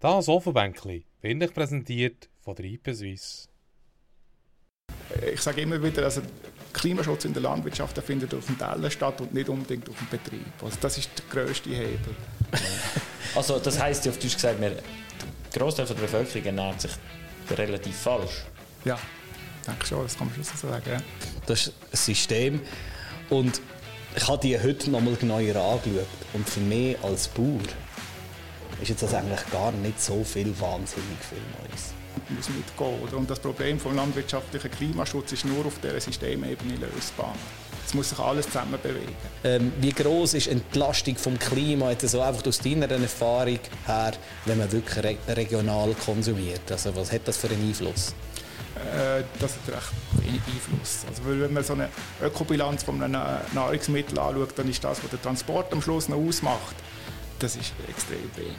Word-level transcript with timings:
Das 0.00 0.28
Ofenbänkli 0.28 1.04
wird 1.20 1.42
euch 1.42 1.52
präsentiert 1.52 2.30
von 2.40 2.54
der 2.54 2.64
IP 2.64 2.88
Suisse. 2.94 3.48
Ich 5.30 5.42
sage 5.42 5.60
immer 5.60 5.82
wieder, 5.82 6.04
also 6.04 6.22
Klimaschutz 6.72 7.26
in 7.26 7.34
der 7.34 7.42
Landwirtschaft 7.42 7.98
der 7.98 8.02
findet 8.02 8.32
auf 8.32 8.46
dem 8.46 8.56
Teller 8.56 8.90
statt 8.90 9.20
und 9.20 9.34
nicht 9.34 9.50
unbedingt 9.50 9.90
auf 9.90 9.98
dem 9.98 10.08
Betrieb. 10.08 10.46
Also 10.62 10.78
das 10.80 10.96
ist 10.96 11.10
der 11.18 11.44
grösste 11.44 11.68
Hebel. 11.68 12.14
also 13.34 13.58
das 13.58 13.78
heisst 13.78 14.08
auf 14.08 14.18
Deutsch 14.18 14.36
gesagt, 14.36 14.58
der 14.58 14.82
Großteil 15.52 15.84
der 15.84 15.94
Bevölkerung 15.94 16.46
ernährt 16.46 16.80
sich 16.80 16.92
relativ 17.50 17.94
falsch. 17.94 18.44
Ja, 18.86 18.98
ich 19.60 19.66
denke 19.66 19.86
schon, 19.86 20.02
das 20.02 20.16
kann 20.16 20.28
man 20.28 20.34
schon 20.34 20.44
so 20.44 20.66
sagen. 20.66 20.90
Ja. 20.90 21.02
Das 21.44 21.66
ist 21.66 21.74
ein 21.92 21.96
System 21.96 22.60
und 23.28 23.60
ich 24.16 24.26
habe 24.26 24.40
die 24.40 24.58
heute 24.58 24.90
noch 24.90 25.02
mal 25.02 25.14
genauer 25.16 25.40
angeschaut 25.40 26.06
und 26.32 26.48
für 26.48 26.60
mich 26.60 26.98
als 27.04 27.28
Bauer 27.28 27.60
ist 28.80 28.88
jetzt 28.88 29.02
das 29.02 29.14
eigentlich 29.14 29.50
gar 29.50 29.72
nicht 29.72 30.00
so 30.00 30.24
viel 30.24 30.58
wahnsinnig 30.58 31.18
viel 31.28 31.38
Neues 31.60 31.94
muss 32.30 32.48
mitgehen. 32.48 33.02
Oder? 33.02 33.16
Und 33.16 33.30
das 33.30 33.38
Problem 33.38 33.78
des 33.78 33.92
landwirtschaftlichen 33.92 34.70
Klimaschutzes 34.70 35.32
ist 35.32 35.44
nur 35.44 35.66
auf 35.66 35.78
dieser 35.82 36.00
Systemebene 36.00 36.76
lösbar. 36.76 37.34
Es 37.86 37.94
muss 37.94 38.10
sich 38.10 38.18
alles 38.18 38.46
zusammen 38.46 38.78
bewegen. 38.80 39.14
Ähm, 39.42 39.72
wie 39.80 39.92
groß 39.92 40.34
ist 40.34 40.46
die 40.46 40.50
Entlastung 40.50 41.16
vom 41.16 41.38
Klima 41.38 41.90
jetzt 41.90 42.04
also 42.04 42.20
einfach 42.20 42.46
aus 42.46 42.58
deiner 42.58 42.90
Erfahrung 42.90 43.58
her, 43.86 44.12
wenn 44.44 44.58
man 44.58 44.70
wirklich 44.70 45.04
re 45.04 45.16
regional 45.28 45.94
konsumiert? 46.04 46.70
Also 46.70 46.94
was 46.94 47.10
hat 47.10 47.22
das 47.26 47.36
für 47.36 47.48
einen 47.48 47.68
Einfluss? 47.68 48.14
Äh, 48.76 49.24
das 49.40 49.54
hat 49.56 49.74
recht 49.74 49.92
wenig 50.24 50.40
Einfluss. 50.46 51.04
Also, 51.08 51.22
wenn 51.26 51.52
man 51.52 51.64
so 51.64 51.72
eine 51.72 51.88
Ökobilanz 52.22 52.84
von 52.84 53.02
einem 53.02 53.20
Nahrungsmittel 53.52 54.18
anschaut, 54.18 54.50
dann 54.56 54.70
ist 54.70 54.82
das, 54.84 55.02
was 55.02 55.10
der 55.10 55.20
Transport 55.20 55.72
am 55.72 55.82
Schluss 55.82 56.08
noch 56.08 56.16
ausmacht, 56.16 56.76
das 57.40 57.56
ist 57.56 57.72
extrem 57.88 58.18
wenig. 58.36 58.54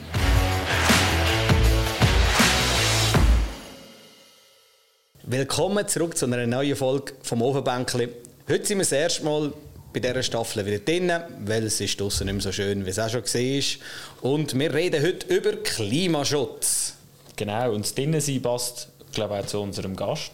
Willkommen 5.22 5.86
zurück 5.86 6.16
zu 6.16 6.26
einer 6.26 6.46
neuen 6.46 6.74
Folge 6.74 7.12
vom 7.22 7.42
Ofenbänkli. 7.42 8.08
Heute 8.48 8.66
sind 8.66 8.78
wir 8.78 8.82
das 8.82 8.92
erste 8.92 9.24
Mal 9.24 9.52
bei 9.92 10.00
dieser 10.00 10.22
Staffel 10.22 10.66
wieder 10.66 10.78
drin, 10.80 11.12
weil 11.46 11.64
es 11.64 11.80
ist 11.80 12.00
draussen 12.00 12.26
nicht 12.26 12.34
mehr 12.34 12.42
so 12.42 12.50
schön, 12.50 12.84
wie 12.84 12.90
es 12.90 12.98
auch 12.98 13.08
schon 13.08 13.22
war. 13.22 14.30
Und 14.32 14.58
wir 14.58 14.74
reden 14.74 15.02
heute 15.02 15.26
über 15.32 15.52
Klimaschutz. 15.52 16.94
Genau, 17.36 17.72
und 17.72 17.84
das 17.84 17.94
Drinnensein 17.94 18.42
passt, 18.42 18.88
glaube 19.12 19.34
ich, 19.34 19.44
auch 19.44 19.46
zu 19.46 19.60
unserem 19.60 19.94
Gast. 19.94 20.32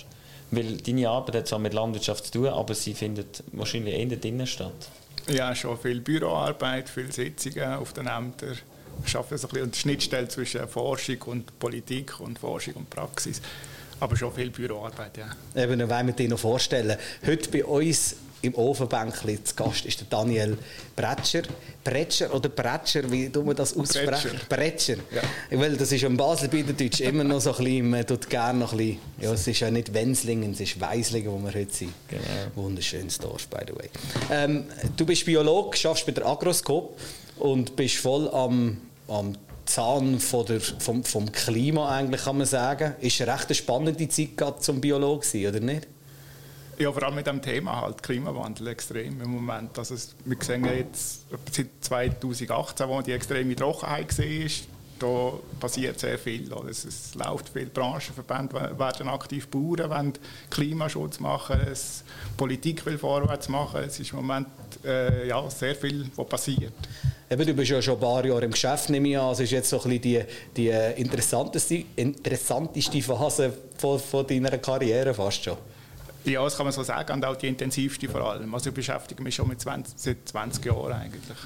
Weil 0.51 0.79
deine 0.79 1.11
Arbeit 1.11 1.37
hat 1.37 1.49
zwar 1.49 1.59
mit 1.59 1.75
Landwirtschaft 1.75 2.25
zu 2.27 2.33
tun, 2.33 2.47
aber 2.47 2.75
sie 2.75 2.95
findet 2.95 3.43
wahrscheinlich 3.53 3.95
eher 3.95 4.17
drinnen 4.17 4.47
statt. 4.47 4.89
Ja, 5.29 5.55
schon 5.55 5.79
viel 5.79 6.01
Büroarbeit, 6.01 6.89
viele 6.89 7.13
Sitzungen 7.13 7.75
auf 7.75 7.93
den 7.93 8.07
Ämtern. 8.07 8.57
Ich 9.05 9.15
arbeite 9.15 9.39
so 9.39 9.49
ein 9.49 9.71
die 9.71 9.79
Schnittstelle 9.79 10.27
zwischen 10.29 10.67
Forschung 10.67 11.21
und 11.27 11.59
Politik 11.59 12.19
und 12.21 12.39
Forschung 12.39 12.75
und 12.75 12.91
Praxis. 12.91 13.43
Aber 14.01 14.17
schon 14.17 14.33
viel 14.33 14.51
Büroarbeit, 14.51 15.19
ja. 15.19 15.63
Eben, 15.63 15.89
wollen 15.89 16.07
wir 16.07 16.15
dir 16.15 16.29
noch 16.29 16.39
vorstellen. 16.39 16.97
Heute 17.27 17.51
bei 17.51 17.65
uns 17.65 18.17
im 18.43 18.55
Ofenbänkli 18.55 19.43
zu 19.43 19.55
Gast 19.55 19.85
ist 19.85 20.01
der 20.01 20.07
Daniel 20.09 20.57
Bretscher. 20.95 21.43
Bretscher 21.83 22.33
oder 22.35 22.49
Bretscher, 22.49 23.11
wie 23.11 23.29
tun 23.29 23.47
wir 23.47 23.55
das 23.55 23.77
aussprechen? 23.77 24.41
Bretscher. 24.49 24.97
Ja. 25.11 25.59
Weil 25.59 25.77
das 25.77 25.91
ist 25.91 26.05
im 26.05 26.17
Baselbiederdeutsch 26.17 27.01
immer 27.01 27.25
noch 27.25 27.41
so 27.41 27.51
ein 27.51 27.65
bisschen, 27.65 27.91
man 27.91 28.07
tut 28.07 28.29
gerne 28.31 28.61
noch 28.61 28.73
ein 28.73 28.79
bisschen, 28.79 28.99
ja, 29.21 29.33
es 29.33 29.47
ist 29.47 29.61
ja 29.61 29.71
nicht 29.71 29.93
Wenzlingen, 29.93 30.53
es 30.53 30.61
ist 30.61 30.81
Weislingen, 30.81 31.33
wo 31.33 31.39
wir 31.39 31.55
heute 31.55 31.73
sind. 31.73 31.93
Genau. 32.09 32.23
Wunderschönes 32.55 33.19
Dorf, 33.19 33.49
by 33.49 33.61
the 33.67 33.75
way. 33.75 33.89
Ähm, 34.31 34.65
du 34.97 35.05
bist 35.05 35.25
Biolog, 35.25 35.77
arbeitest 35.85 36.07
bei 36.07 36.13
der 36.13 36.27
Agroscope 36.27 36.95
und 37.39 37.75
bist 37.75 37.97
voll 37.97 38.29
am, 38.29 38.79
am 39.09 39.37
Zahn 39.65 40.19
von 40.19 40.47
der, 40.47 40.61
vom, 40.61 41.05
vom 41.05 41.31
Klima, 41.33 41.91
eigentlich, 41.91 42.25
kann 42.25 42.39
man 42.39 42.47
sagen. 42.47 42.95
Ist 43.01 43.21
eine 43.21 43.35
recht 43.35 43.55
spannende 43.57 44.09
Zeit 44.09 44.37
gerade 44.37 44.61
zum 44.61 44.81
Biolog 44.81 45.25
oder 45.35 45.61
nicht? 45.61 45.87
Ja, 46.79 46.93
vor 46.93 47.03
allem 47.03 47.17
mit 47.17 47.27
dem 47.27 47.43
Thema 47.43 47.81
halt 47.81 48.03
Klimawandel 48.05 48.69
extrem 48.69 49.21
im 49.21 49.31
Moment. 49.31 49.77
Also 49.79 49.97
wir 50.25 50.37
sehen 50.41 50.65
jetzt 50.65 51.25
seit 51.51 51.67
2018, 51.81 52.89
wo 52.89 53.03
die 53.03 53.13
extreme 53.13 53.57
Trockenheit 53.57 54.17
war, 54.17 54.51
da 54.99 55.33
passiert 55.59 55.99
sehr 55.99 56.19
viel. 56.19 56.53
Es, 56.71 56.85
es 56.85 57.15
läuft 57.15 57.49
viel, 57.49 57.67
Branchenverbände 57.67 58.79
werden 58.79 59.09
aktiv 59.09 59.49
Bauern, 59.49 59.91
wollen 59.91 60.13
Klimaschutz 60.51 61.19
machen, 61.21 61.61
es, 61.71 62.05
Politik 62.37 62.85
will 62.87 62.99
vorwärts 62.99 63.49
machen. 63.49 63.83
Es 63.85 63.99
ist 63.99 64.13
im 64.13 64.17
Moment 64.19 64.49
äh, 64.85 65.27
ja, 65.27 65.49
sehr 65.51 65.75
viel, 65.75 66.11
was 66.15 66.29
passiert. 66.29 66.73
Eben, 67.31 67.47
du 67.47 67.55
bist 67.55 67.71
ja 67.71 67.83
schon 67.83 67.95
ein 67.95 68.01
paar 68.01 68.25
Jahre 68.25 68.45
im 68.45 68.53
Geschäft, 68.53 68.89
nehme 68.91 69.09
ich 69.09 69.19
an. 69.19 69.33
Es 69.33 69.41
ist 69.41 69.51
jetzt 69.51 69.69
so 69.69 69.83
ein 69.83 69.83
bisschen 69.83 70.03
die, 70.03 70.23
die 70.57 71.01
interessanteste, 71.01 71.85
interessanteste 71.97 73.03
Phase 73.03 73.53
von, 73.77 73.99
von 73.99 74.27
deiner 74.27 74.57
Karriere 74.59 75.13
fast 75.13 75.45
schon. 75.45 75.57
Ja, 76.29 76.45
das 76.45 76.57
kann 76.57 76.67
man 76.67 76.73
so 76.73 76.83
sagen, 76.83 77.13
und 77.13 77.25
auch 77.25 77.37
die 77.37 77.49
intensivste 77.49 78.09
vor 78.09 78.21
allem. 78.23 78.55
Also 78.55 78.71
ich 78.71 78.75
beschäftige 78.75 79.23
mich 79.23 79.35
schon 79.35 79.49
mit 79.49 79.61
20, 79.61 79.95
seit 79.97 80.29
20 80.29 80.65
Jahren 80.65 80.93
eigentlich 80.93 81.37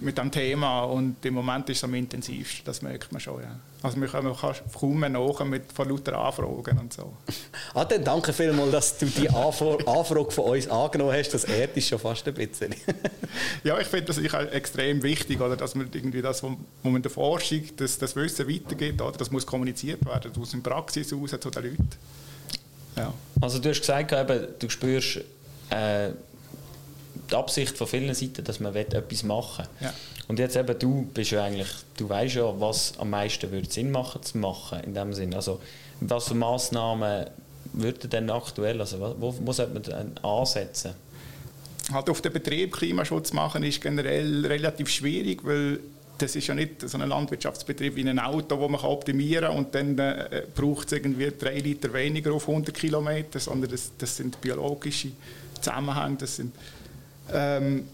mit 0.00 0.16
dem 0.16 0.30
Thema 0.30 0.84
und 0.84 1.24
im 1.24 1.34
Moment 1.34 1.68
ist 1.70 1.78
es 1.78 1.84
am 1.84 1.94
intensivsten, 1.94 2.64
das 2.64 2.82
merkt 2.82 3.10
man 3.10 3.20
schon. 3.20 3.42
Ja. 3.42 3.58
Also 3.82 4.00
wir 4.00 4.08
kommen 4.08 4.34
kaum 4.72 5.00
mehr 5.00 5.08
nach 5.08 5.44
mit 5.44 5.72
von 5.72 5.88
lauter 5.88 6.18
Anfragen 6.18 6.78
und 6.78 6.92
so. 6.92 7.12
ah, 7.74 7.84
dann 7.84 8.04
danke 8.04 8.32
vielmals, 8.32 8.70
dass 8.70 8.98
du 8.98 9.06
die 9.06 9.28
Anfrage 9.28 10.30
von 10.30 10.44
uns 10.44 10.68
angenommen 10.68 11.12
hast, 11.12 11.30
das 11.30 11.44
ehrt 11.44 11.74
dich 11.74 11.88
schon 11.88 11.98
fast 11.98 12.26
ein 12.28 12.34
bisschen. 12.34 12.74
ja, 13.64 13.78
ich 13.78 13.86
finde 13.86 14.06
das 14.06 14.18
ist 14.18 14.32
extrem 14.32 15.02
wichtig, 15.02 15.40
oder, 15.40 15.56
dass 15.56 15.74
man 15.74 15.88
irgendwie 15.92 16.22
das, 16.22 16.42
was 16.42 16.52
man 16.82 16.96
in 16.96 17.02
der 17.02 17.10
Forschung, 17.10 17.62
das, 17.76 17.98
das 17.98 18.14
Wissen 18.14 18.48
weitergeht, 18.48 19.00
oder, 19.02 19.18
das 19.18 19.30
muss 19.30 19.46
kommuniziert 19.46 20.04
werden, 20.06 20.32
aus 20.40 20.50
der 20.50 20.58
Praxis 20.58 21.12
raus 21.12 21.30
zu 21.30 21.50
den 21.50 21.62
Leuten. 21.64 21.88
Ja. 22.98 23.14
Also 23.40 23.58
du 23.58 23.70
hast 23.70 23.80
gesagt, 23.80 24.12
eben, 24.12 24.48
du 24.58 24.68
spürst 24.68 25.20
äh, 25.70 26.10
die 27.30 27.34
Absicht 27.34 27.76
von 27.76 27.86
vielen 27.86 28.14
Seiten, 28.14 28.44
dass 28.44 28.60
man 28.60 28.74
etwas 28.74 29.22
machen 29.22 29.66
will. 29.80 29.88
Ja. 29.88 29.94
Und 30.28 30.38
jetzt 30.38 30.56
eben, 30.56 30.78
du 30.78 31.08
bist 31.14 31.30
ja 31.30 31.44
eigentlich, 31.44 31.68
du 31.96 32.08
weißt 32.08 32.36
ja, 32.36 32.60
was 32.60 32.92
am 32.98 33.10
meisten 33.10 33.50
würde 33.50 33.70
Sinn 33.70 33.90
machen 33.90 34.22
zu 34.22 34.38
machen 34.38 34.80
in 34.84 34.94
dem 34.94 35.14
Sinn. 35.14 35.34
Also 35.34 35.60
was 36.00 36.28
für 36.28 36.34
Massnahmen 36.34 37.26
würden 37.72 38.10
denn 38.10 38.30
aktuell, 38.30 38.80
also 38.80 39.16
wo, 39.18 39.34
wo 39.40 39.52
sollte 39.52 39.74
man 39.74 39.82
denn 39.82 40.18
ansetzen? 40.22 40.94
Halt 41.92 42.10
auf 42.10 42.20
den 42.20 42.32
Betrieb 42.32 42.74
Klimaschutz 42.74 43.32
machen 43.32 43.62
ist 43.62 43.80
generell 43.80 44.44
relativ 44.44 44.90
schwierig, 44.90 45.44
weil 45.44 45.80
das 46.18 46.36
ist 46.36 46.46
ja 46.46 46.54
nicht 46.54 46.88
so 46.88 46.98
ein 46.98 47.08
Landwirtschaftsbetrieb 47.08 47.96
wie 47.96 48.08
ein 48.08 48.18
Auto, 48.18 48.58
wo 48.58 48.68
man 48.68 48.80
optimieren 48.80 49.48
kann 49.48 49.56
und 49.56 49.74
dann 49.74 49.98
äh, 49.98 50.42
braucht 50.54 50.88
es 50.88 50.92
irgendwie 50.92 51.32
drei 51.36 51.58
Liter 51.58 51.92
weniger 51.92 52.32
auf 52.32 52.48
100 52.48 52.74
Kilometer, 52.74 53.38
sondern 53.38 53.70
das, 53.70 53.92
das 53.96 54.16
sind 54.16 54.40
biologische 54.40 55.12
Zusammenhänge, 55.60 56.16
das 56.16 56.36
sind 56.36 56.54
ähm, 57.32 57.84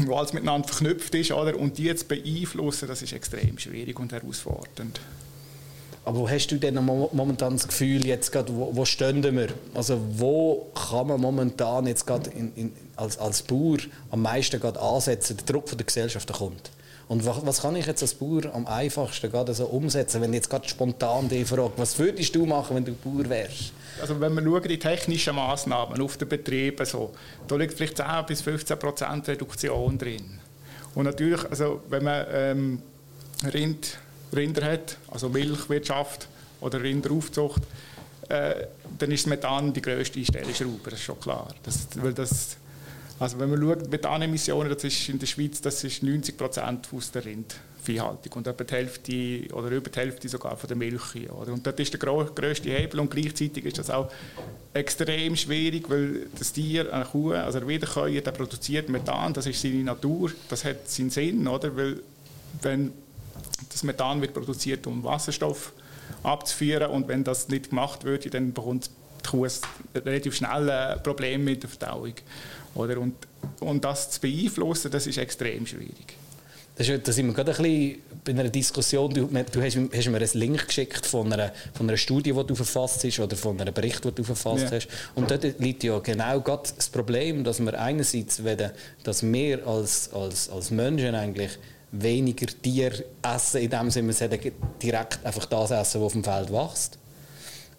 wo 0.00 0.16
alles 0.16 0.32
miteinander 0.32 0.68
verknüpft 0.68 1.14
ist, 1.14 1.32
oder? 1.32 1.58
und 1.58 1.76
die 1.76 1.94
zu 1.94 2.06
beeinflussen, 2.06 2.88
das 2.88 3.02
ist 3.02 3.12
extrem 3.12 3.58
schwierig 3.58 3.98
und 3.98 4.12
herausfordernd. 4.12 5.00
Aber 6.04 6.18
wo 6.18 6.28
hast 6.28 6.48
du 6.48 6.56
denn 6.56 6.74
momentan 6.84 7.52
das 7.52 7.68
Gefühl, 7.68 8.04
jetzt 8.04 8.32
grad, 8.32 8.52
wo, 8.52 8.74
wo 8.74 8.84
stehen 8.84 9.22
wir? 9.22 9.48
Also 9.72 10.00
wo 10.16 10.72
kann 10.74 11.06
man 11.06 11.20
momentan 11.20 11.86
jetzt 11.86 12.10
in, 12.34 12.52
in, 12.56 12.72
als, 12.96 13.18
als 13.18 13.42
Bauer 13.42 13.78
am 14.10 14.22
meisten 14.22 14.60
ansetzen, 14.64 15.36
der 15.36 15.46
Druck 15.46 15.68
von 15.68 15.78
der 15.78 15.86
Gesellschaft 15.86 16.32
kommt? 16.32 16.70
Und 17.12 17.26
was, 17.26 17.44
was, 17.44 17.60
kann 17.60 17.76
ich 17.76 17.84
jetzt 17.84 18.00
als 18.00 18.14
Bauer 18.14 18.54
am 18.54 18.66
einfachsten 18.66 19.30
gerade 19.30 19.52
so 19.52 19.66
umsetzen, 19.66 20.22
wenn 20.22 20.30
ich 20.30 20.36
jetzt 20.36 20.48
gerade 20.48 20.66
spontan 20.66 21.28
die 21.28 21.44
frage, 21.44 21.70
was 21.76 21.98
würdest 21.98 22.34
du 22.34 22.46
machen, 22.46 22.74
wenn 22.74 22.86
du 22.86 22.94
Bauer 22.94 23.28
wärst? 23.28 23.74
Also 24.00 24.18
wenn 24.18 24.32
wir 24.32 24.42
schauen, 24.42 24.62
die 24.62 24.78
technischen 24.78 25.36
Maßnahmen 25.36 26.00
auf 26.00 26.16
den 26.16 26.26
Betrieben, 26.26 26.86
so, 26.86 27.12
da 27.46 27.56
liegt 27.56 27.74
vielleicht 27.74 27.98
10 27.98 28.06
bis 28.26 28.40
15 28.40 28.78
Prozent 28.78 29.28
Reduktion 29.28 29.98
drin. 29.98 30.40
Und 30.94 31.04
natürlich, 31.04 31.44
also 31.50 31.82
wenn 31.90 32.02
man 32.02 32.24
ähm, 32.32 32.82
Rind, 33.52 33.98
Rinder 34.34 34.72
hat, 34.72 34.96
also 35.10 35.28
Milchwirtschaft 35.28 36.28
oder 36.62 36.82
Rinderaufzucht, 36.82 37.60
äh, 38.30 38.54
dann 38.98 39.10
ist 39.10 39.26
Methan 39.26 39.74
die 39.74 39.82
grösste 39.82 40.24
Stellschraube, 40.24 40.80
das 40.84 40.94
ist 40.94 41.02
schon 41.02 41.20
klar. 41.20 41.48
Das, 41.62 41.88
weil 41.96 42.14
das 42.14 42.56
also 43.18 43.38
wenn 43.38 43.50
man 43.50 43.60
schaut, 43.60 43.90
Methanemissionen, 43.90 44.72
das 44.72 44.84
ist 44.84 45.08
in 45.08 45.18
der 45.18 45.26
Schweiz 45.26 45.60
das 45.60 45.82
ist 45.84 46.02
90 46.02 46.36
Prozent 46.36 46.88
aus 46.94 47.10
der 47.10 47.24
Rindviehhaltung 47.24 48.32
und 48.32 48.46
etwa 48.46 48.64
die 48.64 48.74
Hälfte 48.74 49.54
oder 49.54 49.70
über 49.70 49.90
die 49.90 49.98
Hälfte 49.98 50.28
sogar 50.28 50.56
von 50.56 50.68
der 50.68 50.76
Milch. 50.76 51.30
Oder? 51.30 51.52
Und 51.52 51.66
das 51.66 51.74
ist 51.76 51.92
der 51.92 52.00
grösste 52.00 52.70
Hebel 52.70 53.00
und 53.00 53.10
gleichzeitig 53.10 53.64
ist 53.64 53.78
das 53.78 53.90
auch 53.90 54.10
extrem 54.72 55.36
schwierig, 55.36 55.88
weil 55.88 56.26
das 56.38 56.52
Tier, 56.52 56.92
eine 56.92 57.04
Kuh, 57.04 57.32
also 57.32 57.58
der 57.60 57.68
Wiederkäuer, 57.68 58.20
der 58.20 58.32
produziert 58.32 58.88
Methan, 58.88 59.32
das 59.34 59.46
ist 59.46 59.60
seine 59.60 59.84
Natur, 59.84 60.32
das 60.48 60.64
hat 60.64 60.88
seinen 60.88 61.10
Sinn, 61.10 61.46
oder? 61.46 61.76
weil 61.76 62.00
wenn 62.62 62.92
das 63.70 63.82
Methan 63.82 64.20
wird 64.20 64.34
produziert, 64.34 64.86
um 64.86 65.02
Wasserstoff 65.04 65.72
abzuführen 66.22 66.90
und 66.90 67.08
wenn 67.08 67.24
das 67.24 67.48
nicht 67.48 67.70
gemacht 67.70 68.04
wird, 68.04 68.32
dann 68.34 68.52
bekommt 68.52 68.90
die 69.24 69.28
Kuh 69.28 69.46
relativ 69.94 70.34
schnell 70.34 70.70
ein 70.70 71.02
Problem 71.02 71.44
mit 71.44 71.62
der 71.62 71.70
Verdauung. 71.70 72.14
Oder? 72.74 72.98
Und, 72.98 73.14
und 73.60 73.84
das 73.84 74.10
zu 74.10 74.20
beeinflussen, 74.20 74.90
das 74.90 75.06
ist 75.06 75.18
extrem 75.18 75.66
schwierig. 75.66 76.16
Das 76.76 76.88
ist, 76.88 77.06
da 77.06 77.12
sind 77.12 77.26
wir 77.26 77.34
gerade 77.34 77.52
ein 77.54 77.62
bisschen 77.62 78.02
bei 78.24 78.32
einer 78.32 78.48
Diskussion. 78.48 79.12
Du, 79.12 79.26
du 79.26 79.62
hast, 79.62 79.76
hast, 79.76 80.08
mir 80.08 80.16
einen 80.16 80.28
Link 80.32 80.66
geschickt 80.66 81.04
von 81.04 81.30
einer, 81.30 81.52
von 81.74 81.88
einer 81.88 81.98
Studie, 81.98 82.32
die 82.32 82.46
du 82.46 82.54
verfasst 82.54 83.04
hast, 83.04 83.20
oder 83.20 83.36
von 83.36 83.60
einem 83.60 83.74
Bericht, 83.74 84.04
den 84.04 84.14
du 84.14 84.24
verfasst 84.24 84.64
ja. 84.64 84.72
hast. 84.72 84.88
Und 85.14 85.30
dort 85.30 85.44
liegt 85.60 85.84
ja 85.84 85.98
genau 85.98 86.38
das 86.38 86.88
Problem, 86.88 87.44
dass 87.44 87.60
wir 87.60 87.78
einerseits 87.78 88.42
wollen, 88.42 88.70
dass 89.04 89.22
wir 89.22 89.66
als, 89.66 90.12
als, 90.14 90.48
als 90.48 90.70
Menschen 90.70 91.14
eigentlich 91.14 91.58
weniger 91.90 92.46
Tier 92.46 92.92
essen, 93.22 93.60
in 93.60 93.70
dem 93.70 93.90
Sinne, 93.90 94.14
wir 94.14 94.52
direkt 94.82 95.24
einfach 95.24 95.44
das 95.44 95.70
essen, 95.72 96.00
was 96.00 96.06
auf 96.06 96.12
dem 96.12 96.24
Feld 96.24 96.50
wächst. 96.50 96.98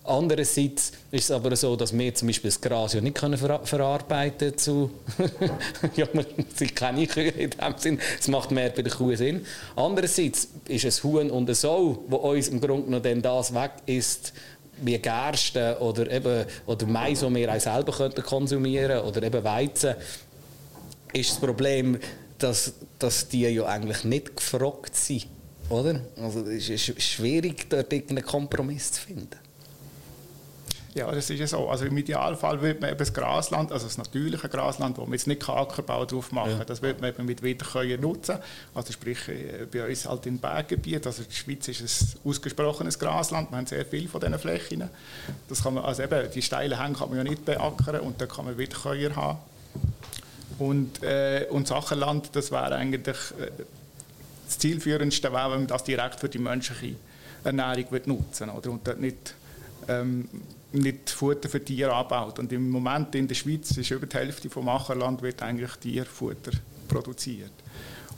Andererseits 0.06 0.92
ist 1.12 1.24
es 1.24 1.32
aber 1.32 1.56
so, 1.56 1.78
dass 1.78 1.98
wir 1.98 2.14
zum 2.14 2.28
Beispiel 2.28 2.50
das 2.50 2.60
Gras 2.60 2.94
ja 2.94 3.00
nicht 3.00 3.16
können 3.16 3.38
ver 3.38 3.66
verarbeiten 3.66 4.58
zu 4.58 4.92
ja, 5.96 6.06
man 6.12 6.26
sind 6.56 6.76
keine 6.76 7.08
Kühe 7.08 7.30
in 7.30 7.52
dem 7.52 7.78
Sinn. 7.78 8.00
Es 8.20 8.28
macht 8.28 8.52
mehr 8.52 8.70
bei 8.70 8.82
der 8.82 8.92
Kuh 8.92 9.16
Sinn. 9.16 9.46
Andererseits 9.78 10.50
ist 10.68 10.84
es 10.84 11.04
Huhn 11.06 11.32
und 11.32 11.50
ein 11.50 11.56
Sau, 11.56 12.04
wo 12.08 12.18
uns 12.18 12.50
im 12.50 12.60
Grunde 12.60 13.00
dann 13.00 13.22
das 13.22 13.54
weg 13.54 13.72
ist, 13.86 14.34
wie 14.82 14.98
Gerste 14.98 15.78
oder 15.80 16.12
eben 16.12 16.46
oder 16.66 16.86
Mais, 16.86 17.22
das 17.22 17.34
wir 17.34 17.54
auch 17.54 17.60
selber 17.60 17.94
könnten 17.94 18.24
konsumieren 18.24 19.00
oder 19.04 19.24
eben 19.24 19.42
Weizen, 19.42 19.96
ist 21.14 21.32
das 21.32 21.40
Problem, 21.40 21.98
dass, 22.40 22.74
dass 23.00 23.30
die 23.30 23.44
ja 23.44 23.66
eigentlich 23.66 24.04
nicht 24.04 24.36
gefragt 24.36 24.98
sind, 24.98 25.28
oder? 25.70 26.02
Also 26.18 26.42
es 26.42 26.68
ist 26.68 27.02
schwierig, 27.02 27.70
dort 27.70 27.94
einen 27.94 28.24
Kompromiss 28.24 28.92
zu 28.92 29.02
finden. 29.02 29.43
Ja, 30.96 31.12
das 31.12 31.28
ist 31.30 31.40
ja 31.40 31.48
so. 31.48 31.68
Also 31.70 31.86
im 31.86 31.98
Idealfall 31.98 32.62
wird 32.62 32.80
man 32.80 32.92
eben 32.92 33.00
das 33.00 33.14
Grasland, 33.14 33.72
also 33.72 33.88
das 33.88 33.98
natürliche 33.98 34.48
Grasland, 34.48 34.98
wo 34.98 35.02
man 35.02 35.14
jetzt 35.14 35.26
nicht 35.26 35.48
Ackerbau 35.50 36.06
drauf 36.06 36.32
machen 36.32 36.58
ja. 36.60 36.66
das 36.66 36.84
wird 36.84 37.02
man 37.02 37.10
eben 37.10 37.26
mit 37.26 37.42
Wiederkäuen 37.42 38.00
nutzen. 38.00 38.38
Also 38.76 38.94
sprich 38.94 39.28
äh, 39.28 39.66
bei 39.72 39.88
uns 39.88 40.08
halt 40.08 40.28
im 40.28 40.38
Berggebiet, 40.38 41.08
also 41.08 41.24
die 41.24 41.36
Schweiz 41.36 41.68
ist 41.68 41.82
ein 41.82 42.30
ausgesprochenes 42.30 43.00
Grasland, 43.00 43.50
wir 43.52 43.58
haben 43.58 43.66
sehr 43.66 43.86
viel 43.86 44.08
von 44.08 44.22
diesen 44.22 44.38
Flächen. 44.38 44.88
Das 45.50 45.64
kann 45.64 45.74
man, 45.74 45.84
also 45.84 46.04
eben, 46.04 46.30
die 46.32 46.42
steilen 46.44 46.80
Hänge 46.80 46.96
kann 46.96 47.10
man 47.10 47.18
ja 47.18 47.24
nicht 47.24 47.44
beackern 47.44 48.02
und 48.02 48.22
da 48.22 48.28
kann 48.28 48.46
man 48.46 48.58
Wiederkäuer 48.60 49.16
haben. 49.16 49.40
Und, 50.60 51.02
äh, 51.02 51.48
und 51.50 51.68
Sachenland, 51.68 52.30
das 52.36 52.52
wäre 52.52 52.76
eigentlich 52.76 53.18
äh, 53.40 53.50
das 54.46 54.60
zielführendste, 54.60 55.34
wäre, 55.34 55.52
wenn 55.52 55.60
man 55.60 55.68
das 55.68 55.84
direkt 55.84 56.20
für 56.20 56.30
die 56.30 56.38
menschliche 56.38 56.96
Ernährung 57.44 57.86
nutzen 58.06 58.54
würde 58.54 58.70
und 58.70 58.88
dort 58.88 59.02
nicht 59.02 59.34
ähm, 59.88 60.30
nicht 60.74 61.10
Futter 61.10 61.50
für 61.50 61.64
Tiere 61.64 61.94
anbaut. 61.94 62.40
Und 62.40 62.52
im 62.52 62.70
Moment 62.70 63.16
in 63.16 63.28
der 63.28 63.36
Schweiz 63.36 63.72
ist 63.78 63.92
über 63.92 64.06
die 64.06 64.18
Hälfte 64.18 64.50
vom 64.50 64.68
Ackerland 64.70 65.22
wird 65.22 65.42
eigentlich 65.42 65.72
Tierfutter 65.74 66.52
produziert. 66.88 67.52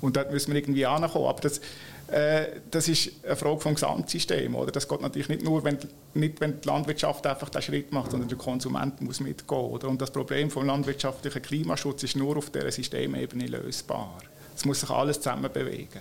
Und 0.02 0.16
dort 0.18 0.31
müssen 0.31 0.54
wir 0.54 0.60
irgendwie 0.60 0.86
ankommen. 0.86 1.28
Aber 1.28 1.42
das, 1.42 1.60
äh, 2.07 2.60
das 2.69 2.88
ist 2.88 3.12
eine 3.24 3.36
Frage 3.36 3.60
vom 3.60 3.74
Gesamtsystem. 3.74 4.56
Oder? 4.56 4.72
Das 4.72 4.88
geht 4.88 5.02
natürlich 5.02 5.30
nicht 5.30 5.44
nur, 5.44 5.63
wenn, 5.63 5.78
nicht, 6.13 6.40
wenn 6.42 6.62
die 6.62 6.68
Landwirtschaft 6.68 7.25
einfach 7.28 7.50
den 7.50 7.62
Schritt 7.62 7.92
macht, 7.92 8.12
sondern 8.12 8.30
der 8.30 8.38
Konsument 8.38 9.01
muss 9.01 9.19
mitgehen. 9.19 9.62
Oder? 9.62 9.88
Und 9.88 10.01
das 10.01 10.12
Problem 10.12 10.50
vom 10.50 10.66
landwirtschaftlichen 10.66 11.42
Klimaschutz 11.42 12.04
ist 12.04 12.16
nur 12.16 12.38
auf 12.38 12.50
dieser 12.50 12.72
Systemebene 12.72 13.48
lösbar. 13.48 14.18
Es 14.56 14.66
muss 14.66 14.80
sich 14.80 14.90
alles 14.90 15.19
zusammen 15.19 15.51
bewegen. 15.51 16.00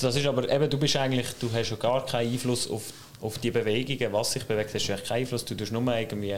Das 0.00 0.14
ist 0.14 0.26
aber 0.26 0.48
eben, 0.50 0.68
du 0.68 0.78
bist 0.78 0.96
eigentlich, 0.96 1.26
du 1.40 1.50
hast 1.52 1.70
ja 1.70 1.76
gar 1.76 2.04
keinen 2.04 2.32
Einfluss 2.32 2.68
auf 2.68 2.92
auf 3.20 3.38
die 3.38 3.50
Bewegungen, 3.50 4.12
was 4.12 4.32
sich 4.32 4.44
bewegt, 4.44 4.74
hast 4.74 4.86
du 4.86 4.92
eigentlich 4.92 5.08
keinen 5.08 5.20
Einfluss. 5.20 5.44
Du 5.44 5.54
tust 5.54 5.72
nur 5.72 5.96
irgendwie 5.96 6.36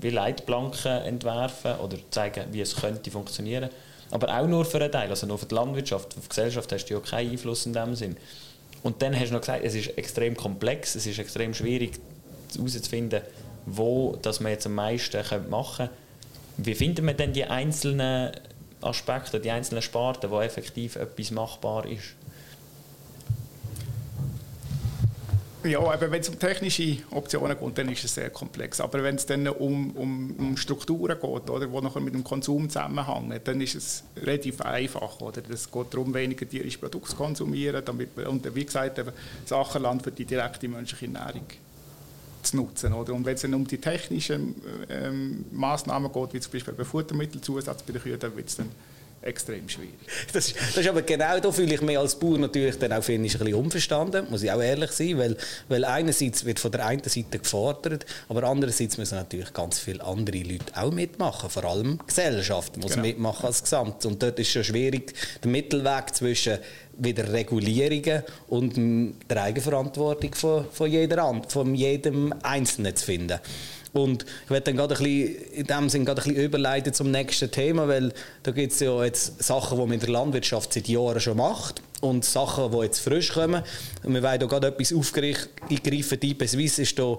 wie 0.00 0.10
Leitplanken 0.10 1.02
entwerfen 1.02 1.76
oder 1.76 1.98
zeigen, 2.10 2.44
wie 2.52 2.60
es 2.60 2.76
könnte 2.76 3.10
funktionieren. 3.10 3.70
Aber 4.10 4.36
auch 4.36 4.46
nur 4.46 4.64
für 4.64 4.78
einen 4.78 4.92
Teil, 4.92 5.10
also 5.10 5.26
nur 5.26 5.38
für 5.38 5.46
die 5.46 5.54
Landwirtschaft, 5.54 6.14
für 6.14 6.20
die 6.20 6.28
Gesellschaft 6.28 6.72
hast 6.72 6.86
du 6.86 6.94
ja 6.94 7.00
keinen 7.00 7.30
Einfluss 7.30 7.66
in 7.66 7.72
dem 7.72 7.94
Sinn. 7.94 8.16
Und 8.82 9.02
dann 9.02 9.14
hast 9.18 9.28
du 9.28 9.34
noch 9.34 9.40
gesagt, 9.40 9.64
es 9.64 9.74
ist 9.74 9.98
extrem 9.98 10.36
komplex, 10.36 10.94
es 10.94 11.06
ist 11.06 11.18
extrem 11.18 11.54
schwierig 11.54 12.00
herauszufinden, 12.54 13.22
wo 13.66 14.16
das 14.22 14.40
man 14.40 14.52
jetzt 14.52 14.66
am 14.66 14.74
meisten 14.74 15.22
machen 15.48 15.86
könnte. 15.86 15.92
Wie 16.56 16.74
findet 16.74 17.04
man 17.04 17.16
denn 17.16 17.32
die 17.32 17.44
einzelnen 17.44 18.32
Aspekte, 18.80 19.40
die 19.40 19.50
einzelnen 19.50 19.82
Sparten, 19.82 20.30
wo 20.30 20.40
effektiv 20.40 20.96
etwas 20.96 21.30
machbar 21.30 21.86
ist? 21.86 22.16
Ja, 25.62 26.00
wenn 26.00 26.20
es 26.20 26.28
um 26.30 26.38
technische 26.38 26.96
Optionen 27.10 27.58
geht, 27.58 27.78
dann 27.78 27.88
ist 27.90 28.04
es 28.04 28.14
sehr 28.14 28.30
komplex. 28.30 28.80
Aber 28.80 29.02
wenn 29.02 29.16
es 29.16 29.26
dann 29.26 29.46
um, 29.46 29.90
um, 29.90 30.34
um 30.38 30.56
Strukturen 30.56 31.20
geht, 31.20 31.50
oder, 31.50 31.66
die 31.66 31.80
nachher 31.82 32.00
mit 32.00 32.14
dem 32.14 32.24
Konsum 32.24 32.70
zusammenhängen, 32.70 33.38
dann 33.44 33.60
ist 33.60 33.74
es 33.74 34.04
relativ 34.16 34.62
einfach. 34.62 35.18
Es 35.50 35.70
geht 35.70 35.86
darum, 35.92 36.14
weniger 36.14 36.48
tierische 36.48 36.78
Produkte 36.78 37.10
zu 37.10 37.16
konsumieren 37.16 37.82
damit, 37.84 38.16
und 38.26 38.54
wie 38.54 38.64
gesagt, 38.64 38.98
eben 38.98 39.12
Sachenland 39.44 40.02
für 40.02 40.12
die 40.12 40.24
direkte 40.24 40.66
menschliche 40.66 41.06
Ernährung 41.06 41.46
zu 42.42 42.56
nutzen. 42.56 42.94
Oder? 42.94 43.12
Und 43.12 43.26
wenn 43.26 43.34
es 43.34 43.42
dann 43.42 43.52
um 43.52 43.66
die 43.66 43.78
technischen 43.78 44.54
ähm, 44.88 45.44
Massnahmen 45.52 46.10
geht, 46.10 46.32
wie 46.32 46.40
zum 46.40 46.52
Beispiel 46.52 46.72
bei 46.72 46.84
Futtermittelzusatz 46.84 47.82
bei 47.82 47.92
den 47.92 48.02
Kühen, 48.02 48.18
dann 48.18 48.34
wird 48.34 48.48
es 48.48 48.56
dann 48.56 48.70
extrem 49.22 49.68
schwierig. 49.68 49.94
Das, 50.32 50.52
das 50.54 50.76
ist 50.76 50.88
aber 50.88 51.02
genau, 51.02 51.38
da 51.40 51.50
fühle 51.50 51.74
ich 51.74 51.82
mich 51.82 51.98
als 51.98 52.18
Bauer 52.18 52.38
natürlich 52.38 52.78
dann 52.78 52.92
auch 52.92 53.06
ein 53.06 53.22
bisschen 53.22 53.54
unverstanden, 53.54 54.26
muss 54.30 54.42
ich 54.42 54.50
auch 54.50 54.62
ehrlich 54.62 54.90
sein, 54.92 55.18
weil, 55.18 55.36
weil 55.68 55.84
einerseits 55.84 56.44
wird 56.44 56.60
von 56.60 56.70
der 56.72 56.86
einen 56.86 57.02
Seite 57.02 57.38
gefordert, 57.38 58.06
aber 58.28 58.44
andererseits 58.44 58.96
müssen 58.96 59.16
natürlich 59.16 59.52
ganz 59.52 59.78
viele 59.78 60.04
andere 60.04 60.38
Leute 60.38 60.64
auch 60.76 60.92
mitmachen, 60.92 61.50
vor 61.50 61.64
allem 61.64 61.98
die 61.98 62.06
Gesellschaft 62.06 62.76
muss 62.76 62.92
genau. 62.92 63.02
mitmachen 63.02 63.46
als 63.46 63.62
Gesamt. 63.62 64.06
Und 64.06 64.22
dort 64.22 64.38
ist 64.38 64.46
es 64.46 64.52
schon 64.52 64.64
schwierig, 64.64 65.14
den 65.42 65.50
Mittelweg 65.50 66.14
zwischen 66.14 66.58
wieder 66.98 67.32
Regulierungen 67.32 68.22
und 68.48 68.76
der 69.28 69.42
Eigenverantwortung 69.42 70.34
von, 70.34 70.66
von, 70.70 70.90
jeder, 70.90 71.42
von 71.48 71.74
jedem 71.74 72.34
Einzelnen 72.42 72.94
zu 72.94 73.06
finden. 73.06 73.40
Und 73.92 74.24
ich 74.44 74.50
werde 74.50 74.64
dann 74.66 74.76
gerade 74.76 74.94
ein 74.94 75.02
bisschen, 75.02 75.52
in 75.52 75.66
dem 75.66 75.88
Sinne 75.88 76.04
gerade 76.04 76.22
ein 76.22 76.28
bisschen 76.28 76.44
überleiten 76.44 76.92
zum 76.92 77.10
nächsten 77.10 77.50
Thema, 77.50 77.88
weil 77.88 78.12
da 78.42 78.50
gibt 78.52 78.72
es 78.72 78.80
ja 78.80 79.04
jetzt 79.04 79.42
Sachen, 79.42 79.78
die 79.78 79.84
man 79.84 79.92
in 79.92 80.00
der 80.00 80.10
Landwirtschaft 80.10 80.72
seit 80.72 80.88
Jahren 80.88 81.20
schon 81.20 81.36
macht 81.36 81.82
und 82.00 82.24
Sachen, 82.24 82.70
die 82.72 82.78
jetzt 82.78 83.00
frisch 83.00 83.32
kommen. 83.32 83.62
wir 84.02 84.22
wollen 84.22 84.40
da 84.40 84.46
gerade 84.46 84.68
etwas 84.68 84.92
aufgreifen. 84.92 85.48
Die 85.68 86.46
Swiss 86.46 86.78
ist 86.78 86.98
da 86.98 87.18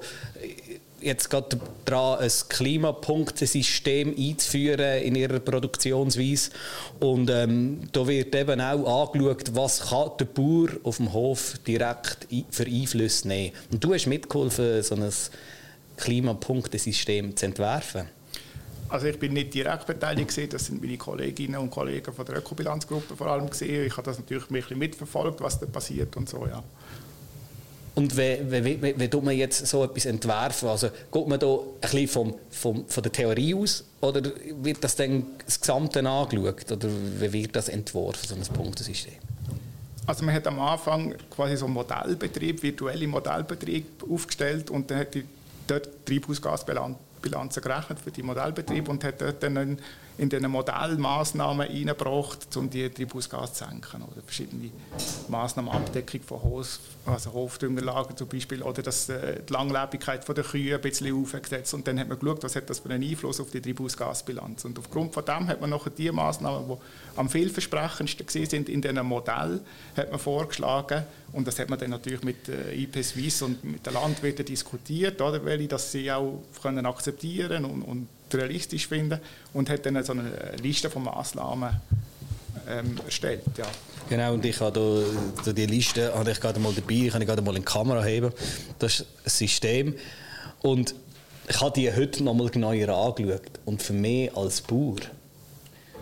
jetzt 1.02 1.30
gerade 1.30 1.60
dran, 1.86 2.20
ein 2.20 2.32
Klimapunktesystem 2.50 4.16
einzuführen 4.18 5.02
in 5.02 5.16
ihrer 5.16 5.40
Produktionsweise. 5.40 6.52
Und 7.00 7.30
ähm, 7.30 7.82
da 7.92 8.08
wird 8.08 8.36
eben 8.36 8.62
auch 8.62 9.10
angeschaut, 9.10 9.56
was 9.56 9.90
kann 9.90 10.12
der 10.20 10.26
Bauer 10.26 10.70
auf 10.84 10.98
dem 10.98 11.12
Hof 11.14 11.56
direkt 11.68 12.28
für 12.50 12.66
Einfluss 12.66 13.26
nehmen. 13.26 13.54
Und 13.72 13.84
du 13.84 13.94
hast 13.94 14.08
mitgeholfen, 14.08 14.84
so 14.84 14.96
ein 14.96 15.12
Klimapunktesystem 16.02 17.36
zu 17.36 17.46
entwerfen? 17.46 18.08
Also 18.90 19.08
ich 19.08 19.18
bin 19.18 19.34
nicht 19.34 19.54
direkt 19.54 19.86
beteiligt, 19.88 20.54
das 20.54 20.66
sind 20.66 20.82
meine 20.82 20.98
Kolleginnen 20.98 21.58
und 21.62 21.70
Kollegen 21.70 22.12
von 22.12 22.26
der 22.26 22.40
Ökobilanzgruppe 22.40 23.16
vor 23.16 23.28
allem 23.28 23.50
gesehen. 23.50 23.88
Ich 23.88 23.94
habe 23.94 24.04
das 24.04 24.20
natürlich 24.20 24.50
ein 24.50 24.54
bisschen 24.54 24.78
mitverfolgt, 24.78 25.40
was 25.40 25.60
da 25.60 25.66
passiert 25.66 26.18
und 26.18 26.28
so, 26.28 26.46
ja. 26.46 26.62
Und 27.94 28.16
wie, 28.18 28.40
wie, 28.50 28.82
wie, 28.82 29.00
wie 29.00 29.08
tut 29.08 29.24
man 29.24 29.36
jetzt 29.36 29.68
so 29.68 29.84
etwas 29.84 30.06
entwerfen? 30.06 30.70
Also 30.70 30.90
geht 31.12 31.28
man 31.28 31.40
da 31.40 31.48
ein 31.48 31.60
bisschen 31.82 32.08
vom, 32.08 32.36
vom, 32.50 32.88
von 32.88 33.04
der 33.04 33.12
Theorie 33.12 33.54
aus 33.54 33.84
oder 34.00 34.22
wird 34.62 34.84
das 34.84 34.96
dann 34.96 35.26
das 35.46 35.60
Gesamte 35.60 36.00
angeschaut? 36.08 36.72
Oder 36.72 36.90
wie 37.20 37.34
wird 37.34 37.56
das 37.56 37.70
entworfen, 37.70 38.28
so 38.28 38.36
ein 38.36 38.42
Punktesystem? 38.42 39.14
Also 40.06 40.26
man 40.26 40.34
hat 40.34 40.48
am 40.48 40.60
Anfang 40.60 41.16
quasi 41.30 41.56
so 41.58 41.66
einen 41.66 41.74
Modellbetrieb, 41.76 42.64
virtuelle 42.64 43.08
Modellbetrieb 43.08 44.04
aufgestellt 44.10 44.70
und 44.70 44.90
dann 44.90 45.00
hat 45.00 45.14
die 45.14 45.26
dort 45.72 46.06
Treibhausgasbilanzen 46.06 47.64
gerechnet 47.64 48.00
für 48.00 48.12
die 48.12 48.24
Modellbetriebe 48.24 48.90
und 48.92 49.04
hat 49.04 49.22
dort 49.22 49.42
dann 49.44 49.80
in 50.22 50.30
diesen 50.30 50.52
Modellmaßnahmen 50.52 51.68
eingebracht, 51.68 52.56
um 52.56 52.70
die 52.70 52.88
Treibhausgase 52.88 53.54
zu 53.54 53.66
senken. 53.66 54.04
Oder 54.04 54.22
verschiedene 54.24 54.70
Maßnahmen, 55.30 55.72
Abdeckung 55.72 56.22
von 56.22 56.44
Hof, 56.44 56.80
also 57.08 57.34
Hofdüngerlagen 57.34 58.16
zum 58.16 58.28
Beispiel, 58.28 58.62
oder 58.62 58.84
das, 58.84 59.10
äh, 59.10 59.42
die 59.42 59.52
Langlebigkeit 59.52 60.28
der 60.28 60.44
Kühe 60.44 60.76
ein 60.76 60.82
bisschen 60.82 61.20
aufgesetzt. 61.20 61.74
Und 61.74 61.88
dann 61.88 62.00
hat 62.00 62.08
man 62.08 62.20
geschaut, 62.20 62.44
was 62.44 62.56
hat 62.56 62.70
das 62.70 62.80
für 62.80 62.92
einen 62.92 63.02
Einfluss 63.04 63.40
auf 63.40 63.50
die 63.50 63.62
Treibhausgasbilanz. 63.62 64.64
Und 64.66 64.78
aufgrund 64.78 65.12
von 65.12 65.26
dem 65.26 65.48
hat 65.48 65.60
man 65.60 65.72
nachher 65.72 65.90
die 65.90 66.12
Maßnahmen, 66.12 66.68
die 66.68 67.20
am 67.20 67.28
vielversprechendsten 67.28 68.28
sind 68.28 68.70
in 68.70 68.80
diesem 68.80 69.04
Modell, 69.08 69.60
hat 69.98 70.12
man 70.12 70.20
vorgeschlagen. 70.20 71.04
Und 71.34 71.48
das 71.48 71.58
hat 71.58 71.72
man 71.72 71.80
dann 71.80 71.90
natürlich 71.90 72.22
mit 72.22 72.48
äh, 72.48 72.76
IP 72.76 73.04
Suisse 73.04 73.44
und 73.44 73.64
mit 73.64 73.88
den 73.88 73.94
Landwirten 73.96 74.46
diskutiert, 74.46 75.20
oder, 75.20 75.44
welche 75.44 75.68
das 75.68 75.92
sie 75.92 76.12
auch 76.12 76.44
können 76.62 76.86
akzeptieren 76.86 77.66
und, 77.66 77.82
und 77.82 78.08
realistisch 78.36 78.88
finden 78.88 79.20
und 79.54 79.70
hat 79.70 79.86
dann 79.86 80.04
so 80.04 80.14
eine 80.14 80.56
Liste 80.62 80.90
von 80.90 81.04
Massnahmen 81.04 81.80
ähm, 82.68 83.00
erstellt. 83.06 83.44
Ja. 83.58 83.66
Genau, 84.10 84.34
und 84.34 84.46
ich 84.46 84.60
habe 84.60 85.06
da, 85.46 85.54
die 85.54 85.66
Liste 85.66 86.14
habe 86.14 86.32
ich 86.32 86.40
gerade 86.40 86.60
mal 86.60 86.74
dabei, 86.74 86.94
ich 86.94 87.12
kann 87.12 87.26
gerade 87.26 87.42
mal 87.42 87.56
in 87.56 87.62
die 87.62 87.66
Kamera 87.66 88.04
heben. 88.04 88.32
Das 88.80 89.00
ist 89.00 89.08
ein 89.24 89.30
System 89.30 89.96
und 90.62 90.96
ich 91.48 91.60
habe 91.60 91.72
die 91.74 91.92
heute 91.92 92.24
noch 92.24 92.34
mal 92.34 92.50
genauer 92.50 92.90
angeschaut 92.90 93.42
und 93.66 93.82
für 93.82 93.94
mich 93.94 94.36
als 94.36 94.62
Bauer 94.62 94.98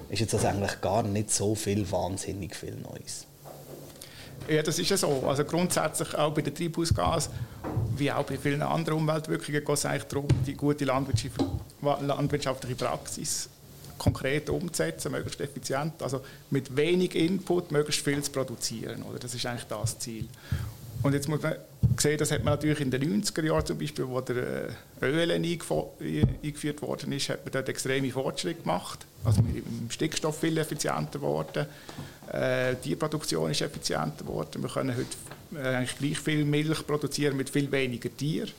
ist 0.10 0.20
jetzt 0.20 0.34
das 0.34 0.46
eigentlich 0.46 0.82
gar 0.82 1.04
nicht 1.04 1.32
so 1.32 1.56
viel 1.56 1.90
wahnsinnig 1.92 2.56
viel 2.56 2.76
Neues. 2.76 3.26
Ja, 4.48 4.64
das 4.64 4.80
ist 4.80 4.90
ja 4.90 4.98
so. 4.98 5.24
Also 5.28 5.44
grundsätzlich 5.44 6.16
auch 6.16 6.34
bei 6.34 6.42
den 6.42 6.56
Treibhausgasen, 6.56 7.32
wie 7.98 8.12
auch 8.12 8.24
bei 8.24 8.38
vielen 8.38 8.62
anderen 8.62 9.00
Umweltwirkungen, 9.00 9.64
geht 9.64 9.70
es 9.70 9.86
eigentlich 9.86 10.06
darum, 10.06 10.28
die 10.46 10.54
gute 10.54 10.86
landwirtschaftliche 10.86 12.76
Praxis 12.76 13.50
konkret 14.00 14.50
umzusetzen, 14.50 15.12
möglichst 15.12 15.42
effizient, 15.42 16.02
also 16.02 16.22
mit 16.50 16.76
wenig 16.76 17.14
Input 17.16 17.72
möglichst 17.72 18.04
viel 18.04 18.24
zu 18.24 18.32
produzieren. 18.32 19.04
Oder? 19.04 19.20
Das 19.20 19.36
ist 19.36 19.46
eigentlich 19.46 19.66
das 19.66 20.00
Ziel. 20.00 20.28
Und 21.02 21.14
jetzt 21.14 21.30
muss 21.30 21.42
man 21.42 21.56
sehen, 21.98 22.18
das 22.18 22.32
hat 22.32 22.44
man 22.44 22.56
natürlich 22.56 22.82
in 22.82 22.92
den 22.92 23.24
90er 23.24 23.46
Jahren 23.46 23.66
zum 23.66 23.78
Beispiel, 23.78 24.08
wo 24.08 24.20
der 24.20 24.70
äh, 25.02 25.06
ÖLN 25.06 25.44
eingeführt 25.44 26.82
worden 26.82 27.12
ist, 27.14 27.30
hat 27.30 27.46
man 27.46 27.54
dort 27.54 27.70
extreme 27.70 28.12
Fortschritte 28.12 28.62
gemacht. 28.62 29.06
Also 29.24 29.42
im 29.42 29.90
Stickstoff 29.90 30.40
viel 30.40 30.58
effizienter 30.58 31.20
geworden. 31.20 31.68
Äh, 32.32 32.76
die 32.84 32.96
Produktion 32.96 33.52
ist 33.52 33.62
effizienter 33.62 34.24
geworden. 34.24 34.62
Wir 34.62 34.70
können 34.70 34.96
heute 34.96 35.62
äh, 35.62 35.76
eigentlich 35.76 35.98
gleich 35.98 36.20
viel 36.20 36.46
Milch 36.46 36.86
produzieren 36.86 37.38
mit 37.38 37.50
viel 37.50 37.72
weniger 37.72 38.16
Tieren. 38.16 38.52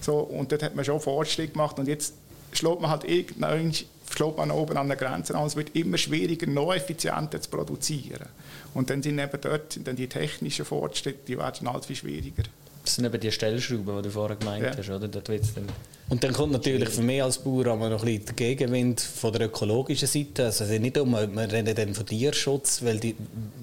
So, 0.00 0.18
und 0.18 0.50
dort 0.50 0.62
hat 0.62 0.74
man 0.74 0.84
schon 0.84 1.00
Fortschritte 1.00 1.52
gemacht. 1.52 1.78
Und 1.78 1.88
jetzt 1.88 2.14
schlägt 2.52 2.80
man 2.80 2.90
halt 2.90 3.04
irgendwann 3.04 3.72
schlägt 4.10 4.36
man 4.36 4.50
oben 4.50 4.76
an 4.76 4.88
der 4.88 4.96
Grenze 4.96 5.34
an. 5.34 5.46
Es 5.46 5.56
wird 5.56 5.74
immer 5.74 5.98
schwieriger, 5.98 6.46
noch 6.46 6.74
effizienter 6.74 7.40
zu 7.40 7.50
produzieren. 7.50 8.26
Und 8.74 8.90
dann 8.90 9.02
sind 9.02 9.18
eben 9.18 9.40
dort 9.40 9.78
dann 9.86 9.96
die 9.96 10.08
technischen 10.08 10.64
Fortschritte, 10.64 11.20
die 11.26 11.38
werden 11.38 11.72
halt 11.72 11.84
viel 11.84 11.96
schwieriger. 11.96 12.42
Das 12.84 12.96
sind 12.96 13.06
eben 13.06 13.18
die 13.18 13.32
Stellschrauben, 13.32 13.96
die 13.96 14.02
du 14.02 14.10
vorher 14.10 14.36
gemeint 14.36 14.64
ja. 14.64 14.76
hast, 14.76 14.90
oder? 14.90 15.08
Dort 15.08 15.28
wird's 15.28 15.54
dann 15.54 15.66
und 16.10 16.22
dann 16.22 16.34
kommt 16.34 16.52
natürlich 16.52 16.90
für 16.90 17.02
mich 17.02 17.22
als 17.22 17.38
Bauer 17.38 17.64
noch 17.64 17.80
ein 17.80 17.90
bisschen 18.04 18.24
der 18.26 18.34
Gegenwind 18.34 19.00
von 19.00 19.32
der 19.32 19.46
ökologischen 19.46 20.06
Seite. 20.06 20.44
Also 20.44 20.64
nicht 20.64 20.98
um, 20.98 21.12
wir 21.12 21.52
reden 21.52 21.74
dann 21.74 21.94
von 21.94 22.04
Tierschutz, 22.04 22.82
weil 22.84 23.00
die, 23.00 23.16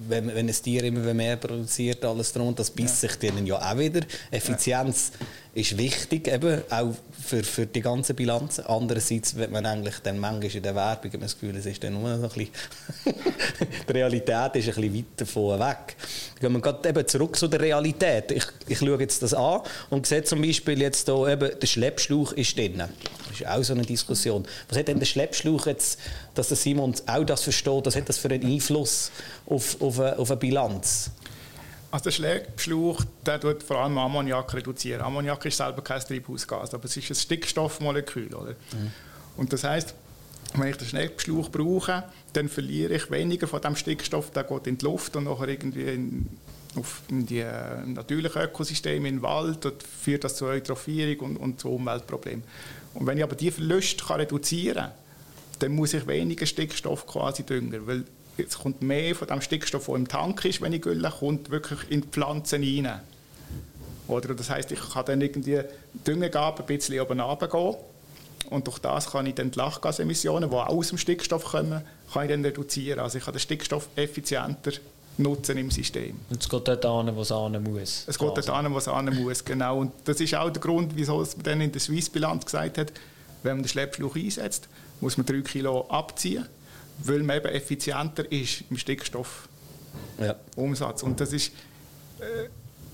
wenn, 0.08 0.28
wenn 0.28 0.48
ein 0.50 0.54
Tier 0.54 0.84
immer 0.84 1.14
mehr 1.14 1.36
produziert, 1.38 2.04
alles 2.04 2.34
drum, 2.34 2.56
das 2.56 2.72
beißt 2.72 3.04
ja. 3.04 3.10
sich 3.10 3.20
denen 3.20 3.46
ja 3.46 3.58
auch 3.58 3.78
wieder. 3.78 4.02
Effizienz 4.32 5.12
ja. 5.20 5.62
ist 5.62 5.78
wichtig, 5.78 6.28
eben, 6.28 6.62
auch 6.72 6.96
für, 7.22 7.44
für 7.44 7.66
die 7.68 7.82
ganze 7.82 8.14
Bilanz. 8.14 8.60
Andererseits 8.60 9.36
wird 9.36 9.52
man 9.52 9.66
eigentlich 9.66 10.00
dann 10.04 10.18
manchmal 10.18 10.56
in 10.56 10.64
der 10.64 10.76
Werbung 10.76 11.12
das 11.20 11.40
Gefühl, 11.40 11.56
es 11.58 11.66
ist 11.66 11.84
dann 11.84 11.94
nur 11.94 12.18
noch 12.18 12.36
ein 12.36 12.46
bisschen 12.46 12.50
die 13.88 13.92
Realität 13.92 14.56
ist 14.56 14.68
ein 14.68 14.76
bisschen 14.76 14.96
weit 14.96 15.06
davon 15.18 15.60
weg. 15.60 15.96
Gehen 16.40 16.54
wir 16.54 16.60
gerade 16.60 16.90
eben 16.90 17.08
zurück 17.08 17.36
zu 17.36 17.48
der 17.48 17.62
Realität. 17.62 18.32
Ich, 18.32 18.46
ich 18.68 18.80
schaue 18.80 19.00
jetzt 19.00 19.22
das 19.22 19.34
an 19.34 19.62
und 19.90 20.08
sehe 20.08 20.24
zum 20.24 20.42
Beispiel 20.42 20.82
jetzt 20.82 21.08
hier 21.08 21.28
eben 21.28 21.60
den 21.60 21.68
Schleppschlauch 21.68 22.31
ist 22.34 22.58
drin. 22.58 22.78
Das 22.78 22.90
ist 23.40 23.48
auch 23.48 23.64
so 23.64 23.74
eine 23.74 23.84
Diskussion. 23.84 24.46
Was 24.70 24.78
hat 24.78 24.88
denn 24.88 25.00
der 25.00 25.06
Schleppschlauch 25.06 25.68
jetzt, 25.68 26.00
dass 26.34 26.50
der 26.50 26.58
Simon 26.58 26.94
auch 27.08 27.24
das 27.24 27.44
versteht, 27.44 27.86
was 27.86 27.96
hat 27.96 28.10
das 28.10 28.18
für 28.18 28.30
einen 28.30 28.46
Einfluss 28.46 29.12
auf, 29.46 29.82
auf, 29.82 30.00
eine, 30.00 30.18
auf 30.18 30.32
eine 30.32 30.40
Bilanz? 30.40 31.12
Also 31.92 32.06
der 32.06 32.12
Schleppschlauch 32.12 33.04
der 33.26 33.40
tut 33.40 33.64
vor 33.64 33.78
allem 33.78 33.98
Ammoniak 33.98 34.54
reduzieren. 34.54 35.02
Ammoniak 35.02 35.46
ist 35.46 35.58
selber 35.58 35.82
kein 35.82 36.00
Treibhausgas, 36.00 36.74
aber 36.74 36.86
es 36.86 36.96
ist 36.96 37.10
ein 37.10 37.16
Stickstoffmolekül. 37.16 38.34
Oder? 38.34 38.52
Mhm. 38.52 38.92
Und 39.38 39.52
das 39.52 39.64
heißt, 39.64 39.94
wenn 40.56 40.68
ich 40.68 40.78
den 40.78 40.88
Schleppschlauch 40.88 41.50
brauche, 41.50 42.04
dann 42.34 42.50
verliere 42.50 42.94
ich 42.94 43.12
weniger 43.12 43.48
von 43.48 43.62
dem 43.62 43.76
Stickstoff, 43.76 44.32
der 44.32 44.44
geht 44.44 44.68
in 44.68 44.78
die 44.78 44.86
Luft 44.86 45.16
und 45.16 45.26
nachher 45.26 45.50
irgendwie 45.50 45.84
in, 45.84 46.28
auf 46.76 47.02
die 47.10 47.40
äh, 47.40 47.86
natürlichen 47.86 48.42
Ökosysteme 48.42 49.10
im 49.10 49.22
Wald 49.22 49.66
und 49.66 49.84
führt 49.84 50.24
das 50.24 50.36
zu 50.36 50.46
Eutrophierung 50.46 51.32
und, 51.32 51.38
und 51.38 51.60
zu 51.60 51.70
Umweltproblemen. 51.70 52.44
Und 52.94 53.08
wenn 53.08 53.18
ich 53.18 53.24
aber 53.24 53.36
die 53.36 53.52
Verluste 53.52 54.04
kann 54.04 54.20
reduzieren 54.20 54.76
kann, 54.76 54.92
dann 55.60 55.74
muss 55.74 55.94
ich 55.94 56.08
weniger 56.08 56.46
Stickstoff 56.46 57.06
quasi 57.06 57.44
düngen, 57.44 57.86
weil 57.88 58.06
es 58.38 58.58
kommt 58.58 58.82
mehr 58.82 59.16
von 59.16 59.28
dem 59.28 59.42
Stickstoff, 59.42 59.86
der 59.86 59.96
im 59.96 60.08
Tank 60.08 60.46
ist, 60.46 60.62
wenn 60.62 60.74
ich 60.74 60.82
gülle, 60.82 61.12
kommt 61.12 61.50
wirklich 61.50 61.80
in 61.90 62.02
die 62.02 62.08
Pflanzen 62.08 62.64
rein. 62.64 63.02
Oder 64.08 64.34
das 64.34 64.50
heißt, 64.50 64.72
ich 64.72 64.80
kann 64.80 65.06
dann 65.06 65.22
irgendwie 65.22 65.62
Düngegabe 66.06 66.64
ein 66.64 66.66
bisschen 66.66 67.00
oben 67.00 67.20
runtergehen 67.20 67.76
und 68.50 68.68
durch 68.68 68.80
das 68.80 69.12
kann 69.12 69.26
ich 69.26 69.36
dann 69.36 69.52
die 69.52 69.60
Lachgasemissionen, 69.60 70.50
die 70.50 70.56
aus 70.56 70.90
dem 70.90 70.98
Stickstoff 70.98 71.46
kommen, 71.46 71.82
kann 72.12 72.24
ich 72.24 72.30
dann 72.32 72.44
reduzieren. 72.44 73.00
Also 73.00 73.18
ich 73.18 73.24
kann 73.24 73.34
den 73.34 73.40
Stickstoff 73.40 73.88
effizienter 73.96 74.72
nutzen 75.22 75.58
im 75.58 75.72
System. 75.72 76.20
Und 76.30 76.42
es 76.42 76.50
geht 76.50 76.68
dort 76.68 76.86
an, 76.86 77.16
wo 77.16 77.22
es 77.22 77.32
an 77.32 77.64
muss. 77.64 78.04
Es 78.08 78.18
geht 78.18 78.30
dort 78.30 78.50
an, 78.50 78.74
wo 78.74 78.78
es 78.78 78.88
an 78.88 79.14
muss, 79.16 79.46
genau. 79.46 79.80
Und 79.80 79.92
das 80.06 80.20
ist 80.20 80.34
auch 80.36 80.50
der 80.50 80.62
Grund, 80.62 80.94
wieso 80.96 81.18
man 81.18 81.28
dann 81.44 81.62
in 81.62 81.72
der 81.72 81.82
Swiss-Bilanz 81.82 82.46
gesagt 82.46 82.78
hat, 82.78 82.92
wenn 83.44 83.54
man 83.54 83.64
den 83.64 83.70
Schleppschluch 83.70 84.16
einsetzt, 84.16 84.68
muss 85.00 85.18
man 85.18 85.26
3 85.26 85.42
Kilo 85.42 85.88
abziehen, 85.90 86.46
weil 87.00 87.24
man 87.24 87.38
eben 87.38 87.48
effizienter 87.48 88.32
ist 88.32 88.64
im 88.70 88.78
Stickstoffumsatz. 88.78 91.02
Ja. 91.02 91.08
Und 91.08 91.20
das 91.20 91.34
ist, 91.34 91.52
äh, 92.20 92.50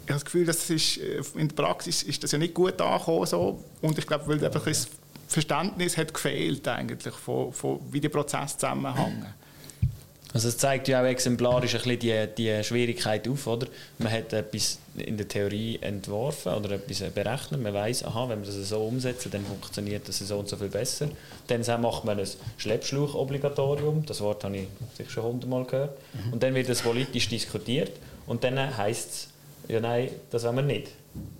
ich 0.07 0.09
habe 0.09 0.19
das 0.19 0.25
Gefühl, 0.25 0.45
das 0.45 0.69
ist, 0.69 0.97
äh, 0.97 1.21
in 1.35 1.49
der 1.49 1.55
Praxis 1.55 2.03
ist 2.03 2.23
das 2.23 2.31
ja 2.31 2.37
nicht 2.37 2.53
gut 2.53 2.79
angekommen. 2.79 3.25
So. 3.25 3.63
Und 3.81 3.97
ich 3.97 4.07
glaube, 4.07 4.27
weil 4.27 4.45
einfach 4.45 4.63
das 4.63 4.87
Verständnis 5.27 5.97
hat 5.97 6.13
gefehlt 6.13 6.67
eigentlich, 6.67 7.13
von, 7.13 7.51
von 7.51 7.79
wie 7.91 7.99
die 7.99 8.09
Prozesse 8.09 8.57
zusammenhängen. 8.57 9.25
Also 10.37 10.49
es 10.49 10.57
zeigt 10.59 10.87
ja 10.87 11.01
auch 11.01 11.05
exemplarisch 11.05 11.73
ein 11.73 11.81
bisschen 11.81 11.99
die, 11.99 12.27
die 12.37 12.63
Schwierigkeit 12.63 13.27
auf, 13.27 13.47
oder? 13.47 13.65
Man 13.97 14.11
hat 14.11 14.33
etwas 14.33 14.77
in 14.95 15.17
der 15.17 15.27
Theorie 15.27 15.79
entworfen 15.81 16.53
oder 16.53 16.75
etwas 16.75 16.99
berechnet. 17.09 17.59
Man 17.59 17.73
weiß, 17.73 18.03
aha, 18.05 18.29
wenn 18.29 18.41
wir 18.41 18.45
das 18.45 18.69
so 18.69 18.83
umsetzen, 18.83 19.31
dann 19.31 19.43
funktioniert 19.43 20.07
das 20.07 20.19
so 20.19 20.37
und 20.37 20.47
so 20.47 20.55
viel 20.55 20.67
besser. 20.67 21.09
Dann 21.47 21.81
macht 21.81 22.05
man 22.05 22.19
ein 22.19 22.27
Schleppschlauch-Obligatorium. 22.57 24.05
Das 24.05 24.21
Wort 24.21 24.43
habe 24.43 24.57
ich 24.57 24.67
sicher 24.95 25.09
schon 25.09 25.23
hundertmal 25.23 25.65
gehört. 25.65 25.97
Mhm. 26.13 26.33
Und 26.33 26.43
dann 26.43 26.53
wird 26.53 26.69
das 26.69 26.83
politisch 26.83 27.29
diskutiert 27.29 27.93
und 28.27 28.43
dann 28.43 28.77
heißt 28.77 29.09
es, 29.09 29.27
ja 29.69 29.79
nein, 29.79 30.11
das 30.29 30.43
wollen 30.43 30.57
wir 30.57 30.61
nicht. 30.61 30.89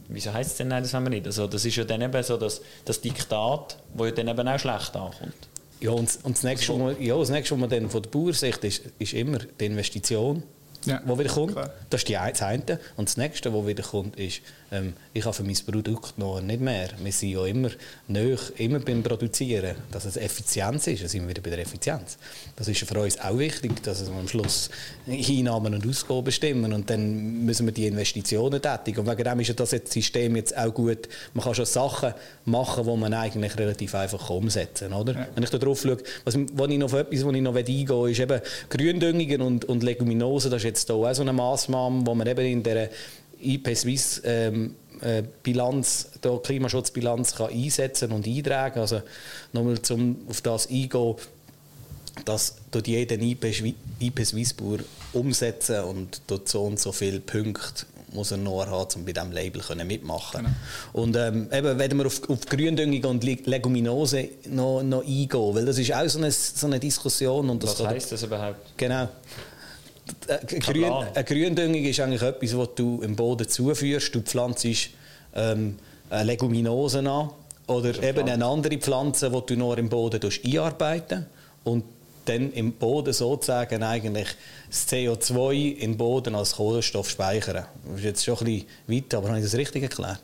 Wieso 0.07 0.33
heißt 0.33 0.49
es 0.49 0.57
denn 0.57 0.69
nein, 0.69 0.81
das 0.81 0.91
wollen 0.93 1.03
wir 1.03 1.11
nicht? 1.11 1.27
Also 1.27 1.45
das 1.45 1.63
ist 1.63 1.75
ja 1.75 1.83
dann 1.83 2.01
eben 2.01 2.23
so 2.23 2.35
das, 2.35 2.63
das 2.83 2.99
Diktat, 2.99 3.77
wo 3.93 4.07
ja 4.07 4.11
dann 4.11 4.27
eben 4.27 4.47
auch 4.47 4.57
schlecht 4.57 4.95
ankommt. 4.95 5.35
Ja, 5.79 5.91
und, 5.91 6.09
und 6.23 6.35
das, 6.35 6.43
nächste, 6.43 6.73
also, 6.73 6.85
was 6.85 6.93
man, 6.93 7.03
ja, 7.03 7.17
das 7.17 7.29
nächste, 7.29 7.53
was 7.53 7.59
man 7.59 7.69
dann 7.69 7.89
von 7.89 8.01
der 8.01 8.09
Bauersicht 8.09 8.63
ist, 8.63 8.83
ist 8.97 9.13
immer 9.13 9.39
die 9.59 9.65
Investition 9.65 10.43
ja, 10.85 11.01
wo 11.05 11.19
wieder 11.19 11.29
kommt. 11.29 11.53
Klar. 11.53 11.71
Das 11.89 12.01
ist 12.01 12.07
die 12.07 12.17
eine. 12.17 12.79
Und 12.95 13.09
das 13.09 13.17
nächste, 13.17 13.53
was 13.53 13.67
wieder 13.67 13.83
kommt, 13.83 14.15
ist, 14.17 14.41
ähm, 14.71 14.93
ich 15.13 15.23
habe 15.23 15.33
für 15.33 15.43
mein 15.43 15.55
Produkt 15.65 16.17
noch 16.17 16.41
nicht 16.41 16.59
mehr. 16.59 16.89
Wir 17.01 17.11
sind 17.11 17.29
ja 17.29 17.45
immer 17.45 17.69
nöch, 18.07 18.51
immer 18.57 18.79
beim 18.79 19.01
Produzieren. 19.01 19.75
Dass 19.91 20.05
es 20.05 20.17
Effizienz 20.17 20.87
ist, 20.87 21.03
da 21.03 21.07
sind 21.07 21.21
wir 21.21 21.29
wieder 21.29 21.41
bei 21.41 21.51
der 21.51 21.59
Effizienz. 21.59 22.17
Das 22.55 22.67
ist 22.67 22.83
für 22.83 22.99
uns 22.99 23.19
auch 23.19 23.37
wichtig, 23.37 23.81
dass 23.83 24.05
wir 24.05 24.15
am 24.15 24.27
Schluss 24.27 24.69
Einnahmen 25.07 25.73
und 25.73 25.87
Ausgaben 25.87 26.25
bestimmen. 26.25 26.73
Und 26.73 26.89
dann 26.89 27.45
müssen 27.45 27.65
wir 27.65 27.73
die 27.73 27.87
Investitionen 27.87 28.61
tätigen. 28.61 28.99
Und 28.99 29.07
wegen 29.07 29.23
dem 29.23 29.39
ist 29.39 29.57
das 29.57 29.69
System 29.69 30.35
jetzt 30.35 30.57
auch 30.57 30.73
gut. 30.73 31.07
Man 31.33 31.43
kann 31.43 31.55
schon 31.55 31.65
Sachen 31.65 32.13
machen, 32.45 32.85
die 32.85 32.97
man 32.97 33.13
eigentlich 33.13 33.57
relativ 33.57 33.95
einfach 33.95 34.29
umsetzen 34.29 34.89
kann. 34.89 34.99
Oder? 34.99 35.13
Ja. 35.13 35.27
Wenn 35.33 35.43
ich 35.43 35.49
da 35.49 35.57
drauf 35.57 35.81
schaue, 35.81 35.97
was, 36.25 36.37
was 36.53 36.69
ich 36.69 36.77
noch 36.77 36.87
auf 36.87 36.93
etwas, 36.93 37.25
was 37.25 37.33
ich 37.33 37.41
noch 37.41 37.55
eingehen 37.55 37.89
will, 37.89 38.11
ist 38.11 38.19
eben 38.19 38.41
Gründüngungen 38.69 39.41
und, 39.41 39.65
und 39.65 39.83
Leguminosen. 39.83 40.51
Das 40.51 40.59
ist 40.59 40.65
jetzt 40.65 40.87
hier 40.87 40.95
auch 40.95 41.13
so 41.13 41.21
eine 41.21 41.33
Massnahme, 41.33 42.05
wo 42.05 42.13
man 42.13 42.27
eben 42.27 42.45
in 42.45 42.63
der 42.63 42.89
IP 43.41 43.75
Swiss 43.75 44.21
ähm, 44.25 44.75
äh, 45.01 45.23
Bilanz, 45.43 46.09
der 46.23 46.37
Klimaschutzbilanz 46.37 47.35
kann 47.35 47.51
einsetzen 47.51 48.11
und 48.11 48.27
eintragen. 48.27 48.79
Also 48.79 49.01
nochmal 49.53 49.81
zum 49.81 50.17
auf 50.29 50.41
das 50.41 50.69
eingehen, 50.69 51.15
dass 52.25 52.55
dort 52.71 52.87
jeden 52.87 53.21
IP, 53.21 53.75
IP 53.99 54.25
Swissbauer 54.25 54.79
umsetzen 55.13 55.83
und 55.83 56.21
dort 56.27 56.49
so 56.49 56.63
und 56.63 56.79
so 56.79 56.91
viele 56.91 57.19
Punkte 57.19 57.85
muss 58.13 58.31
er 58.31 58.37
noch 58.37 58.65
haben, 58.65 58.87
um 58.95 59.05
bei 59.05 59.11
diesem 59.11 59.31
Label 59.31 59.61
mitmachen 59.85 60.45
genau. 60.45 60.55
Und 60.93 61.15
ähm, 61.17 61.49
eben, 61.51 61.77
wenn 61.77 61.97
wir 61.97 62.05
auf, 62.05 62.29
auf 62.29 62.45
Gründüngung 62.45 63.11
und 63.11 63.23
Leguminose 63.23 64.29
noch, 64.45 64.81
noch 64.81 65.01
eingehen, 65.01 65.55
weil 65.55 65.65
das 65.65 65.77
ist 65.77 65.93
auch 65.93 66.07
so 66.07 66.19
eine, 66.19 66.31
so 66.31 66.67
eine 66.67 66.79
Diskussion. 66.79 67.49
Und 67.49 67.63
das 67.63 67.79
Was 67.79 67.87
heisst 67.87 68.11
das 68.11 68.23
überhaupt? 68.23 68.77
Genau. 68.77 69.09
Eine, 70.27 70.59
Grün, 70.59 70.91
eine 70.91 71.23
Gründüngung 71.23 71.83
ist 71.83 71.99
eigentlich 71.99 72.21
etwas, 72.21 72.57
was 72.57 72.69
du 72.75 73.01
im 73.01 73.15
Boden 73.15 73.47
zuführst. 73.47 74.13
Du 74.13 74.21
pflanzt 74.21 74.65
ähm, 75.35 75.77
Leguminosen 76.11 77.07
an 77.07 77.29
oder 77.67 78.01
eben 78.01 78.29
eine 78.29 78.45
andere 78.45 78.77
Pflanze, 78.77 79.29
die 79.29 79.45
du 79.45 79.59
noch 79.59 79.77
im 79.77 79.89
Boden 79.89 80.21
einarbeiten 80.45 81.25
und 81.63 81.83
dann 82.25 82.51
im 82.53 82.73
Boden 82.73 83.13
sozusagen 83.13 83.83
eigentlich 83.83 84.27
das 84.69 84.87
CO2 84.87 85.77
im 85.77 85.97
Boden 85.97 86.35
als 86.35 86.55
Kohlenstoff 86.55 87.09
speichern. 87.09 87.65
Das 87.85 87.99
ist 87.99 88.03
jetzt 88.03 88.25
schon 88.25 88.37
ein 88.39 88.45
bisschen 88.45 88.67
weit, 88.87 89.13
aber 89.13 89.29
habe 89.29 89.37
ich 89.39 89.45
das 89.45 89.55
richtig 89.55 89.83
erklärt? 89.83 90.21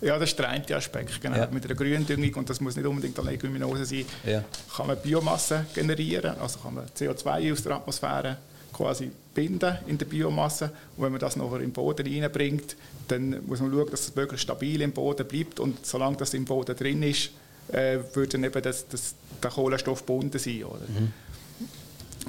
Ja, 0.00 0.18
das 0.18 0.30
ist 0.30 0.38
der 0.38 0.48
eine 0.48 0.76
Aspekt. 0.76 1.20
Genau. 1.20 1.36
Ja. 1.36 1.48
Mit 1.50 1.64
einer 1.64 1.74
Gründüngung, 1.74 2.34
und 2.34 2.50
das 2.50 2.60
muss 2.60 2.76
nicht 2.76 2.86
unbedingt 2.86 3.18
eine 3.18 3.30
Leguminose 3.30 3.84
sein, 3.84 4.04
ja. 4.24 4.44
kann 4.76 4.86
man 4.86 4.96
Biomasse 4.98 5.66
generieren, 5.74 6.38
also 6.38 6.58
kann 6.60 6.74
man 6.74 6.86
CO2 6.86 7.52
aus 7.52 7.62
der 7.62 7.72
Atmosphäre 7.72 8.36
quasi 8.72 9.10
binden 9.34 9.78
in 9.86 9.98
der 9.98 10.06
Biomasse. 10.06 10.72
Und 10.96 11.04
wenn 11.04 11.12
man 11.12 11.20
das 11.20 11.36
nachher 11.36 11.60
im 11.60 11.72
Boden 11.72 12.06
reinbringt, 12.06 12.76
dann 13.08 13.46
muss 13.46 13.60
man 13.60 13.70
schauen, 13.72 13.90
dass 13.90 14.08
es 14.08 14.16
wirklich 14.16 14.40
stabil 14.40 14.80
im 14.82 14.92
Boden 14.92 15.26
bleibt. 15.26 15.60
Und 15.60 15.84
solange 15.86 16.16
das 16.16 16.34
im 16.34 16.44
Boden 16.44 16.76
drin 16.76 17.02
ist, 17.02 17.30
äh, 17.72 17.98
würde 18.14 18.32
dann 18.32 18.44
eben 18.44 18.62
das, 18.62 18.88
das, 18.88 19.14
der 19.42 19.50
Kohlenstoff 19.50 20.00
gebunden 20.00 20.38
sein. 20.38 20.64
Oder? 20.64 20.80
Mhm. 20.88 21.12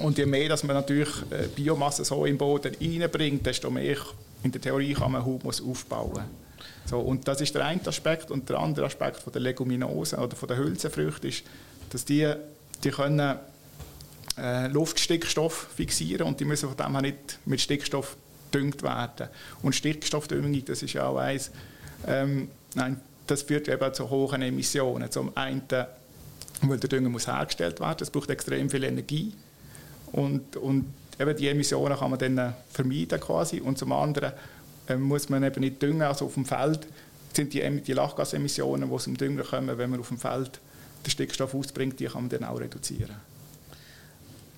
Und 0.04 0.18
je 0.18 0.26
mehr, 0.26 0.48
dass 0.48 0.64
man 0.64 0.76
natürlich 0.76 1.10
äh, 1.30 1.48
Biomasse 1.54 2.04
so 2.04 2.24
im 2.24 2.38
Boden 2.38 2.74
reinbringt, 2.80 3.44
desto 3.44 3.70
mehr 3.70 3.96
in 4.42 4.52
der 4.52 4.60
Theorie 4.60 4.94
kann 4.94 5.12
man 5.12 5.24
Humus 5.24 5.62
aufbauen. 5.62 6.24
So, 6.86 6.98
und 6.98 7.28
das 7.28 7.40
ist 7.40 7.54
der 7.54 7.64
eine 7.66 7.86
Aspekt. 7.86 8.30
Und 8.30 8.48
der 8.48 8.58
andere 8.58 8.86
Aspekt 8.86 9.18
von 9.18 9.32
der 9.32 9.42
Leguminosen 9.42 10.18
oder 10.18 10.36
von 10.36 10.48
der 10.48 10.56
Hülsenfrüchte 10.56 11.28
ist, 11.28 11.44
dass 11.90 12.04
die, 12.04 12.32
die 12.82 12.90
können 12.90 13.38
äh, 14.40 14.68
Luftstickstoff 14.68 15.68
fixieren 15.74 16.26
und 16.26 16.40
die 16.40 16.44
müssen 16.44 16.68
von 16.68 16.76
dem 16.76 16.92
her 16.92 17.02
nicht 17.02 17.38
mit 17.44 17.60
Stickstoff 17.60 18.16
gedüngt 18.50 18.82
werden. 18.82 19.28
Und 19.62 19.74
Stickstoffdüngung, 19.74 20.64
das 20.64 20.82
ist 20.82 20.92
ja 20.94 21.06
auch 21.06 21.18
eins, 21.18 21.50
ähm, 22.06 22.48
nein, 22.74 23.00
das 23.26 23.42
führt 23.42 23.68
eben 23.68 23.94
zu 23.94 24.10
hohen 24.10 24.42
Emissionen. 24.42 25.10
Zum 25.10 25.36
einen, 25.36 25.62
weil 26.62 26.78
der 26.78 26.88
Dünger 26.88 27.08
muss 27.08 27.26
hergestellt 27.26 27.80
werden, 27.80 27.96
das 27.98 28.10
braucht 28.10 28.30
extrem 28.30 28.68
viel 28.70 28.84
Energie 28.84 29.32
und, 30.12 30.56
und 30.56 30.86
eben 31.18 31.36
die 31.36 31.48
Emissionen 31.48 31.96
kann 31.96 32.10
man 32.10 32.18
dann 32.18 32.54
vermeiden 32.70 33.20
quasi. 33.20 33.60
Und 33.60 33.78
zum 33.78 33.92
anderen 33.92 34.32
äh, 34.88 34.96
muss 34.96 35.28
man 35.28 35.44
eben 35.44 35.60
nicht 35.60 35.80
düngen, 35.80 36.02
also 36.02 36.26
auf 36.26 36.34
dem 36.34 36.44
Feld 36.44 36.86
sind 37.32 37.52
die, 37.52 37.80
die 37.82 37.92
Lachgasemissionen, 37.92 38.90
die 38.90 39.04
dem 39.04 39.16
Dünger 39.16 39.42
kommen, 39.44 39.78
wenn 39.78 39.90
man 39.90 40.00
auf 40.00 40.08
dem 40.08 40.18
Feld 40.18 40.60
den 41.06 41.10
Stickstoff 41.10 41.54
ausbringt, 41.54 42.00
die 42.00 42.06
kann 42.06 42.22
man 42.22 42.30
dann 42.30 42.44
auch 42.44 42.58
reduzieren. 42.58 43.14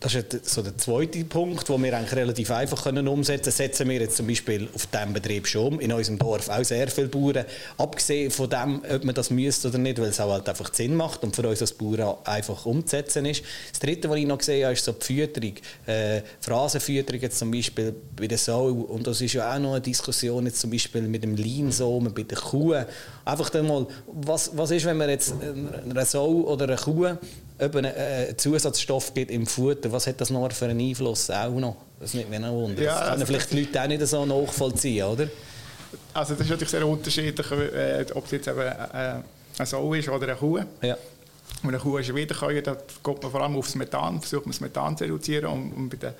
Das 0.02 0.16
ist 0.16 0.49
so 0.49 0.62
der 0.62 0.76
zweite 0.78 1.25
Punkt, 1.25 1.68
den 1.68 1.80
wir 1.85 1.97
eigentlich 1.97 2.16
relativ 2.16 2.50
einfach 2.50 2.82
können 2.82 3.06
umsetzen 3.06 3.44
können. 3.44 3.52
Setzen 3.52 3.88
wir 3.88 4.00
jetzt 4.00 4.16
zum 4.16 4.26
Beispiel 4.26 4.68
auf 4.75 4.87
diesem 4.87 5.12
Betrieb 5.12 5.47
schon 5.47 5.75
um. 5.75 5.80
In 5.80 5.92
unserem 5.92 6.18
Dorf 6.18 6.49
auch 6.49 6.64
sehr 6.64 6.88
viele 6.88 7.06
Bauern. 7.06 7.44
Abgesehen 7.78 8.32
von 8.32 8.50
dem, 8.50 8.82
ob 8.92 9.04
man 9.04 9.14
das 9.14 9.30
müsste 9.30 9.68
oder 9.68 9.78
nicht, 9.78 10.00
weil 10.00 10.09
es 10.09 10.18
auch 10.18 10.32
halt 10.32 10.49
einfach 10.49 10.75
Sinn 10.75 10.97
macht 10.97 11.23
und 11.23 11.37
für 11.37 11.49
uns 11.49 11.61
als 11.61 11.73
Bauern 11.75 12.16
einfach 12.25 12.66
umzusetzen 12.66 13.26
ist. 13.26 13.44
Das 13.71 13.78
dritte, 13.78 14.11
was 14.11 14.16
ich 14.16 14.26
noch 14.26 14.38
gesehen 14.38 14.64
habe, 14.64 14.73
ist 14.73 14.85
so 14.85 14.90
die 14.90 15.04
Fütterung. 15.04 15.54
Äh, 15.87 16.23
Phrasenfütterung 16.40 17.21
jetzt 17.21 17.38
zum 17.38 17.52
Beispiel 17.52 17.94
bei 18.16 18.26
der 18.26 18.38
Sau. 18.38 18.71
Und 18.71 19.06
das 19.06 19.21
ist 19.21 19.35
ja 19.35 19.54
auch 19.54 19.61
noch 19.61 19.75
eine 19.75 19.82
Diskussion 19.82 20.47
jetzt 20.47 20.59
zum 20.59 20.71
Beispiel 20.71 21.02
mit 21.02 21.23
dem 21.23 21.37
Leinsamen 21.37 22.12
bei 22.12 22.25
den 22.25 22.38
Kuhen. 22.38 22.87
Einfach 23.25 23.50
dann 23.50 23.68
mal, 23.68 23.87
was, 24.09 24.50
was 24.56 24.73
ist, 24.73 24.85
wenn 24.85 24.97
man 24.97 25.11
jetzt 25.11 25.32
einer 25.88 26.04
Sau 26.04 26.28
oder 26.28 26.64
einer 26.64 26.76
Kuh 26.76 27.16
eben 27.62 27.87
einen 27.87 28.38
Zusatzstoff 28.38 29.14
gibt 29.14 29.31
im 29.31 29.47
Futter, 29.47 29.92
was 29.92 30.07
hat 30.07 30.21
das 30.21 30.31
noch 30.31 30.50
für 30.52 30.66
einen 30.66 30.81
Einfluss 30.81 31.31
auch 31.31 31.54
noch? 31.54 31.76
Das 32.00 32.14
nimmt 32.14 32.31
mich 32.31 32.40
auch 32.40 32.52
Wunder. 32.52 32.83
Ja, 32.83 32.92
das 32.92 33.00
können 33.00 33.12
also 33.12 33.26
vielleicht 33.26 33.52
die 33.52 33.61
Leute 33.61 33.83
auch 33.83 33.87
nicht 33.87 34.07
so 34.07 34.26
nachvollziehen, 34.26 35.04
oder? 35.04 35.28
Also 36.14 36.35
das 36.35 36.42
ist 36.42 36.50
natürlich 36.50 36.71
sehr 36.71 36.87
unterschiedlich, 36.87 37.50
äh, 37.50 38.04
ob 38.14 38.25
es 38.25 38.31
jetzt 38.33 38.49
eben 38.49 38.61
äh, 38.61 38.75
eine 39.59 39.66
Sau 39.66 39.95
ist 39.95 40.09
oder 40.09 40.26
eine 40.26 40.37
Kuh. 40.37 40.59
Ja. 40.83 40.97
Wenn 41.62 41.71
eine 41.71 41.78
Kuh 41.78 41.99
ist 41.99 42.14
Wiederkäuer, 42.14 42.62
da 42.62 42.76
kommt 43.02 43.23
man 43.23 43.31
vor 43.31 43.42
allem 43.42 43.57
aufs 43.57 43.75
Methan, 43.75 44.21
versucht 44.21 44.47
man 44.47 44.52
das 44.52 44.61
Methan 44.61 44.97
zu 44.97 45.04
reduzieren 45.04 45.47
und, 45.47 45.73
und 45.73 45.88
bei 45.90 45.97
der, 45.97 46.14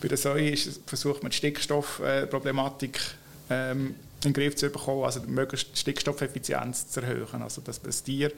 bei 0.00 0.08
der 0.08 0.18
Säue 0.18 0.50
ist, 0.50 0.80
versucht 0.86 1.22
man 1.22 1.30
die 1.30 1.36
Stickstoffproblematik 1.36 3.00
ähm, 3.50 3.94
in 4.24 4.32
den 4.32 4.32
Griff 4.32 4.56
zu 4.56 4.70
bekommen, 4.70 5.04
also 5.04 5.20
möglichst 5.26 5.76
Stickstoffeffizienz 5.78 6.88
zu 6.90 7.00
erhöhen, 7.00 7.42
also 7.42 7.60
dass 7.60 7.80
das 7.80 8.02
Tier 8.02 8.32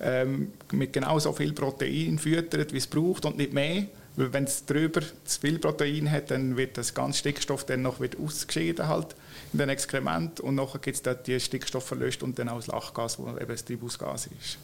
ähm, 0.00 0.52
mit 0.72 0.92
genau 0.92 1.18
so 1.18 1.32
viel 1.32 1.52
Protein 1.52 2.18
füttert, 2.18 2.72
wie 2.72 2.78
es 2.78 2.86
braucht 2.86 3.24
und 3.24 3.36
nicht 3.36 3.52
mehr. 3.52 3.86
Weil 4.16 4.32
wenn 4.32 4.44
es 4.44 4.64
drüber 4.64 5.02
zu 5.24 5.40
viel 5.40 5.58
Protein 5.58 6.10
hat, 6.10 6.30
dann 6.30 6.56
wird 6.56 6.78
das 6.78 6.94
ganze 6.94 7.18
Stickstoff 7.18 7.64
dann 7.66 7.82
noch 7.82 8.00
wieder 8.00 8.18
ausgeschieden 8.18 8.88
halt 8.88 9.14
in 9.52 9.58
den 9.58 9.68
Exkrement 9.68 10.40
und 10.40 10.54
nachher 10.54 10.78
gibt 10.78 10.96
es 10.96 11.02
dann 11.02 11.18
die 11.26 11.38
Stickstoffverlust 11.38 12.22
und 12.22 12.38
dann 12.38 12.48
auch 12.48 12.56
das 12.56 12.66
Lachgas, 12.66 13.18
wo 13.18 13.28
eben 13.28 13.46
das 13.46 13.64
Treibhausgas 13.64 14.28
ist. 14.40 14.58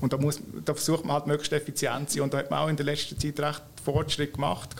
Und 0.00 0.12
da, 0.12 0.16
muss, 0.16 0.40
da 0.64 0.74
versucht 0.74 1.04
man 1.04 1.14
halt 1.14 1.26
möglichst 1.26 1.52
effizient 1.52 2.10
zu 2.10 2.16
sein 2.16 2.24
und 2.24 2.34
da 2.34 2.38
hat 2.38 2.50
man 2.50 2.60
auch 2.60 2.68
in 2.68 2.76
der 2.76 2.86
letzten 2.86 3.18
Zeit 3.18 3.38
recht 3.40 3.62
Fortschritt 3.84 4.34
gemacht. 4.34 4.70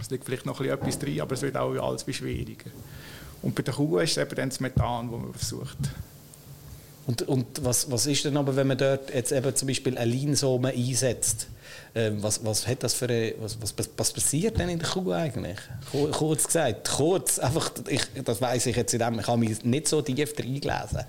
Es 0.00 0.10
liegt 0.10 0.24
vielleicht 0.24 0.46
noch 0.46 0.60
etwas 0.60 0.98
drin, 0.98 1.20
aber 1.20 1.32
es 1.32 1.42
wird 1.42 1.56
auch 1.56 1.74
alles 1.76 2.04
schwieriger. 2.14 2.70
Und 3.42 3.54
bei 3.54 3.62
der 3.62 3.74
Kuh 3.74 3.98
ist 3.98 4.12
es 4.12 4.16
eben 4.18 4.34
dann 4.34 4.48
das 4.48 4.60
Methan, 4.60 5.10
das 5.10 5.20
man 5.20 5.34
versucht 5.34 5.78
und, 7.06 7.22
und 7.22 7.46
was, 7.62 7.90
was 7.90 8.06
ist 8.06 8.24
denn 8.24 8.36
aber, 8.36 8.56
wenn 8.56 8.66
man 8.66 8.78
dort 8.78 9.12
jetzt 9.12 9.32
eben 9.32 9.54
zum 9.54 9.68
Beispiel 9.68 9.98
eine 9.98 10.10
Linsome 10.10 10.68
einsetzt? 10.68 11.48
Ähm, 11.94 12.22
was, 12.22 12.44
was, 12.44 12.66
hat 12.66 12.82
das 12.82 12.94
für 12.94 13.06
eine, 13.06 13.34
was, 13.38 13.60
was, 13.60 13.74
was 13.96 14.12
passiert 14.12 14.58
denn 14.58 14.68
in 14.68 14.78
der 14.78 14.88
Kuh 14.88 15.12
eigentlich? 15.12 15.58
Kurz 16.12 16.46
gesagt, 16.46 16.90
kurz, 16.90 17.38
einfach, 17.38 17.70
ich, 17.88 18.02
das 18.24 18.40
weiß 18.40 18.66
ich 18.66 18.76
jetzt 18.76 18.92
in 18.94 19.00
dem, 19.00 19.20
ich 19.20 19.26
habe 19.26 19.38
mich 19.38 19.62
nicht 19.64 19.86
so 19.86 20.02
tief 20.02 20.32
reingelesen. 20.38 21.04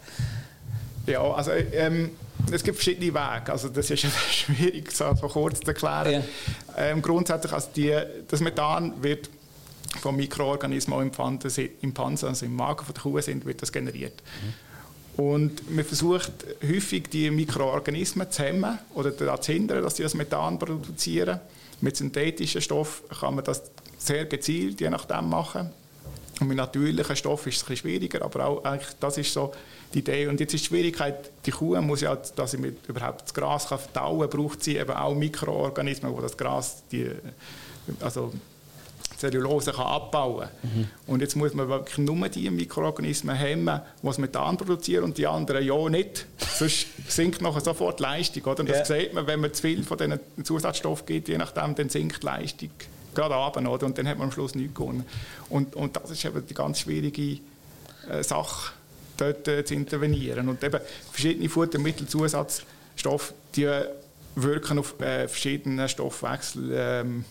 Ja, 1.08 1.22
also 1.22 1.52
ähm, 1.52 2.12
es 2.52 2.64
gibt 2.64 2.78
verschiedene 2.78 3.14
Wege. 3.14 3.52
Also 3.52 3.70
das 3.70 3.90
ist 3.90 4.00
schwierig, 4.32 4.92
so, 4.92 5.14
so 5.16 5.28
kurz 5.28 5.60
zu 5.60 5.68
erklären. 5.68 6.24
Ja. 6.78 6.78
Ähm, 6.78 7.02
grundsätzlich, 7.02 7.54
also 7.54 7.70
die, 7.76 7.96
das 8.28 8.40
Methan 8.42 9.02
wird 9.02 9.30
vom 10.02 10.18
Mikroorganismus 10.18 11.04
im, 11.04 11.12
Panzer, 11.12 11.64
im 11.82 11.94
Panzer, 11.94 12.28
also 12.28 12.46
im 12.46 12.56
Magen 12.56 12.86
der 12.86 13.02
Kuh 13.02 13.20
sind, 13.22 13.46
wird 13.46 13.62
das 13.62 13.72
generiert. 13.72 14.22
Mhm. 14.44 14.54
Und 15.18 15.74
man 15.74 15.86
versucht 15.86 16.32
häufig, 16.62 17.10
die 17.10 17.32
Mikroorganismen 17.32 18.30
zu 18.30 18.44
hemmen 18.44 18.80
oder 18.94 19.12
daran 19.12 19.42
zu 19.42 19.54
hindern, 19.54 19.82
dass 19.82 19.96
sie 19.96 20.04
das 20.04 20.14
Methan 20.14 20.60
produzieren. 20.60 21.40
Mit 21.82 21.96
synthetischen 21.96 22.62
Stoffen 22.62 23.08
kann 23.10 23.36
man 23.36 23.46
das 23.46 23.64
sehr 23.98 24.26
gezielt 24.26 24.82
je 24.82 24.90
nachdem 24.90 25.30
machen. 25.30 25.72
Und 26.42 26.48
mit 26.50 26.58
natürlichen 26.58 27.16
Stoffen 27.16 27.50
ist 27.50 27.64
es 27.64 27.70
ein 27.70 27.78
schwieriger, 27.78 28.22
aber 28.22 28.46
auch 28.46 28.64
eigentlich, 28.66 28.94
das 29.00 29.18
ist 29.18 29.32
so 29.32 29.54
die 29.94 30.00
Idee. 30.00 30.28
Und 30.28 30.40
jetzt 30.42 30.54
ist 30.54 30.66
die 30.66 30.68
Schwierigkeit, 30.68 31.32
die 31.46 31.52
Kuh 31.52 31.80
muss 31.82 32.02
ja, 32.02 32.16
dass 32.16 32.52
sie 32.52 32.58
mit, 32.58 32.86
überhaupt 32.88 33.24
das 33.24 33.34
Gras 33.34 33.70
kann 33.70 33.80
verdauen 33.80 34.30
kann, 34.30 34.42
braucht 34.42 34.64
sie 34.64 34.76
eben 34.76 34.92
auch 34.92 35.16
Mikroorganismen, 35.16 36.14
die 36.14 36.22
das 36.22 36.36
Gras, 36.36 36.84
die, 36.92 37.10
also 38.02 38.34
Zellulose 39.18 39.72
kann 39.72 39.86
abbauen 39.86 40.48
kann. 40.62 40.72
Mhm. 40.74 40.88
Und 41.08 41.22
jetzt 41.22 41.36
muss 41.36 41.54
man 41.54 41.68
wirklich 41.70 41.98
nur 41.98 42.30
die 42.30 42.50
Mikroorganismen 42.50 43.36
hemmen, 43.36 43.82
die 44.02 44.22
Methan 44.22 44.58
produzieren 44.58 45.04
und 45.06 45.18
die 45.18 45.28
anderen 45.28 45.66
ja 45.66 45.90
nicht. 45.90 46.26
Sonst 46.58 46.88
sinkt 47.08 47.42
nachher 47.42 47.62
sofort 47.62 48.00
die 48.00 48.04
Leistung. 48.04 48.44
Oder? 48.44 48.62
Und 48.62 48.70
das 48.70 48.90
yeah. 48.90 49.00
sieht 49.00 49.14
man, 49.14 49.28
wenn 49.28 49.40
man 49.40 49.54
zu 49.54 49.62
viel 49.62 49.84
von 49.84 49.98
diesen 49.98 50.20
Zusatzstoffen 50.44 51.06
gibt, 51.06 51.28
je 51.28 51.38
nachdem, 51.38 51.76
dann 51.76 51.90
sinkt 51.90 52.22
die 52.22 52.26
Leistung 52.26 52.70
gerade 53.14 53.34
runter, 53.34 53.72
oder? 53.72 53.86
Und 53.86 53.98
dann 53.98 54.08
hat 54.08 54.18
man 54.18 54.28
am 54.28 54.32
Schluss 54.32 54.56
nichts 54.56 54.76
gewonnen. 54.76 55.06
Und, 55.50 55.76
und 55.76 55.96
das 55.96 56.12
ist 56.12 56.26
eben 56.26 56.46
die 56.46 56.54
ganz 56.54 56.82
schwierige 56.82 57.40
äh, 58.10 58.22
Sache, 58.22 58.74
dort 59.18 59.48
äh, 59.48 59.64
zu 59.64 59.74
intervenieren. 59.74 60.50
Und 60.50 60.64
eben 60.64 60.80
verschiedene 61.12 61.50
Futtermittelzusatzstoffe, 61.50 63.34
die 63.56 63.70
wirken 64.36 64.80
auf 64.80 65.00
äh, 65.00 65.28
verschiedene 65.28 65.88
Stoffwechsel. 65.88 66.72
Ähm, 66.74 67.26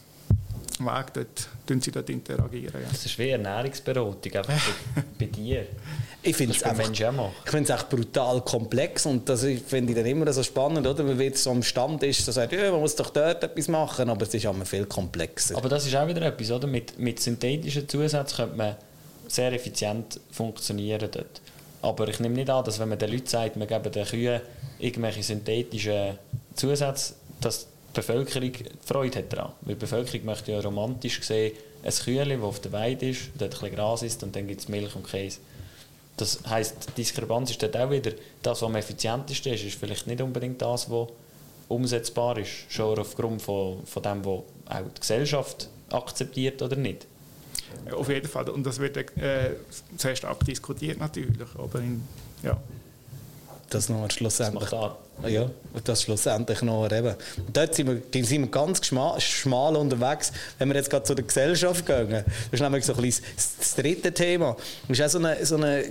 Weg 0.81 1.12
dort, 1.14 1.49
sie 1.66 1.90
dort 1.90 2.11
interagieren. 2.11 2.81
Ja. 2.83 2.88
Das 2.90 3.05
ist 3.05 3.18
wie 3.18 3.31
Ernährungsberatung, 3.31 4.33
einfach 4.33 4.61
bei, 5.18 5.27
dir. 5.27 5.66
Ich 6.22 6.37
finde 6.37 6.55
es 6.55 6.62
einfach 6.62 7.88
brutal 7.88 8.40
komplex 8.42 9.07
und 9.07 9.29
das 9.29 9.42
finde 9.42 9.92
ich 9.92 9.96
dann 9.96 10.07
immer 10.07 10.33
so 10.33 10.42
spannend, 10.42 10.87
oder? 10.87 11.07
Wenn 11.07 11.16
man 11.16 11.35
so 11.35 11.50
am 11.50 11.62
Stand 11.62 12.03
ist, 12.03 12.24
so 12.24 12.33
sagt, 12.33 12.53
ja, 12.53 12.70
man 12.70 12.81
muss 12.81 12.96
doch 12.96 13.11
dort 13.11 13.42
etwas 13.42 13.68
machen, 13.68 14.09
aber 14.09 14.22
es 14.22 14.35
ist 14.35 14.44
immer 14.44 14.64
viel 14.66 14.87
komplexer. 14.87 15.57
Aber 15.57 15.68
das 15.68 15.87
ist 15.87 15.94
auch 15.96 16.07
wieder 16.07 16.22
etwas, 16.22 16.50
oder? 16.50 16.66
Mit, 16.66 16.98
mit 16.98 17.20
synthetischen 17.20 17.88
Zusätzen 17.88 18.37
könnte 18.37 18.57
man 18.57 18.77
sehr 19.29 19.53
effizient 19.53 20.20
funktionieren 20.31 21.09
dort. 21.11 21.40
Aber 21.83 22.09
ich 22.09 22.20
nehme 22.20 22.35
nicht 22.35 22.48
an, 22.48 22.64
dass 22.64 22.79
wenn 22.79 22.88
man 22.88 22.98
den 22.98 23.11
Leuten 23.11 23.27
sagt, 23.27 23.59
wir 23.59 23.66
geben 23.66 23.92
den 23.92 24.07
Kühen 24.07 24.40
irgendwelche 24.79 25.22
synthetischen 25.22 26.18
Zusätze, 26.55 27.14
dass 27.40 27.66
Bevölkerung 27.94 28.52
Freude 28.85 29.18
hat 29.18 29.33
daran. 29.33 29.52
Weil 29.62 29.74
die 29.74 29.80
Bevölkerung 29.80 30.26
möchte 30.26 30.52
ja 30.52 30.61
romantisch 30.61 31.22
sehen, 31.22 31.57
ein 31.83 31.92
Kühle, 31.92 32.37
das 32.37 32.44
auf 32.44 32.61
der 32.61 32.72
Weide 32.72 33.09
ist, 33.11 33.30
dort 33.38 33.42
ein 33.42 33.61
bisschen 33.61 33.76
Gras 33.76 34.02
ist 34.02 34.22
und 34.22 34.35
dann 34.35 34.46
gibt 34.46 34.61
es 34.61 34.68
Milch 34.68 34.94
und 34.96 35.07
Käse. 35.07 35.38
Das 36.16 36.40
heisst, 36.48 36.88
die 36.88 37.02
Diskrepanz 37.02 37.50
ist 37.50 37.62
dort 37.62 37.76
auch 37.76 37.90
wieder, 37.90 38.12
das, 38.42 38.62
was 38.62 38.68
am 38.68 38.76
effizientesten 38.76 39.52
ist, 39.52 39.64
ist 39.64 39.78
vielleicht 39.78 40.07
nicht 40.07 40.20
unbedingt 40.20 40.62
das, 40.62 40.88
was 40.90 41.09
umsetzbar 41.68 42.38
ist, 42.38 42.66
schon 42.68 42.98
aufgrund 42.98 43.42
von, 43.42 43.85
von 43.85 44.02
dem, 44.02 44.24
was 44.24 44.42
auch 44.68 44.90
die 44.96 45.00
Gesellschaft 45.00 45.68
akzeptiert 45.90 46.62
oder 46.62 46.76
nicht. 46.76 47.07
Auf 47.92 48.09
jeden 48.09 48.28
Fall, 48.28 48.48
und 48.50 48.64
das 48.64 48.78
wird 48.78 48.96
äh, 48.96 49.57
sehr 49.96 50.14
stark 50.14 50.38
natürlich, 50.98 51.48
aber 51.59 51.78
in, 51.80 52.02
ja 52.42 52.61
das 53.74 53.88
noch 53.88 54.10
schlussendlich. 54.10 54.70
Das 54.70 55.30
ja, 55.30 55.50
das 55.84 56.02
schlussendlich 56.02 56.62
noch 56.62 56.90
eben. 56.90 57.14
Und 57.46 57.56
dort 57.56 57.74
sind 57.74 57.88
wir, 57.88 58.24
sind 58.24 58.42
wir 58.42 58.50
ganz 58.50 58.84
schmal 58.87 59.76
unterwegs, 59.76 60.32
wenn 60.58 60.68
wir 60.68 60.76
jetzt 60.76 60.90
gerade 60.90 61.04
zu 61.04 61.14
der 61.14 61.24
Gesellschaft 61.24 61.87
gehen. 61.87 62.10
Das 62.10 62.24
ist 62.52 62.60
nämlich 62.60 62.84
so 62.84 62.94
ein 62.94 63.02
bisschen 63.02 63.24
das 63.37 63.74
dritte 63.74 64.12
Thema. 64.12 64.56
Das 64.88 64.98
ist 64.98 65.04
auch 65.04 65.08
so 65.10 65.18
eine, 65.18 65.46
so 65.46 65.56
eine 65.56 65.84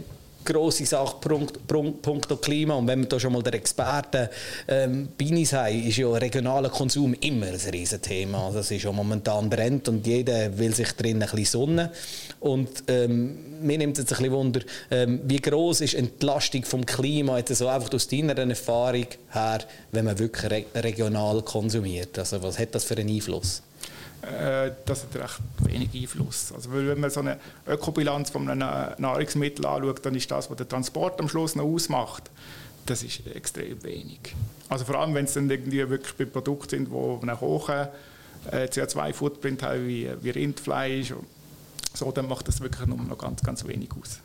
grosse 0.43 0.85
Sache, 0.85 1.17
Punkt, 1.21 2.41
Klima. 2.41 2.75
Und 2.75 2.87
wenn 2.87 3.01
wir 3.01 3.09
da 3.09 3.19
schon 3.19 3.33
mal 3.33 3.43
den 3.43 3.53
Experten 3.53 4.29
ähm, 4.67 5.09
bei 5.17 5.29
uns 5.29 5.53
ist 5.53 5.97
ja 5.97 6.11
regionaler 6.11 6.69
Konsum 6.69 7.13
immer 7.21 7.47
ein 7.47 7.55
Riesenthema. 7.55 8.51
Das 8.53 8.71
ist 8.71 8.83
ja 8.83 8.91
momentan 8.91 9.49
brennt 9.49 9.87
und 9.89 10.05
jeder 10.05 10.57
will 10.57 10.73
sich 10.73 10.91
drin 10.93 11.21
ein 11.21 11.29
bisschen 11.29 11.45
sonnen. 11.45 11.89
Und 12.39 12.83
ähm, 12.87 13.61
mir 13.61 13.77
nimmt 13.77 13.97
es 13.97 14.03
jetzt 14.03 14.13
ein 14.13 14.17
bisschen 14.17 14.33
Wunder, 14.33 14.61
ähm, 14.91 15.21
wie 15.25 15.39
groß 15.39 15.81
ist 15.81 15.93
Entlastung 15.93 16.63
vom 16.63 16.85
Klima 16.85 17.37
jetzt 17.37 17.55
so 17.55 17.67
einfach 17.67 17.93
aus 17.93 18.07
deiner 18.07 18.37
Erfahrung 18.37 19.07
her, 19.31 19.59
wenn 19.91 20.05
man 20.05 20.19
wirklich 20.19 20.51
re 20.51 20.65
regional 20.75 21.41
konsumiert? 21.41 22.19
Also 22.19 22.41
was 22.43 22.59
hat 22.59 22.75
das 22.75 22.83
für 22.83 22.97
einen 22.97 23.09
Einfluss? 23.09 23.61
Äh, 24.23 24.71
das 24.85 25.03
hat 25.03 25.15
recht 25.15 25.39
wenig 25.59 25.89
Einfluss. 25.93 26.51
Also 26.53 26.71
wenn 26.71 26.99
man 26.99 27.09
so 27.09 27.19
eine 27.19 27.39
Ökobilanz 27.67 28.29
von 28.29 28.49
einem 28.49 28.59
Nahrungsmittel 28.97 29.65
anschaut, 29.65 30.05
dann 30.05 30.15
ist 30.15 30.31
das, 30.31 30.49
was 30.49 30.57
der 30.57 30.67
Transport 30.67 31.19
am 31.19 31.27
Schluss 31.27 31.55
noch 31.55 31.65
ausmacht, 31.65 32.29
das 32.85 33.03
ist 33.03 33.25
extrem 33.27 33.81
wenig. 33.83 34.35
Also 34.69 34.85
vor 34.85 34.95
allem, 34.95 35.13
wenn 35.13 35.25
es 35.25 35.33
dann 35.33 35.49
irgendwie 35.49 35.87
wirklich 35.89 36.13
bei 36.15 36.25
Produkten 36.25 36.69
sind, 36.69 36.89
die 36.89 36.95
einen 36.95 37.39
hohen 37.39 37.87
äh, 38.51 38.65
CO2-Footprint 38.65 39.63
haben, 39.63 39.87
wie, 39.87 40.09
wie 40.21 40.29
Rindfleisch, 40.29 41.13
so, 41.93 42.11
dann 42.11 42.27
macht 42.27 42.47
das 42.47 42.59
wirklich 42.61 42.87
nur 42.87 42.97
noch 42.97 43.17
ganz, 43.17 43.41
ganz 43.41 43.65
wenig 43.67 43.89
aus. 43.91 44.19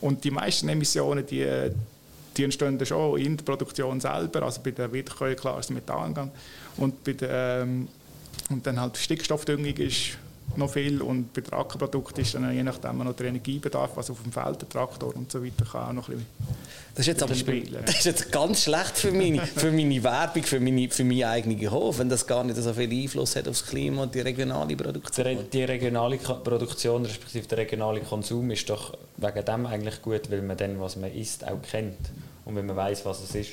Und 0.00 0.24
die 0.24 0.30
meisten 0.30 0.68
Emissionen, 0.68 1.26
die, 1.26 1.46
die 2.36 2.44
entstehen 2.44 2.84
schon 2.84 3.18
in 3.18 3.36
der 3.36 3.44
Produktion 3.44 4.00
selber, 4.00 4.42
also 4.42 4.60
bei 4.62 4.70
der 4.70 4.92
Wiederkäuer 4.92 5.34
klar 5.34 5.58
ist 5.58 5.70
Methangang 5.70 6.30
und 6.76 7.02
bei 7.04 7.12
der 7.12 7.62
ähm, 7.62 7.88
und 8.50 8.66
dann 8.66 8.80
halt 8.80 8.96
Stickstoffdüngung 8.96 9.76
ist 9.76 10.18
noch 10.56 10.72
viel 10.72 11.00
und 11.00 11.32
bei 11.32 11.40
Trackerprodukten 11.40 12.22
ist 12.22 12.34
dann 12.34 12.52
je 12.52 12.62
nachdem 12.62 12.98
noch 12.98 13.14
der 13.14 13.26
Energiebedarf, 13.26 13.90
was 13.94 14.10
auf 14.10 14.22
dem 14.22 14.32
Feld, 14.32 14.60
der 14.60 14.68
Traktor 14.68 15.14
und 15.14 15.30
so 15.30 15.44
weiter 15.44 15.64
kann 15.64 15.88
auch 15.88 15.92
noch 15.92 16.08
ein 16.08 16.16
bisschen 16.16 16.26
das 16.94 17.06
ist 17.06 17.06
jetzt 17.06 17.22
aber 17.22 17.34
spielen. 17.34 17.76
Das 17.86 17.94
ist 17.96 18.04
jetzt 18.04 18.32
ganz 18.32 18.64
schlecht 18.64 18.98
für 18.98 19.12
meine, 19.12 19.46
für 19.46 19.70
meine 19.70 20.02
Werbung, 20.02 20.42
für, 20.42 20.60
meine, 20.60 20.90
für 20.90 21.04
meinen 21.04 21.24
eigenen 21.24 21.70
Hof, 21.70 21.98
wenn 21.98 22.08
das 22.08 22.26
gar 22.26 22.42
nicht 22.44 22.56
so 22.56 22.72
viel 22.72 22.90
Einfluss 22.90 23.36
hat 23.36 23.46
aufs 23.48 23.64
Klima 23.64 24.02
und 24.02 24.14
die 24.14 24.20
regionale 24.20 24.76
Produktion. 24.76 25.38
Die 25.52 25.64
regionale 25.64 26.16
Produktion, 26.16 27.06
respektive 27.06 27.46
der 27.46 27.58
regionale 27.58 28.00
Konsum 28.00 28.50
ist 28.50 28.68
doch 28.68 28.98
wegen 29.16 29.44
dem 29.44 29.66
eigentlich 29.66 30.02
gut, 30.02 30.30
weil 30.30 30.42
man 30.42 30.56
dann, 30.56 30.80
was 30.80 30.96
man 30.96 31.14
isst, 31.14 31.46
auch 31.46 31.62
kennt 31.62 32.10
und 32.44 32.56
wenn 32.56 32.66
man 32.66 32.76
weiß, 32.76 33.04
was 33.06 33.22
es 33.22 33.34
ist. 33.34 33.50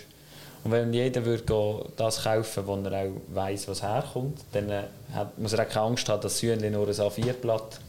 Und 0.68 0.74
wenn 0.74 0.92
jeder 0.92 1.24
würde 1.24 1.86
das 1.96 2.26
kaufen, 2.26 2.68
wo 2.68 2.76
er 2.76 3.06
auch 3.06 3.14
weiß, 3.30 3.70
was 3.70 3.82
herkommt, 3.82 4.42
dann 4.52 4.70
äh, 4.70 4.84
hat, 5.14 5.40
muss 5.40 5.54
er 5.54 5.66
auch 5.66 5.70
keine 5.70 5.86
Angst 5.86 6.10
haben, 6.10 6.22
dass 6.22 6.40
Sühnli 6.40 6.70
nur 6.70 6.86
ein 6.86 6.94
A4-Blatt 6.94 7.80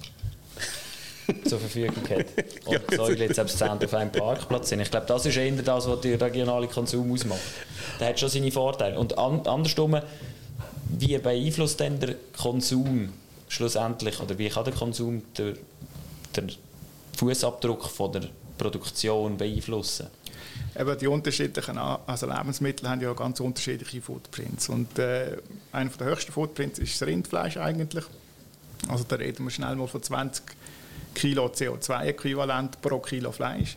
zur 1.45 1.59
Verfügung 1.59 2.09
hat. 2.09 2.27
Und 2.67 2.75
ja, 2.75 2.97
Säule 2.97 3.25
jetzt 3.25 3.35
selbst 3.35 3.61
auf 3.61 3.95
einem 3.95 4.13
Parkplatz 4.13 4.69
sind. 4.69 4.79
Ich 4.79 4.93
glaube, 4.93 5.07
das 5.07 5.27
ist 5.27 5.37
eher 5.37 5.51
das, 5.51 5.89
was 5.89 6.01
der 6.03 6.21
regionale 6.21 6.69
Konsum 6.69 7.13
ausmacht. 7.13 7.41
Der 7.99 8.11
hat 8.11 8.21
schon 8.21 8.29
seine 8.29 8.53
Vorteile. 8.53 8.97
Und 8.97 9.19
an, 9.19 9.45
andersrum, 9.45 10.01
wie 11.01 11.19
beeinflusst 11.19 11.81
denn 11.81 11.99
der 11.99 12.15
Konsum 12.41 13.13
schlussendlich, 13.49 14.21
oder 14.21 14.39
wie 14.39 14.51
kann 14.51 14.63
der 14.63 14.75
Konsum 14.75 15.25
den, 15.37 15.59
den 16.37 16.53
Fußabdruck 17.17 17.87
von 17.89 18.13
der 18.13 18.23
Produktion 18.57 19.37
beeinflussen? 19.37 20.07
Eben 20.79 20.99
die 20.99 21.07
unterschiedlichen 21.07 21.79
also 21.79 22.27
Lebensmittel 22.27 22.89
haben 22.89 23.01
ja 23.01 23.13
ganz 23.13 23.41
unterschiedliche 23.41 24.01
Footprints. 24.01 24.69
Und 24.69 24.99
äh, 24.99 25.37
einer 25.73 25.91
der 25.91 26.07
höchsten 26.07 26.33
Footprints 26.33 26.79
ist 26.79 27.01
das 27.01 27.09
Rindfleisch 27.09 27.57
eigentlich. 27.57 28.05
Also 28.89 29.05
da 29.07 29.17
reden 29.17 29.45
wir 29.45 29.51
schnell 29.51 29.75
mal 29.75 29.89
von 29.89 30.03
20 30.03 30.45
Kilo 31.15 31.47
CO2-Äquivalent 31.47 32.81
pro 32.81 33.01
Kilo 33.01 33.33
Fleisch. 33.33 33.77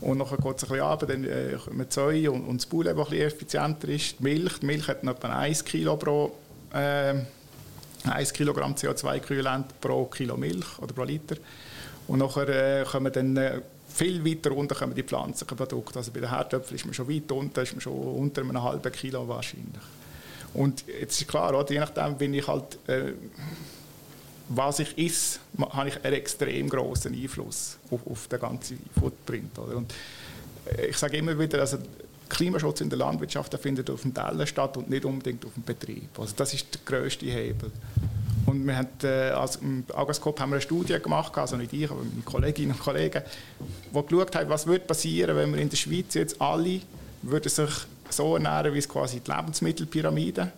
Und 0.00 0.18
dann 0.18 0.28
geht 0.28 0.38
es 0.38 0.44
ein 0.44 0.54
bisschen 0.54 0.80
runter, 0.80 1.06
dann 1.06 1.24
äh, 1.24 1.56
kommt 1.64 1.92
Zeug 1.92 2.28
und, 2.28 2.44
und 2.44 2.56
das 2.60 2.66
Bulle, 2.66 2.90
ein 2.90 2.96
bisschen 2.96 3.18
effizienter 3.18 3.88
ist. 3.88 4.18
Die 4.18 4.22
Milch, 4.24 4.58
die 4.58 4.66
Milch 4.66 4.88
hat 4.88 5.04
etwa 5.04 5.28
1 5.28 5.64
Kilo 5.64 5.96
pro 5.96 6.32
äh, 6.74 7.14
1 8.04 8.32
Kilogramm 8.32 8.74
CO2-Äquivalent 8.74 9.66
pro 9.80 10.06
Kilo 10.06 10.36
Milch 10.36 10.78
oder 10.80 10.92
pro 10.92 11.04
Liter. 11.04 11.36
Und 12.08 12.18
nachher 12.18 12.80
äh, 12.80 12.84
kommen 12.84 13.12
dann 13.12 13.36
äh, 13.36 13.60
viel 13.92 14.24
weiter 14.24 14.52
unten 14.52 14.74
kommen 14.74 14.94
die 14.94 15.02
pflanzlichen 15.02 15.56
Produkte. 15.56 15.98
Also 15.98 16.10
bei 16.12 16.20
den 16.20 16.30
Herdöpfeln 16.30 16.76
ist 16.76 16.84
man 16.84 16.94
schon 16.94 17.08
weit 17.08 17.30
unten, 17.30 17.60
ist 17.60 17.72
man 17.72 17.80
schon 17.80 17.92
unter 17.92 18.42
einem 18.42 18.62
halben 18.62 18.92
Kilo 18.92 19.26
wahrscheinlich. 19.28 19.82
Und 20.54 20.84
jetzt 21.00 21.20
ist 21.20 21.28
klar, 21.28 21.56
oder, 21.58 21.72
je 21.72 21.80
nachdem, 21.80 22.18
wenn 22.18 22.34
ich 22.34 22.46
halt, 22.46 22.78
äh, 22.88 23.12
was 24.48 24.80
ich 24.80 24.98
esse, 24.98 25.38
habe 25.58 25.88
ich 25.88 26.04
einen 26.04 26.14
extrem 26.14 26.68
großen 26.68 27.14
Einfluss 27.14 27.78
auf, 27.90 28.06
auf 28.06 28.26
den 28.28 28.40
ganzen 28.40 28.78
Footprint. 28.98 29.58
Oder? 29.58 29.76
Und 29.76 29.94
äh, 30.76 30.86
ich 30.86 30.96
sage 30.98 31.16
immer 31.16 31.38
wieder, 31.38 31.60
also 31.60 31.78
Klimaschutz 32.28 32.80
in 32.80 32.88
der 32.88 32.98
Landwirtschaft 32.98 33.52
der 33.52 33.60
findet 33.60 33.90
auf 33.90 34.02
dem 34.02 34.14
Teller 34.14 34.46
statt 34.46 34.76
und 34.76 34.88
nicht 34.88 35.04
unbedingt 35.04 35.44
auf 35.44 35.52
dem 35.54 35.64
Betrieb. 35.64 36.18
Also 36.18 36.34
das 36.36 36.54
ist 36.54 36.66
der 36.74 36.80
grösste 36.84 37.26
Hebel. 37.26 37.70
Und 38.52 38.66
wir 38.66 38.76
haben, 38.76 38.88
also 39.34 39.60
im 39.60 39.82
Agascope 39.94 40.42
haben 40.42 40.50
wir 40.50 40.56
eine 40.56 40.60
Studie 40.60 40.98
gemacht, 41.00 41.36
also 41.38 41.56
nicht 41.56 41.72
ich, 41.72 41.90
aber 41.90 42.00
meine 42.02 42.22
Kolleginnen 42.22 42.72
und 42.72 42.80
Kollegen, 42.80 43.22
die 43.90 44.06
geschaut 44.06 44.36
haben, 44.36 44.50
was 44.50 44.66
würde 44.66 44.84
passieren, 44.84 45.34
wenn 45.36 45.54
wir 45.54 45.62
in 45.62 45.70
der 45.70 45.76
Schweiz 45.78 46.12
jetzt 46.12 46.38
alle 46.38 46.82
würden 47.22 47.48
sich 47.48 47.70
so 48.10 48.36
ernähren, 48.36 48.74
wie 48.74 48.78
es 48.78 48.86
quasi 48.86 49.20
die 49.20 49.30
Lebensmittelpyramide 49.30 50.52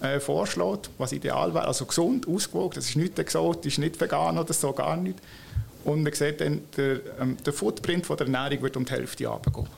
äh, 0.00 0.20
vorschlägt, 0.20 0.88
was 0.96 1.12
ideal 1.12 1.52
wäre. 1.52 1.66
Also 1.66 1.84
gesund, 1.84 2.26
ausgewogen, 2.26 2.76
das 2.76 2.88
ist 2.88 2.96
nicht 2.96 3.18
exotisch, 3.18 3.76
nicht 3.76 4.00
vegan 4.00 4.38
oder 4.38 4.54
so, 4.54 4.72
gar 4.72 4.96
nicht. 4.96 5.18
Und 5.84 6.04
man 6.04 6.12
sieht 6.14 6.40
dann, 6.40 6.62
der, 6.78 7.00
ähm, 7.20 7.36
der 7.44 7.52
Footprint 7.52 8.06
von 8.06 8.16
der 8.16 8.26
Ernährung 8.26 8.62
wird 8.62 8.76
um 8.78 8.86
die 8.86 8.92
Hälfte 8.92 9.26
runtergehen. 9.26 9.68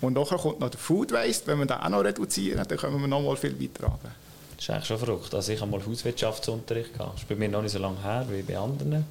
Und 0.00 0.14
nachher 0.14 0.38
kommt 0.38 0.60
noch 0.60 0.70
der 0.70 0.80
Food 0.80 1.12
Waste, 1.12 1.46
wenn 1.46 1.58
wir 1.58 1.66
den 1.66 1.76
auch 1.76 1.88
noch 1.90 2.04
reduzieren, 2.04 2.64
dann 2.66 2.78
kommen 2.78 3.02
wir 3.02 3.06
noch 3.06 3.20
mal 3.20 3.36
viel 3.36 3.60
weiter 3.60 3.84
runter. 3.86 4.12
Das 4.58 4.64
ist 4.64 4.70
eigentlich 4.70 4.86
schon 4.86 4.98
verrückt. 4.98 5.34
Also 5.34 5.52
ich 5.52 5.60
habe 5.60 5.70
mal 5.70 5.80
Hauswirtschaftsunterricht 5.86 6.92
gehabt. 6.92 7.14
Das 7.14 7.22
ist 7.22 7.28
bei 7.28 7.36
mir 7.36 7.48
noch 7.48 7.62
nicht 7.62 7.70
so 7.70 7.78
lange 7.78 8.02
her 8.02 8.26
wie 8.28 8.42
bei 8.42 8.58
anderen. 8.58 9.06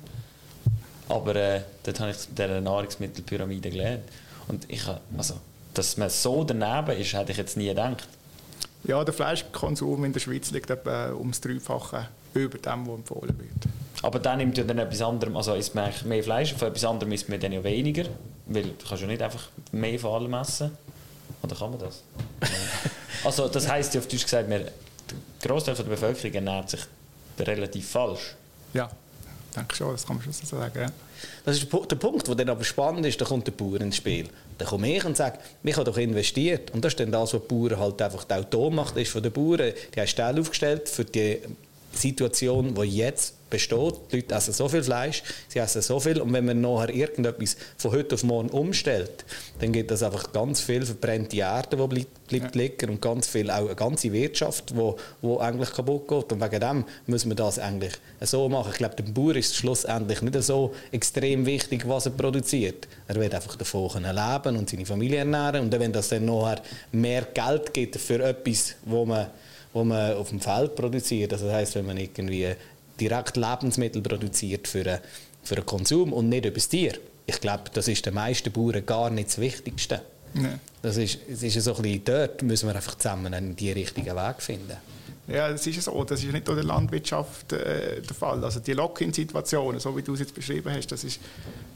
Aber 1.08 1.36
äh, 1.38 1.62
dort 1.84 2.02
habe 2.02 2.12
ich 2.12 2.18
diese 2.38 2.60
Nahrungsmittelpyramide 2.60 3.70
gelernt. 3.70 4.04
Und 4.50 4.70
ich 4.70 4.84
also, 5.18 5.36
dass 5.74 5.96
man 5.96 6.10
so 6.10 6.44
daneben 6.44 7.00
ist, 7.00 7.14
hätte 7.14 7.32
ich 7.32 7.38
jetzt 7.38 7.56
nie 7.56 7.68
gedacht. 7.68 8.10
Ja, 8.84 9.02
der 9.06 9.14
Fleischkonsum 9.14 10.04
in 10.04 10.12
der 10.12 10.20
Schweiz 10.20 10.52
liegt 10.52 10.70
etwa 10.70 11.14
ums 11.14 11.40
Dreifache 11.40 12.10
über 12.34 12.58
dem, 12.58 12.86
was 12.86 12.96
empfohlen 12.96 13.40
wird. 13.40 13.74
Aber 14.02 14.20
dann 14.20 14.40
nimmt 14.40 14.58
ja 14.58 14.66
dann 14.66 14.80
etwas 14.80 15.02
anderes, 15.02 15.34
also 15.34 15.54
isst 15.54 15.76
man 15.76 15.92
mehr 16.06 16.24
Fleisch, 16.24 16.54
von 16.54 16.68
etwas 16.68 16.84
anderem 16.84 17.14
isst 17.14 17.30
man 17.30 17.40
dann 17.40 17.54
ja 17.54 17.64
weniger, 17.64 18.04
weil 18.48 18.64
du 18.64 18.86
kannst 18.88 19.02
ja 19.02 19.08
nicht 19.08 19.22
einfach 19.22 19.48
mehr 19.72 19.98
von 19.98 20.12
allem 20.12 20.34
essen. 20.34 20.78
Oder 21.42 21.56
kann 21.56 21.72
man 21.72 21.80
das? 21.80 22.04
also 23.24 23.48
das 23.48 23.70
heisst 23.70 23.94
ja 23.94 24.02
auf 24.02 24.08
Deutsch 24.08 24.24
gesagt, 24.24 24.50
der 24.50 24.72
Großteil 25.48 25.76
der 25.76 25.84
Bevölkerung 25.84 26.34
ernährt 26.34 26.70
sich 26.70 26.82
relativ 27.40 27.90
falsch. 27.90 28.36
Ja, 28.74 28.90
ich 29.50 29.56
denke 29.56 29.76
schon, 29.76 29.92
das 29.92 30.06
kann 30.06 30.18
man 30.18 30.24
schon 30.24 30.34
so 30.34 30.46
sagen. 30.46 30.80
Ja. 30.80 30.92
Das 31.46 31.58
ist 31.58 31.72
der 31.72 31.96
Punkt, 31.96 32.28
der 32.28 32.36
dann 32.36 32.50
aber 32.50 32.64
spannend 32.64 33.06
ist, 33.06 33.20
da 33.20 33.26
kommt 33.26 33.48
der 33.48 33.52
Bauer 33.52 33.82
ins 33.82 33.96
Spiel. 33.96 34.28
Dann 34.58 34.68
komme 34.68 34.96
ich 34.96 35.06
und 35.06 35.18
sage, 35.18 35.40
ich 35.64 35.76
habe 35.76 35.86
doch 35.86 35.98
investiert. 35.98 36.72
Und 36.72 36.84
das 36.84 36.94
ist 36.94 37.00
dann 37.00 37.12
das, 37.12 37.34
was 37.34 37.42
die 37.42 37.48
Bauern 37.48 37.80
halt 37.80 38.02
einfach 38.02 38.24
die 38.24 38.34
Automacht 38.34 38.98
ist 38.98 39.12
von 39.12 39.24
den 39.24 39.32
Bauern. 39.32 39.74
Die 39.94 40.00
haben 40.00 40.08
Stellen 40.08 40.40
aufgestellt 40.40 40.90
für 40.90 41.06
die 41.06 41.40
Situation, 41.94 42.76
die 42.76 42.82
jetzt 42.84 43.34
besteht. 43.50 43.96
Die 44.12 44.18
Leute 44.18 44.36
essen 44.36 44.54
so 44.54 44.68
viel 44.68 44.84
Fleisch, 44.84 45.24
sie 45.48 45.60
essen 45.60 45.82
so 45.82 46.00
viel. 46.00 46.22
Und 46.22 46.34
wenn 46.34 46.46
man 46.46 46.62
nachher 46.62 46.90
irgendetwas 46.90 47.58
von 47.78 47.92
heute 47.92 48.16
auf 48.16 48.24
morgen 48.24 48.50
umstellt, 48.50 49.26
dann 49.60 49.72
gibt 49.72 49.92
es 49.92 50.04
einfach 50.04 50.32
ganz 50.32 50.62
viel 50.62 50.86
verbrannte 50.86 51.38
Erde, 51.38 51.78
die 51.78 51.88
bleibt, 51.88 52.28
bleibt 52.28 52.56
ja. 52.56 52.62
liegen 52.62 52.90
und 52.90 53.02
ganz 53.02 53.28
viel, 53.28 53.50
auch 53.50 53.66
eine 53.66 53.76
ganze 53.76 54.12
Wirtschaft, 54.12 54.72
die 54.72 54.76
wo, 54.76 54.98
wo 55.22 55.40
eigentlich 55.40 55.72
kaputt 55.72 56.08
geht. 56.08 56.32
Und 56.32 56.42
wegen 56.42 56.60
dem 56.60 56.86
muss 57.08 57.26
man 57.26 57.38
das 57.38 57.60
eigentlich 57.60 57.94
so 58.22 58.48
machen. 58.50 58.72
Ich 58.72 58.78
glaube, 58.78 58.96
dem 58.96 59.14
Bauer 59.14 59.36
ist 59.36 59.56
schlussendlich 59.56 60.22
nicht 60.22 60.42
so 60.44 60.74
extrem 60.92 61.46
wichtig, 61.46 61.88
was 61.88 62.06
er 62.06 62.12
produziert. 62.12 62.88
Er 63.08 63.16
will 63.16 63.34
einfach 63.34 63.56
davon 63.56 64.04
leben 64.04 64.58
und 64.58 64.70
seine 64.70 64.86
Familie 64.86 65.20
ernähren. 65.20 65.62
Und 65.62 65.80
wenn 65.80 65.94
das 65.94 66.10
dann 66.10 66.26
nachher 66.26 66.62
mehr 66.92 67.24
Geld 67.34 67.74
gibt 67.74 67.96
für 67.96 68.22
etwas, 68.24 68.76
wo 68.86 69.06
man 69.06 69.28
wo 69.74 69.84
man 69.84 70.14
auf 70.14 70.30
dem 70.30 70.40
Feld 70.40 70.76
produziert. 70.76 71.34
Also 71.34 71.46
das 71.46 71.56
heißt, 71.56 71.76
wenn 71.76 71.86
man 71.86 71.98
irgendwie 71.98 72.56
direkt 73.00 73.38
Lebensmittel 73.38 74.02
produziert 74.02 74.68
für, 74.68 74.86
einen, 74.86 75.00
für 75.44 75.56
den 75.56 75.66
Konsum 75.66 76.14
und 76.14 76.30
nicht 76.30 76.46
über 76.46 76.56
das 76.56 76.70
Tier. 76.70 76.94
Ich 77.26 77.40
glaube, 77.40 77.64
das 77.74 77.88
ist 77.88 78.06
den 78.06 78.14
meisten 78.14 78.52
Bauern 78.52 78.86
gar 78.86 79.10
nicht 79.10 79.30
das 79.30 79.38
Wichtigste. 79.40 80.02
Nee. 80.34 80.56
Das 80.82 80.98
ist, 80.98 81.20
es 81.30 81.44
ist 81.44 81.62
so 81.64 81.76
ein 81.76 81.82
bisschen 81.82 82.04
dort 82.06 82.42
müssen 82.42 82.68
wir 82.70 82.76
einfach 82.76 82.96
zusammen 82.96 83.34
einen 83.34 83.56
die 83.56 83.72
richtigen 83.72 84.16
Weg 84.16 84.42
finden. 84.42 84.78
Ja, 85.28 85.50
das 85.50 85.68
ist 85.68 85.82
so. 85.82 86.04
Das 86.06 86.24
ist 86.24 86.32
nicht 86.32 86.48
nur 86.48 86.58
in 86.58 86.66
der 86.66 86.74
Landwirtschaft 86.74 87.52
äh, 87.52 88.02
der 88.02 88.16
Fall. 88.16 88.42
Also 88.46 88.62
die 88.62 88.72
Lock-in-Situationen, 88.72 89.78
so 89.78 89.96
wie 89.98 90.02
du 90.02 90.14
es 90.14 90.22
jetzt 90.22 90.34
beschrieben 90.34 90.72
hast, 90.74 90.88
das 90.88 91.04
ist, 91.04 91.20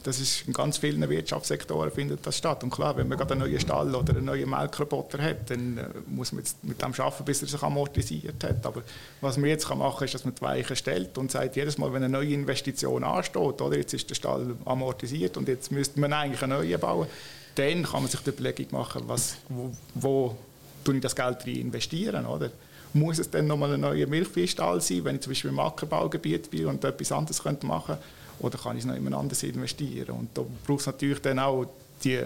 das 0.03 0.21
ist 0.21 0.47
in 0.47 0.53
ganz 0.53 0.77
vielen 0.77 1.07
Wirtschaftssektoren 1.09 1.91
findet 1.91 2.25
das 2.25 2.37
statt. 2.37 2.63
Und 2.63 2.69
klar, 2.69 2.95
wenn 2.95 3.09
man 3.09 3.17
gerade 3.17 3.33
einen 3.33 3.41
neuen 3.41 3.59
Stall 3.59 3.93
oder 3.93 4.15
einen 4.15 4.23
neuen 4.23 4.49
Melkroboter 4.49 5.21
hat, 5.21 5.49
dann 5.49 5.77
äh, 5.77 5.83
muss 6.07 6.31
man 6.31 6.39
jetzt 6.39 6.63
mit 6.63 6.81
dem 6.81 6.93
arbeiten, 6.93 7.25
bis 7.25 7.41
er 7.41 7.49
sich 7.49 7.61
amortisiert 7.61 8.41
hat. 8.41 8.65
Aber 8.65 8.83
was 9.19 9.35
man 9.35 9.49
jetzt 9.49 9.67
machen 9.69 9.97
kann, 9.97 10.05
ist, 10.05 10.13
dass 10.13 10.23
man 10.23 10.33
die 10.33 10.41
Weichen 10.41 10.75
stellt 10.77 11.17
und 11.17 11.29
sagt, 11.29 11.57
jedes 11.57 11.77
Mal, 11.77 11.91
wenn 11.91 12.03
eine 12.03 12.17
neue 12.17 12.33
Investition 12.33 13.03
ansteht, 13.03 13.59
oder 13.59 13.75
jetzt 13.75 13.93
ist 13.93 14.09
der 14.09 14.15
Stall 14.15 14.55
amortisiert 14.63 15.35
und 15.35 15.49
jetzt 15.49 15.73
müsste 15.73 15.99
man 15.99 16.13
eigentlich 16.13 16.41
einen 16.41 16.57
neuen 16.57 16.79
bauen, 16.79 17.07
dann 17.55 17.83
kann 17.83 18.01
man 18.01 18.09
sich 18.09 18.21
die 18.21 18.29
Überlegung 18.29 18.67
machen, 18.71 19.03
was, 19.07 19.35
wo, 19.49 19.71
wo 19.95 20.37
tue 20.85 20.95
ich 20.95 21.01
das 21.01 21.13
Geld 21.13 21.45
rein 21.45 21.55
investieren, 21.55 22.25
oder? 22.25 22.49
Muss 22.93 23.19
es 23.19 23.30
dann 23.30 23.47
nochmal 23.47 23.73
ein 23.73 23.82
neuer 23.82 24.08
Milchviehstall 24.08 24.82
sein, 24.82 25.06
wenn 25.06 25.15
ich 25.15 25.21
zum 25.21 25.32
Beispiel 25.32 25.51
im 25.51 25.60
Ackerbaugebiet 25.60 26.51
bin 26.51 26.65
und 26.65 26.84
etwas 26.84 27.12
anderes 27.12 27.41
könnte 27.41 27.65
machen 27.65 27.97
oder 28.39 28.58
kann 28.58 28.75
ich 28.75 28.84
es 28.84 28.88
noch 28.88 28.95
jemand 28.95 29.15
anderes 29.15 29.43
investieren? 29.43 30.15
Und 30.15 30.30
da 30.34 30.43
braucht 30.65 30.82
es 30.82 30.86
natürlich 30.88 31.21
dann 31.21 31.39
auch 31.39 31.67
die, 32.04 32.19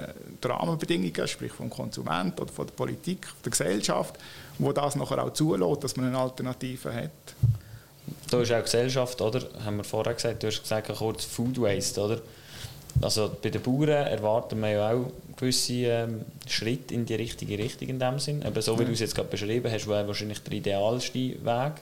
die 0.43 0.47
Rahmenbedingungen, 0.47 1.28
sprich 1.28 1.51
vom 1.51 1.69
Konsument 1.69 2.39
oder 2.39 2.51
von 2.51 2.65
der 2.65 2.73
Politik, 2.73 3.28
der 3.43 3.51
Gesellschaft, 3.51 4.15
wo 4.58 4.71
das 4.71 4.95
nachher 4.95 5.23
auch 5.23 5.34
zulässt, 5.34 5.84
dass 5.84 5.95
man 5.97 6.08
eine 6.08 6.17
Alternative 6.17 6.93
hat. 6.93 7.12
da 8.30 8.41
ist 8.41 8.51
auch 8.51 8.63
Gesellschaft, 8.63 9.21
oder? 9.21 9.41
Haben 9.63 9.78
wir 9.78 9.84
vorher 9.84 10.13
gesagt, 10.13 10.43
du 10.43 10.47
hast 10.47 10.62
gesagt, 10.62 10.95
kurz 10.95 11.25
Food 11.25 11.60
Waste, 11.60 12.01
oder? 12.01 12.21
Also 13.01 13.31
bei 13.41 13.49
den 13.49 13.62
Bauern 13.62 13.89
erwarten 13.89 14.60
wir 14.62 14.69
ja 14.69 14.91
auch 14.91 15.12
gewisse 15.38 15.73
ähm, 15.73 16.21
Schritte 16.47 16.93
in 16.93 17.05
die 17.05 17.15
richtige 17.15 17.58
Richtung 17.58 17.89
in 17.89 17.99
dem 17.99 18.19
Sinn. 18.19 18.43
Aber 18.43 18.62
so 18.62 18.79
wie 18.79 18.86
du 18.86 18.91
es 18.91 18.99
jetzt 18.99 19.15
gerade 19.15 19.29
beschrieben 19.29 19.71
hast, 19.71 19.88
wäre 19.88 20.08
wahrscheinlich 20.08 20.41
der 20.43 20.53
idealste 20.53 21.13
Weg. 21.13 21.73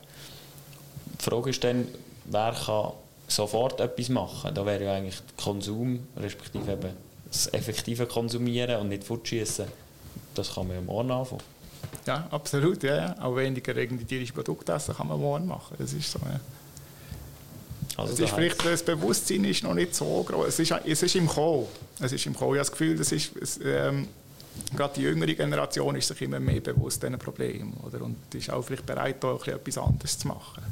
Die 1.20 1.24
Frage 1.24 1.50
ist 1.52 1.64
dann, 1.64 1.88
wer 2.26 2.54
kann 2.66 2.92
sofort 3.28 3.80
etwas 3.80 4.10
machen? 4.10 4.54
Da 4.54 4.66
wäre 4.66 4.84
ja 4.84 4.94
eigentlich 4.94 5.22
Konsum, 5.38 6.08
respektive 6.18 6.72
eben 6.72 6.90
das 7.28 7.52
effektive 7.54 8.06
Konsumieren 8.06 8.82
und 8.82 8.90
nicht 8.90 9.04
fortschießen. 9.04 9.66
Das 10.36 10.56
kann 10.56 10.68
man 10.68 10.78
ja 10.78 10.82
morgen 10.82 11.12
anfangen. 11.12 11.42
Ja, 12.06 12.28
absolut. 12.32 12.84
Ja, 12.84 12.96
ja. 12.96 13.16
Auch 13.22 13.36
weniger 13.36 13.76
irgendwie 13.76 14.06
tierische 14.06 14.34
Produkte 14.34 14.74
essen 14.74 14.96
kann 14.96 15.08
man 15.08 15.20
morgen 15.20 15.48
machen. 15.48 15.76
Das 15.78 15.94
ist 15.94 16.12
so. 16.12 16.20
Ja. 16.20 16.40
Also 17.98 18.14
es 18.14 18.20
ist 18.20 18.34
vielleicht, 18.34 18.66
das 18.66 18.84
Bewusstsein 18.84 19.44
ist 19.46 19.64
noch 19.64 19.74
nicht 19.74 19.96
so 19.96 20.24
groß. 20.24 20.48
Es 20.48 20.60
ist, 20.60 20.72
es 20.86 21.04
ist 21.04 21.16
im 21.16 21.28
Kommen. 21.28 21.68
Es 22.00 22.12
ist 22.12 22.26
im 22.26 22.34
Kommen. 22.34 22.54
Ich 22.54 22.60
habe 22.60 22.70
das 22.70 22.72
Gefühl, 22.72 22.98
das 22.98 23.12
ist, 23.12 23.36
es, 23.36 23.60
ähm, 23.64 24.08
gerade 24.76 24.96
die 24.96 25.02
jüngere 25.02 25.34
Generation 25.34 25.96
ist 25.96 26.08
sich 26.08 26.22
immer 26.24 26.40
mehr 26.40 26.62
bewusst 26.62 27.04
diesen 27.04 27.20
Problemen. 27.20 27.74
Oder? 27.86 28.02
Und 28.02 28.18
ist 28.34 28.50
auch 28.50 28.64
vielleicht 28.64 28.86
bereit, 28.86 29.24
da 29.24 29.36
etwas 29.36 29.78
anderes 29.78 30.18
zu 30.18 30.28
machen 30.28 30.64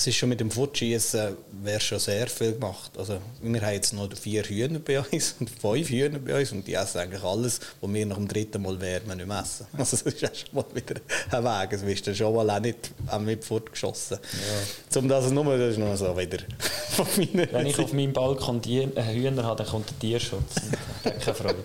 es 0.00 0.06
ist 0.06 0.16
schon 0.16 0.30
mit 0.30 0.40
dem 0.40 0.50
Futschießen 0.50 1.36
wäre 1.62 1.78
schon 1.78 1.98
sehr 1.98 2.26
viel 2.26 2.52
gemacht. 2.52 2.90
Also 2.96 3.18
wir 3.42 3.60
haben 3.60 3.74
jetzt 3.74 3.92
noch 3.92 4.08
vier 4.16 4.42
Hühner 4.44 4.78
bei 4.78 4.98
uns 4.98 5.34
und 5.40 5.50
fünf 5.50 5.90
Hühner 5.90 6.18
bei 6.18 6.40
uns 6.40 6.52
und 6.52 6.66
die 6.66 6.72
essen 6.72 7.00
eigentlich 7.00 7.22
alles, 7.22 7.60
was 7.82 7.92
wir 7.92 8.06
nach 8.06 8.16
dem 8.16 8.26
dritten 8.26 8.62
Mal 8.62 8.80
werden 8.80 9.14
nicht 9.14 9.26
mehr 9.26 9.40
essen. 9.42 9.66
Also 9.76 9.98
das 9.98 10.14
ist 10.14 10.20
schon 10.20 10.54
mal 10.54 10.64
wieder 10.72 10.94
ein 11.30 11.44
Weg. 11.44 11.72
Es 11.74 11.84
wirst 11.84 12.06
du 12.06 12.14
schon 12.14 12.34
mal 12.34 12.48
auch 12.48 12.60
nicht 12.60 12.92
auch 13.08 13.20
mit 13.20 13.44
fortgeschossen. 13.44 14.18
Ja. 14.22 14.88
Zum 14.88 15.06
das 15.06 15.30
nur, 15.30 15.58
das 15.58 15.72
ist 15.72 15.78
noch 15.78 15.94
so 15.96 16.16
wieder 16.16 16.38
von 16.92 17.06
Wenn 17.52 17.66
ich 17.66 17.78
auf 17.78 17.92
meinem 17.92 18.14
Balkon 18.14 18.62
die 18.62 18.78
äh, 18.78 19.14
Hühner 19.14 19.44
habe, 19.44 19.62
dann 19.62 19.66
kommt 19.70 19.90
der 19.90 19.98
Tierschutz. 19.98 20.54
Keine 21.02 21.34
Freude. 21.34 21.56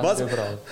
was, 0.00 0.22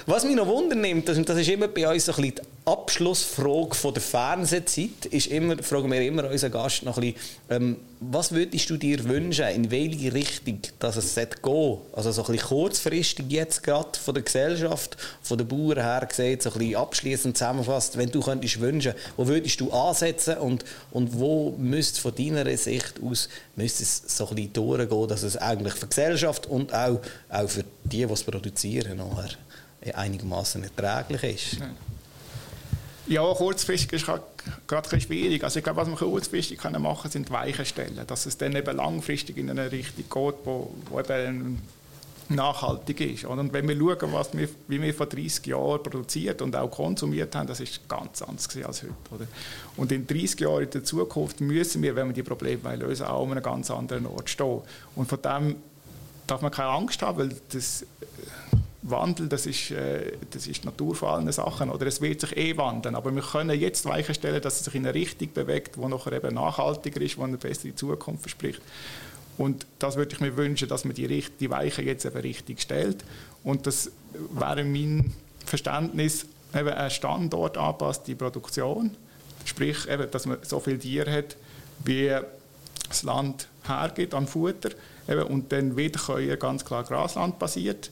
was 0.07 0.25
mich 0.25 0.37
noch 0.37 0.47
wundernimmt, 0.47 1.07
und 1.11 1.29
das 1.29 1.37
ist 1.37 1.51
immer 1.51 1.69
bei 1.69 1.87
uns 1.87 2.07
so 2.07 2.13
ein 2.13 2.23
bisschen 2.23 2.54
Abschlussfrage 2.67 3.75
von 3.75 3.93
der 3.93 4.03
Fernsehzeit, 4.03 5.05
ist 5.11 5.27
immer, 5.27 5.63
fragen 5.63 5.93
wir 5.93 6.01
immer 6.01 6.31
unseren 6.31 6.51
Gast 6.51 6.83
noch 6.83 6.97
ein 6.97 7.13
bisschen, 7.13 7.21
ähm, 7.51 7.77
was 8.01 8.33
würdest 8.33 8.71
du 8.71 8.79
dir 8.79 9.05
wünschen, 9.05 9.47
in 9.49 9.71
welche 9.71 10.15
Richtung 10.15 10.61
dass 10.79 10.97
es 10.97 11.15
gehen 11.15 11.29
sollte? 11.43 11.83
Also 11.93 12.13
so 12.13 12.23
ein 12.23 12.33
bisschen 12.33 12.49
kurzfristig 12.49 13.27
jetzt 13.29 13.63
gerade 13.63 13.99
von 13.99 14.15
der 14.15 14.23
Gesellschaft, 14.23 14.97
von 15.23 15.37
den 15.37 15.47
Bauern 15.47 15.79
her 15.79 16.07
gesehen, 16.09 16.41
so 16.41 16.51
ein 16.53 16.59
bisschen 16.59 16.77
abschließend 16.77 17.37
zusammenfasst, 17.37 17.99
wenn 17.99 18.11
du 18.11 18.21
könntest 18.21 18.59
wünschen, 18.61 18.95
wo 19.19 19.27
würdest 19.27 19.61
du 19.61 19.71
ansetzen 19.71 20.39
und, 20.39 20.65
und 20.91 21.19
wo 21.19 21.55
müsste 21.59 22.01
von 22.01 22.15
deiner 22.15 22.57
Sicht 22.57 22.95
aus 23.03 23.29
müsste 23.57 23.83
es 23.83 24.05
so 24.07 24.27
ein 24.29 24.37
bisschen 24.37 24.53
durchgehen, 24.55 25.09
dass 25.09 25.23
es 25.23 25.37
eigentlich 25.37 25.75
für 25.75 25.87
die 25.87 25.91
Gesellschaft 25.91 26.47
und 26.47 26.73
auch, 26.73 27.01
auch 27.29 27.49
für 27.49 27.65
die, 27.85 28.07
die 28.07 28.13
es 28.13 28.23
produzieren, 28.23 28.97
nachher 28.97 29.31
einigermaßen 29.95 30.65
erträglich 30.65 31.23
ist? 31.35 31.63
Ja, 33.07 33.23
kurzfristig 33.35 33.93
ist 33.93 34.07
gerade 34.07 34.91
ein 34.91 35.01
schwierig. 35.01 35.45
Also 35.45 35.59
ich 35.59 35.65
glaube, 35.65 35.81
was 35.81 35.89
man 35.89 35.97
kurzfristig 35.97 36.63
machen 36.65 37.03
kann, 37.03 37.11
sind 37.11 37.31
Weichen 37.31 37.65
stellen, 37.67 38.01
dass 38.07 38.27
es 38.27 38.39
dann 38.39 38.57
eben 38.57 38.77
langfristig 38.77 39.37
in 39.37 39.51
eine 39.51 39.71
Richtung 39.71 40.05
geht, 40.05 40.35
wo, 40.45 40.75
wo 40.89 41.01
eben 41.01 41.61
nachhaltig 42.31 43.01
ist. 43.01 43.25
Und 43.25 43.53
wenn 43.53 43.69
wir 43.69 43.77
schauen, 43.77 44.13
was 44.13 44.35
wir, 44.37 44.49
wie 44.69 44.81
wir 44.81 44.95
vor 44.95 45.07
30 45.07 45.47
Jahren 45.47 45.83
produziert 45.83 46.41
und 46.41 46.57
auch 46.57 46.71
konsumiert 46.71 47.35
haben, 47.35 47.47
das 47.47 47.61
ist 47.61 47.87
ganz 47.89 48.23
anders 48.23 48.49
als 48.65 48.83
heute. 48.83 48.95
Oder? 49.11 49.27
Und 49.77 49.93
in 49.93 50.07
30 50.07 50.41
Jahren 50.41 50.63
in 50.63 50.71
der 50.71 50.85
Zukunft 50.85 51.41
müssen 51.41 51.83
wir, 51.83 51.95
wenn 51.97 52.09
wir 52.09 52.15
die 52.15 52.23
Probleme 52.23 52.77
lösen, 52.77 53.07
auch 53.07 53.25
an 53.25 53.33
einem 53.33 53.43
ganz 53.43 53.71
anderen 53.71 54.07
Ort 54.07 54.31
stehen. 54.31 54.63
Und 54.95 55.09
von 55.09 55.21
dem 55.21 55.57
darf 56.27 56.41
man 56.41 56.51
keine 56.51 56.71
Angst 56.71 57.03
haben, 57.03 57.19
weil 57.19 57.37
das 57.51 57.85
Wandel, 58.87 59.29
das 59.29 59.47
ist, 59.47 59.71
äh, 59.71 60.13
das 60.31 60.47
ist 60.47 60.63
die 60.63 60.67
Natur 60.67 60.95
von 60.95 61.09
allen 61.09 61.33
Sachen, 61.33 61.71
oder 61.71 61.87
es 61.87 62.03
wird 62.03 62.21
sich 62.21 62.37
eh 62.37 62.57
wandeln, 62.59 62.95
aber 62.95 63.15
wir 63.15 63.23
können 63.23 63.59
jetzt 63.59 63.87
Weichen 63.87 64.15
stellen, 64.15 64.43
dass 64.43 64.59
es 64.59 64.65
sich 64.67 64.75
in 64.75 64.85
eine 64.85 64.95
Richtung 64.95 65.33
bewegt, 65.33 65.77
die 65.77 65.87
nachher 65.87 66.13
eben 66.13 66.35
nachhaltiger 66.35 67.01
ist, 67.01 67.17
die 67.17 67.23
eine 67.23 67.39
bessere 67.39 67.75
Zukunft 67.75 68.23
verspricht. 68.23 68.61
Und 69.39 69.67
das 69.79 69.97
würde 69.97 70.15
ich 70.15 70.21
mir 70.21 70.37
wünschen, 70.37 70.69
dass 70.69 70.85
man 70.85 70.95
die, 70.95 71.25
die 71.41 71.51
Weichen 71.51 71.87
jetzt 71.87 72.05
eben 72.05 72.19
richtig 72.19 72.61
stellt. 72.61 73.05
Und 73.43 73.67
das 73.67 73.91
wäre 74.13 74.65
mein 74.65 75.15
Verständnis, 75.47 76.27
eben 76.55 76.69
ein 76.69 76.91
Standort 76.91 77.57
anpasste 77.57 78.15
Produktion, 78.15 78.91
sprich, 79.47 79.89
eben, 79.89 80.11
dass 80.11 80.27
man 80.27 80.39
so 80.43 80.61
viel 80.61 80.79
Tiere 80.79 81.11
hat, 81.11 81.37
wie 81.85 82.15
das 82.87 83.03
Land 83.03 83.49
hergibt 83.67 84.13
an 84.13 84.27
Futter, 84.27 84.71
eben, 85.09 85.23
und 85.23 85.53
dann 85.53 85.75
wieder 85.75 86.37
ganz 86.37 86.67
klar 86.67 86.85
Grasland 86.85 87.39
basiert 87.39 87.91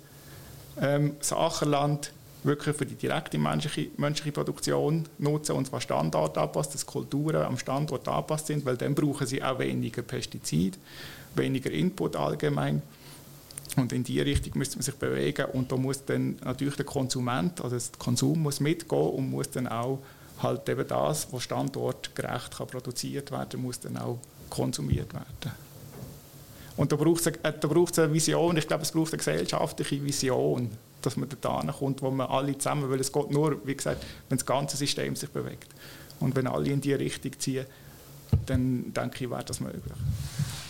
ähm, 0.80 1.16
das 1.18 1.32
Ackerland 1.32 2.12
wirklich 2.44 2.76
für 2.76 2.86
die 2.86 2.94
direkte 2.94 3.38
menschliche, 3.38 3.90
menschliche 3.96 4.32
Produktion 4.32 5.04
nutzen 5.18 5.52
und 5.52 5.66
zwar 5.66 5.80
Standort 5.80 6.36
anpasst, 6.36 6.74
dass 6.74 6.86
Kulturen 6.86 7.42
am 7.42 7.56
Standort 7.56 8.08
angepasst 8.08 8.48
sind, 8.48 8.64
weil 8.64 8.76
dann 8.76 8.94
brauchen 8.94 9.26
sie 9.26 9.42
auch 9.42 9.58
weniger 9.58 10.02
Pestizid, 10.02 10.78
weniger 11.34 11.70
Input 11.70 12.16
allgemein. 12.16 12.82
Und 13.76 13.92
in 13.92 14.04
diese 14.04 14.26
Richtung 14.26 14.58
müsste 14.58 14.76
man 14.76 14.82
sich 14.82 14.94
bewegen 14.96 15.46
und 15.52 15.72
da 15.72 15.76
muss 15.76 16.04
dann 16.04 16.36
natürlich 16.44 16.76
der 16.76 16.84
Konsument, 16.84 17.60
also 17.62 17.76
der 17.76 17.98
Konsum 17.98 18.42
muss 18.42 18.60
mitgehen 18.60 19.10
und 19.10 19.30
muss 19.30 19.50
dann 19.50 19.66
auch 19.66 20.00
halt 20.42 20.68
eben 20.68 20.86
das, 20.86 21.32
was 21.32 21.42
standortgerecht 21.44 22.56
kann 22.56 22.66
produziert 22.66 23.30
werden, 23.30 23.62
muss 23.62 23.80
dann 23.80 23.96
auch 23.96 24.18
konsumiert 24.50 25.14
werden. 25.14 25.52
Und 26.76 26.90
da 26.90 26.96
braucht 26.96 27.20
es 27.20 27.26
eine, 27.26 27.52
da 27.52 27.68
braucht's 27.68 27.98
eine 27.98 28.12
Vision, 28.12 28.56
ich 28.56 28.66
glaube, 28.66 28.82
es 28.82 28.92
braucht 28.92 29.12
eine 29.12 29.18
gesellschaftliche 29.18 30.02
Vision, 30.02 30.70
dass 31.02 31.16
man 31.16 31.28
da 31.40 31.62
kommt, 31.78 32.02
wo 32.02 32.10
man 32.10 32.28
alle 32.28 32.56
zusammen, 32.56 32.90
weil 32.90 33.00
es 33.00 33.12
geht 33.12 33.30
nur, 33.30 33.66
wie 33.66 33.74
gesagt, 33.74 34.04
wenn 34.28 34.38
das 34.38 34.46
ganze 34.46 34.76
System 34.76 35.14
sich 35.16 35.30
bewegt. 35.30 35.68
Und 36.20 36.34
wenn 36.36 36.46
alle 36.46 36.70
in 36.70 36.80
diese 36.80 36.98
Richtung 36.98 37.32
ziehen, 37.38 37.66
dann 38.46 38.92
denke 38.94 39.24
ich, 39.24 39.30
wäre 39.30 39.44
das 39.44 39.60
möglich. 39.60 39.82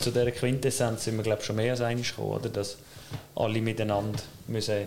Zu 0.01 0.11
dieser 0.11 0.31
Quintessenz 0.33 1.05
sind 1.05 1.17
wir, 1.17 1.23
glaube 1.23 1.41
ich, 1.41 1.47
schon 1.47 1.57
mehr 1.57 1.73
als 1.73 1.81
einig 1.81 2.09
gekommen, 2.09 2.33
oder? 2.33 2.49
dass 2.49 2.77
alle 3.37 3.61
miteinander 3.61 4.19
müssen 4.49 4.87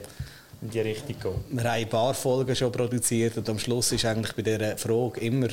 in 0.62 0.70
die 0.70 0.80
Richtung 0.80 1.16
gehen. 1.20 1.44
Wir 1.52 1.64
haben 1.64 1.82
ein 1.82 1.90
paar 1.90 2.14
Folgen 2.14 2.56
schon 2.56 2.72
produziert 2.72 3.38
und 3.38 3.48
am 3.50 3.60
Schluss 3.60 3.92
ist 3.92 4.06
eigentlich 4.06 4.36
bei 4.36 4.42
dieser 4.42 4.78
Frage 4.78 5.22
immer 5.22 5.48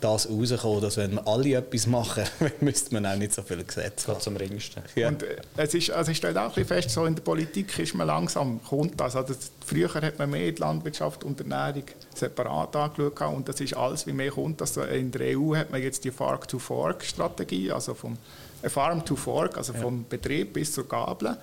das 0.00 0.28
rauskommen, 0.28 0.80
dass 0.80 0.96
wenn 0.96 1.18
alle 1.18 1.54
etwas 1.54 1.86
machen, 1.86 2.24
müsste 2.60 2.94
man 2.94 3.06
auch 3.06 3.16
nicht 3.16 3.32
so 3.32 3.42
viel 3.42 3.64
Gesetze 3.64 4.08
haben. 4.08 4.20
zum 4.20 4.36
Ringsten. 4.36 4.82
Ja. 4.94 5.08
Und 5.08 5.22
äh, 5.22 5.36
es 5.56 5.74
ist, 5.74 5.90
also 5.90 6.10
ich 6.10 6.18
stelle 6.18 6.40
auch 6.42 6.56
ein 6.56 6.64
fest, 6.64 6.90
so 6.90 7.06
in 7.06 7.14
der 7.14 7.22
Politik 7.22 7.78
ist 7.78 7.94
man 7.94 8.06
langsam, 8.06 8.62
kommt 8.62 9.00
das. 9.00 9.16
Also 9.16 9.34
früher 9.64 9.92
hat 9.94 10.18
man 10.18 10.30
mehr 10.30 10.52
die 10.52 10.60
Landwirtschaft 10.60 11.24
und 11.24 11.40
Ernährung 11.40 11.84
separat 12.14 12.76
angeschaut 12.76 13.20
und 13.34 13.48
das 13.48 13.60
ist 13.60 13.74
alles, 13.76 14.06
wie 14.06 14.12
mehr 14.12 14.30
kommt. 14.30 14.60
Also 14.60 14.82
in 14.82 15.10
der 15.10 15.38
EU 15.38 15.54
hat 15.54 15.70
man 15.70 15.82
jetzt 15.82 16.04
die 16.04 16.10
Farm-to-Fork-Strategie, 16.10 17.72
also 17.72 17.94
vom 17.94 18.16
äh, 18.62 18.68
Farm-to-Fork, 18.68 19.56
also 19.56 19.72
ja. 19.72 19.80
vom 19.80 20.04
Betrieb 20.08 20.52
bis 20.52 20.72
zur 20.72 20.86
Gabel. 20.86 21.36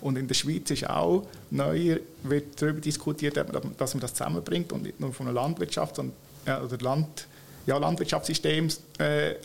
Und 0.00 0.18
in 0.18 0.26
der 0.26 0.34
Schweiz 0.34 0.68
ist 0.70 0.88
auch 0.88 1.26
neu, 1.50 2.00
wird 2.24 2.60
darüber 2.60 2.80
diskutiert, 2.80 3.36
dass 3.36 3.94
man 3.94 4.00
das 4.00 4.14
zusammenbringt 4.14 4.72
und 4.72 4.82
nicht 4.82 4.98
nur 4.98 5.12
von 5.12 5.26
der 5.26 5.34
Landwirtschaft 5.34 5.96
sondern, 5.96 6.16
äh, 6.44 6.56
oder 6.56 6.76
Land 6.78 7.28
ja, 7.66 7.78
Landwirtschaftssystem 7.78 8.68
äh, 8.98 9.32
äh, 9.32 9.36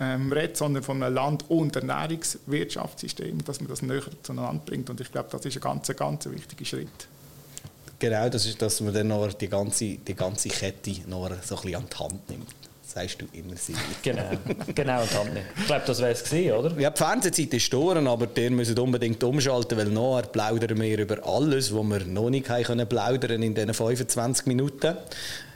ähm, 0.00 0.32
redet, 0.32 0.56
sondern 0.56 0.82
von 0.82 1.02
einem 1.02 1.14
Land- 1.14 1.44
und 1.48 1.74
Ernährungswirtschaftssystem, 1.76 3.44
dass 3.44 3.60
man 3.60 3.68
das 3.68 3.82
näher 3.82 4.02
zueinander 4.22 4.62
bringt. 4.64 4.90
Und 4.90 5.00
ich 5.00 5.10
glaube, 5.10 5.28
das 5.30 5.44
ist 5.44 5.56
ein 5.56 5.60
ganz, 5.60 5.88
ganz 5.96 6.26
wichtiger 6.26 6.64
Schritt. 6.64 7.08
Genau, 7.98 8.28
das 8.28 8.44
ist, 8.44 8.60
dass 8.60 8.80
man 8.82 8.92
dann 8.92 9.08
noch 9.08 9.32
die 9.32 9.48
ganze, 9.48 9.96
die 9.96 10.14
ganze 10.14 10.50
Kette 10.50 10.90
noch 11.06 11.30
so 11.42 11.56
ein 11.56 11.62
bisschen 11.62 11.74
an 11.76 11.86
die 11.90 11.96
Hand 11.96 12.30
nimmt 12.30 12.54
sagst 12.96 13.20
du 13.20 13.26
immer 13.32 13.56
sie. 13.56 13.74
Genau, 14.02 14.30
genau 14.74 15.02
und 15.02 15.14
Hand 15.14 15.30
Ich 15.58 15.66
glaube, 15.66 15.82
das 15.86 15.98
wäre 15.98 16.12
es 16.12 16.24
gewesen, 16.24 16.52
oder? 16.52 16.80
Ja, 16.80 16.90
die 16.90 16.96
Fernsehzeit 16.96 17.52
ist 17.52 17.72
durch, 17.72 17.96
aber 17.96 18.28
ihr 18.36 18.50
müsst 18.50 18.78
unbedingt 18.78 19.22
umschalten, 19.22 19.76
weil 19.76 19.86
nachher 19.86 20.28
plaudern 20.28 20.80
wir 20.80 20.98
über 20.98 21.18
alles, 21.26 21.74
was 21.74 21.82
wir 21.82 22.04
noch 22.06 22.30
nicht 22.30 22.46
können 22.46 22.88
plaudern 22.88 23.42
in 23.42 23.54
diesen 23.54 23.74
25 23.74 24.46
Minuten. 24.46 24.96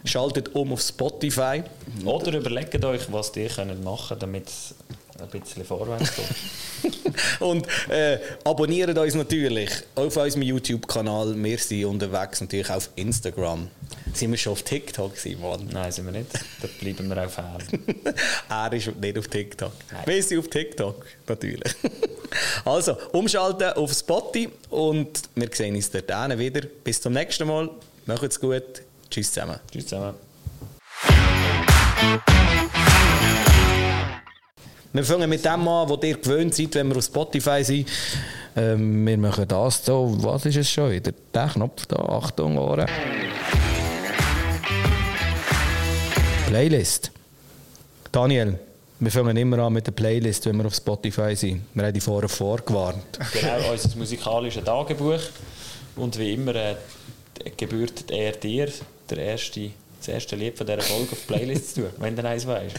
Schaltet 0.05 0.55
um 0.55 0.73
auf 0.73 0.81
Spotify. 0.81 1.63
Oder 2.05 2.39
überlegt 2.39 2.85
euch, 2.85 3.13
was 3.13 3.35
ihr 3.37 3.49
könnt 3.49 3.85
machen 3.85 4.09
könnt, 4.09 4.23
damit 4.23 4.49
es 4.49 4.75
ein 5.21 5.29
bisschen 5.29 5.65
vorwärts 5.65 6.13
geht. 6.15 6.95
und 7.41 7.67
äh, 7.89 8.19
abonniert 8.45 8.97
uns 8.97 9.15
natürlich 9.15 9.71
auf 9.95 10.17
unserem 10.17 10.43
YouTube-Kanal. 10.43 11.35
Wir 11.43 11.59
sind 11.59 11.85
unterwegs 11.85 12.41
natürlich 12.41 12.71
auf 12.71 12.91
Instagram. 12.97 13.69
Sind 14.15 14.31
wir 14.31 14.39
schon 14.39 14.53
auf 14.53 14.63
TikTok, 14.63 15.17
Simon? 15.17 15.69
Nein, 15.73 15.93
sind 15.93 16.07
wir 16.07 16.13
nicht. 16.13 16.33
Da 16.35 16.69
bleiben 16.81 17.09
wir 17.09 17.25
auch 17.27 17.31
fern. 17.31 17.63
er 18.49 18.73
ist 18.73 18.97
nicht 18.97 19.19
auf 19.19 19.29
TikTok. 19.29 19.73
Nein. 19.93 20.03
Wir 20.07 20.23
sind 20.23 20.39
auf 20.39 20.49
TikTok, 20.49 21.07
natürlich. 21.29 21.75
also, 22.65 22.97
umschalten 23.13 23.73
auf 23.75 23.93
Spotify 23.93 24.49
und 24.71 25.23
wir 25.35 25.49
sehen 25.53 25.77
uns 25.77 25.91
dort 25.91 26.39
wieder. 26.39 26.63
Bis 26.83 27.01
zum 27.01 27.13
nächsten 27.13 27.47
Mal. 27.47 27.71
Macht's 28.07 28.41
gut. 28.41 28.83
Tschüss 29.11 29.33
zusammen. 29.33 29.59
Tschüss 29.71 29.87
zusammen. 29.87 30.15
Wir 34.93 35.05
fangen 35.05 35.31
mit 35.31 35.45
dem 35.45 35.69
an, 35.69 35.89
wo 35.89 35.99
ihr 36.03 36.17
gewöhnt 36.17 36.55
seid, 36.55 36.75
wenn 36.75 36.89
wir 36.89 36.97
auf 36.97 37.05
Spotify 37.05 37.63
sind. 37.63 37.89
Ähm, 38.57 39.07
wir 39.07 39.19
machen 39.19 39.47
das 39.47 39.85
so, 39.85 40.17
was 40.21 40.47
ist 40.47 40.57
es 40.57 40.71
schon 40.71 40.91
wieder? 40.91 41.13
Der 41.33 41.49
Knopf 41.49 41.87
da, 41.87 41.97
Achtung, 41.97 42.59
Ohren. 42.59 42.89
Playlist. 46.49 47.13
Daniel, 48.11 48.59
wir 48.99 49.11
fangen 49.13 49.37
immer 49.37 49.61
an 49.61 49.73
mit 49.73 49.87
der 49.87 49.93
Playlist, 49.93 50.47
wenn 50.47 50.57
wir 50.57 50.67
auf 50.67 50.75
Spotify 50.75 51.37
sind. 51.37 51.63
Wir 51.75 51.85
haben 51.85 51.95
die 51.95 52.01
vorher 52.01 52.29
vorgewarnt. 52.29 53.19
Genau, 53.33 53.71
unser 53.71 53.97
musikalisches 53.97 54.65
Tagebuch. 54.65 55.21
Und 55.95 56.19
wie 56.19 56.35
immer 56.35 56.55
äh, 56.57 56.75
gebührt 57.57 58.11
er 58.11 58.33
dir, 58.33 58.69
der 59.11 59.19
erste, 59.19 59.71
das 59.99 60.09
erste 60.09 60.37
Lied 60.37 60.57
von 60.57 60.67
dieser 60.67 60.81
Folge 60.81 61.13
auf 61.13 61.19
die 61.21 61.27
Playlist 61.27 61.75
zu 61.75 61.83
tun, 61.83 61.91
wenn 61.99 62.17
du 62.17 62.27
eins 62.27 62.47
weißt. 62.47 62.77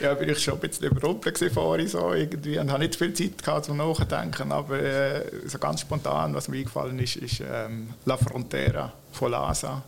Ja, 0.00 0.14
bin 0.14 0.30
ich 0.30 0.38
schon 0.42 0.54
ein 0.54 0.60
bisschen 0.60 0.86
überrumpelt 0.86 1.38
vorhin 1.52 1.86
so 1.86 2.14
irgendwie 2.14 2.58
und 2.58 2.70
habe 2.70 2.82
nicht 2.82 2.96
viel 2.96 3.12
Zeit 3.12 3.42
gehabt 3.42 3.66
zum 3.66 3.76
Nachdenken, 3.76 4.52
aber 4.52 4.80
äh, 4.80 5.22
so 5.46 5.58
ganz 5.58 5.82
spontan, 5.82 6.34
was 6.34 6.48
mir 6.48 6.58
eingefallen 6.58 6.98
ist, 6.98 7.16
ist 7.16 7.42
ähm, 7.46 7.92
La 8.06 8.16
Frontera 8.16 8.90
von 9.12 9.30
Lasa. 9.30 9.82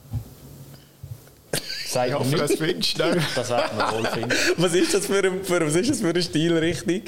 Sagt 1.87 2.09
ich 2.09 2.15
hoffe, 2.15 2.37
das 2.37 2.55
findest 2.55 2.99
du. 2.99 3.23
Das 3.35 3.51
wird 3.51 3.77
man 3.77 3.95
wohl 3.95 4.07
finden. 4.07 4.33
Was 4.57 4.75
ist 4.75 4.95
das 4.95 5.07
für 5.07 5.23
ein, 5.23 5.45
für, 5.45 5.67
was 5.67 5.75
ist 5.75 5.91
das 5.91 6.01
für 6.01 6.09
eine 6.09 6.23
Stilrichtung? 6.23 7.03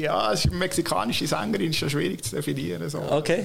Ja, 0.00 0.32
es 0.32 0.44
ist 0.44 0.52
mexikanische 0.52 1.26
Sängerin, 1.26 1.70
ist 1.70 1.80
ja 1.80 1.90
schwierig 1.90 2.24
zu 2.24 2.36
definieren. 2.36 2.88
So. 2.88 2.98
Okay. 3.10 3.44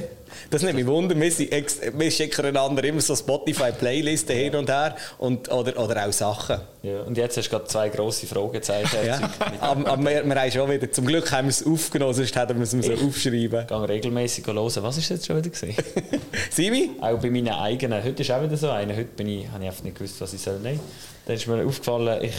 Das 0.50 0.62
nimmt 0.64 0.76
mich 0.76 0.86
wunder. 0.86 1.20
Wir, 1.20 1.32
sind 1.32 1.52
wir 1.52 2.12
schicken 2.12 2.46
einander 2.46 2.84
immer 2.86 3.02
so 3.02 3.16
Spotify-Playlisten 3.16 4.36
hin 4.36 4.56
und 4.56 4.70
her 4.70 4.96
und, 5.18 5.52
oder, 5.52 5.78
oder 5.78 6.08
auch 6.08 6.12
Sachen. 6.14 6.62
Ja, 6.84 7.02
und 7.02 7.18
jetzt 7.18 7.38
hast 7.38 7.48
du 7.48 7.52
gerade 7.52 7.66
zwei 7.66 7.90
grosse 7.90 8.26
Fragezeichen. 8.28 8.98
ja. 9.06 9.20
aber, 9.60 9.88
aber 9.88 10.04
wir, 10.04 10.26
wir 10.26 10.42
haben 10.42 10.52
schon 10.52 10.70
wieder, 10.70 10.92
zum 10.92 11.06
Glück 11.06 11.32
haben 11.32 11.48
wir 11.48 11.52
es 11.52 11.66
aufgenommen, 11.66 12.14
sonst 12.14 12.36
hätten 12.36 12.56
wir 12.56 12.64
es 12.64 12.74
müssen 12.74 12.94
aufschreiben. 12.94 13.62
Ich 13.62 13.68
gehe 13.68 13.90
regelmäßig 13.90 14.48
hören. 14.48 14.58
Was 14.58 14.78
war 14.82 14.94
jetzt 14.94 15.26
schon 15.26 15.38
wieder 15.38 15.50
gesehen? 15.50 15.76
Simi? 16.50 16.92
Auch 17.02 17.20
bei 17.20 17.30
meinen 17.30 17.50
eigenen. 17.50 18.02
Heute 18.02 18.22
ist 18.22 18.32
auch 18.32 18.42
wieder 18.42 18.58
so 18.58 18.70
einer. 18.70 18.96
Heute 18.96 19.10
bin 19.16 19.28
ich, 19.28 19.48
habe 19.50 19.64
ich 19.64 19.70
einfach 19.70 19.84
nicht 19.84 19.98
gewusst, 19.98 20.20
was 20.22 20.34
ich 20.34 20.42
soll 20.42 20.60
nehmen. 20.60 20.80
Dann 21.26 21.36
ist 21.36 21.46
mir 21.48 21.66
aufgefallen, 21.66 22.24
ich, 22.24 22.34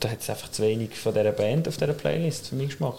da 0.00 0.08
hat 0.10 0.20
es 0.20 0.30
einfach 0.30 0.50
zu 0.50 0.62
wenig 0.62 0.90
von 0.94 1.12
dieser 1.12 1.32
Band 1.32 1.66
auf 1.68 1.76
dieser 1.76 1.92
Playlist 1.92 2.48
für 2.48 2.54
meinen 2.56 2.68
Geschmack. 2.68 2.94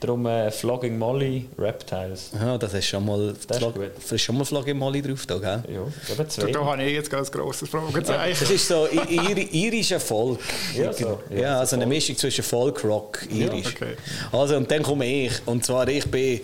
Darum 0.00 0.26
äh, 0.26 0.50
Flogging 0.52 0.96
Molly, 0.96 1.46
Reptiles. 1.58 2.30
Aha, 2.36 2.56
das 2.56 2.72
ist 2.72 2.86
schon 2.86 3.04
mal, 3.04 3.34
Das 3.48 3.56
ist 3.56 3.62
Flog, 3.62 3.74
das 4.00 4.12
ist 4.12 4.22
schon 4.22 4.38
mal 4.38 4.44
Flogging 4.44 4.78
Molly 4.78 5.02
drauf, 5.02 5.26
da, 5.26 5.38
gell? 5.38 5.62
Ja, 5.74 6.12
eben 6.14 6.30
zwei. 6.30 6.52
Da, 6.52 6.60
da 6.60 6.64
habe 6.66 6.82
ich 6.84 6.92
jetzt 6.92 7.10
ganz 7.10 7.32
grosses 7.32 7.68
Fragezeichen. 7.68 8.36
Das 8.38 8.48
ist 8.50 8.68
so 8.68 8.86
i- 8.86 9.16
iri- 9.18 9.48
irischer 9.50 9.98
Folk. 9.98 10.38
Ja, 10.76 10.92
so. 10.92 11.18
Ja, 11.30 11.36
Ja, 11.40 11.58
also 11.58 11.70
so 11.70 11.76
eine. 11.76 11.86
Mischung 11.86 12.16
zwischen 12.16 12.44
Folk, 12.44 12.84
Rock, 12.84 13.26
Irisch. 13.28 13.74
okay. 13.74 13.96
Also, 14.30 14.56
und 14.56 14.70
dann 14.70 14.84
komme 14.84 15.04
ich. 15.04 15.32
Und 15.46 15.64
zwar, 15.64 15.88
ich 15.88 16.08
bin. 16.08 16.40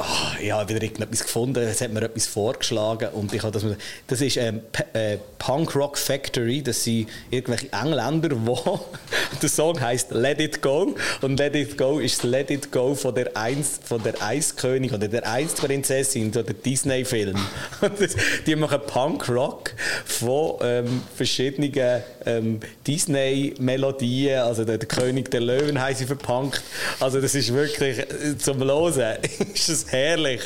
Ah, 0.00 0.36
ich 0.40 0.50
habe 0.50 0.68
wieder 0.68 0.82
irgendetwas 0.82 1.22
gefunden, 1.22 1.62
es 1.62 1.80
hat 1.80 1.92
mir 1.92 2.02
etwas 2.02 2.26
vorgeschlagen. 2.26 3.08
Und 3.10 3.32
ich 3.32 3.42
habe 3.42 3.52
das, 3.52 3.64
das 4.06 4.20
ist 4.20 4.36
ähm, 4.36 4.60
äh, 4.92 5.18
Punk 5.38 5.74
Rock 5.76 5.98
Factory, 5.98 6.62
das 6.62 6.84
sind 6.84 7.08
irgendwelche 7.30 7.72
Engländer, 7.72 8.30
wo 8.32 8.80
der 9.42 9.48
Song 9.48 9.80
heißt 9.80 10.12
Let 10.12 10.40
It 10.40 10.62
Go. 10.62 10.94
Und 11.20 11.38
Let 11.38 11.54
It 11.54 11.76
Go 11.78 11.98
ist 11.98 12.18
das 12.18 12.30
Let 12.30 12.50
It 12.50 12.72
Go 12.72 12.94
von 12.94 13.14
der 13.14 13.36
Eins, 13.36 13.80
von 13.82 14.02
der 14.02 14.20
Eiskönig 14.22 14.92
oder 14.92 15.08
der 15.08 15.30
Eisprinzessin, 15.30 16.32
so 16.32 16.42
der 16.42 16.54
Disney-Film. 16.54 17.36
Die 18.46 18.56
machen 18.56 18.80
Punk 18.86 19.28
Rock 19.28 19.72
von 20.04 20.54
ähm, 20.62 21.02
verschiedenen 21.14 22.02
ähm, 22.26 22.60
Disney-Melodien, 22.86 24.40
also 24.40 24.64
der, 24.64 24.78
der 24.78 24.88
König 24.88 25.30
der 25.30 25.40
Löwen 25.40 25.80
haben 25.80 25.94
sie 25.94 26.06
verpunkt. 26.06 26.62
Also 26.98 27.20
das 27.20 27.34
ist 27.34 27.52
wirklich 27.52 27.98
äh, 27.98 28.36
zum 28.38 28.60
Losen 28.60 29.16
herrlich. 29.90 30.42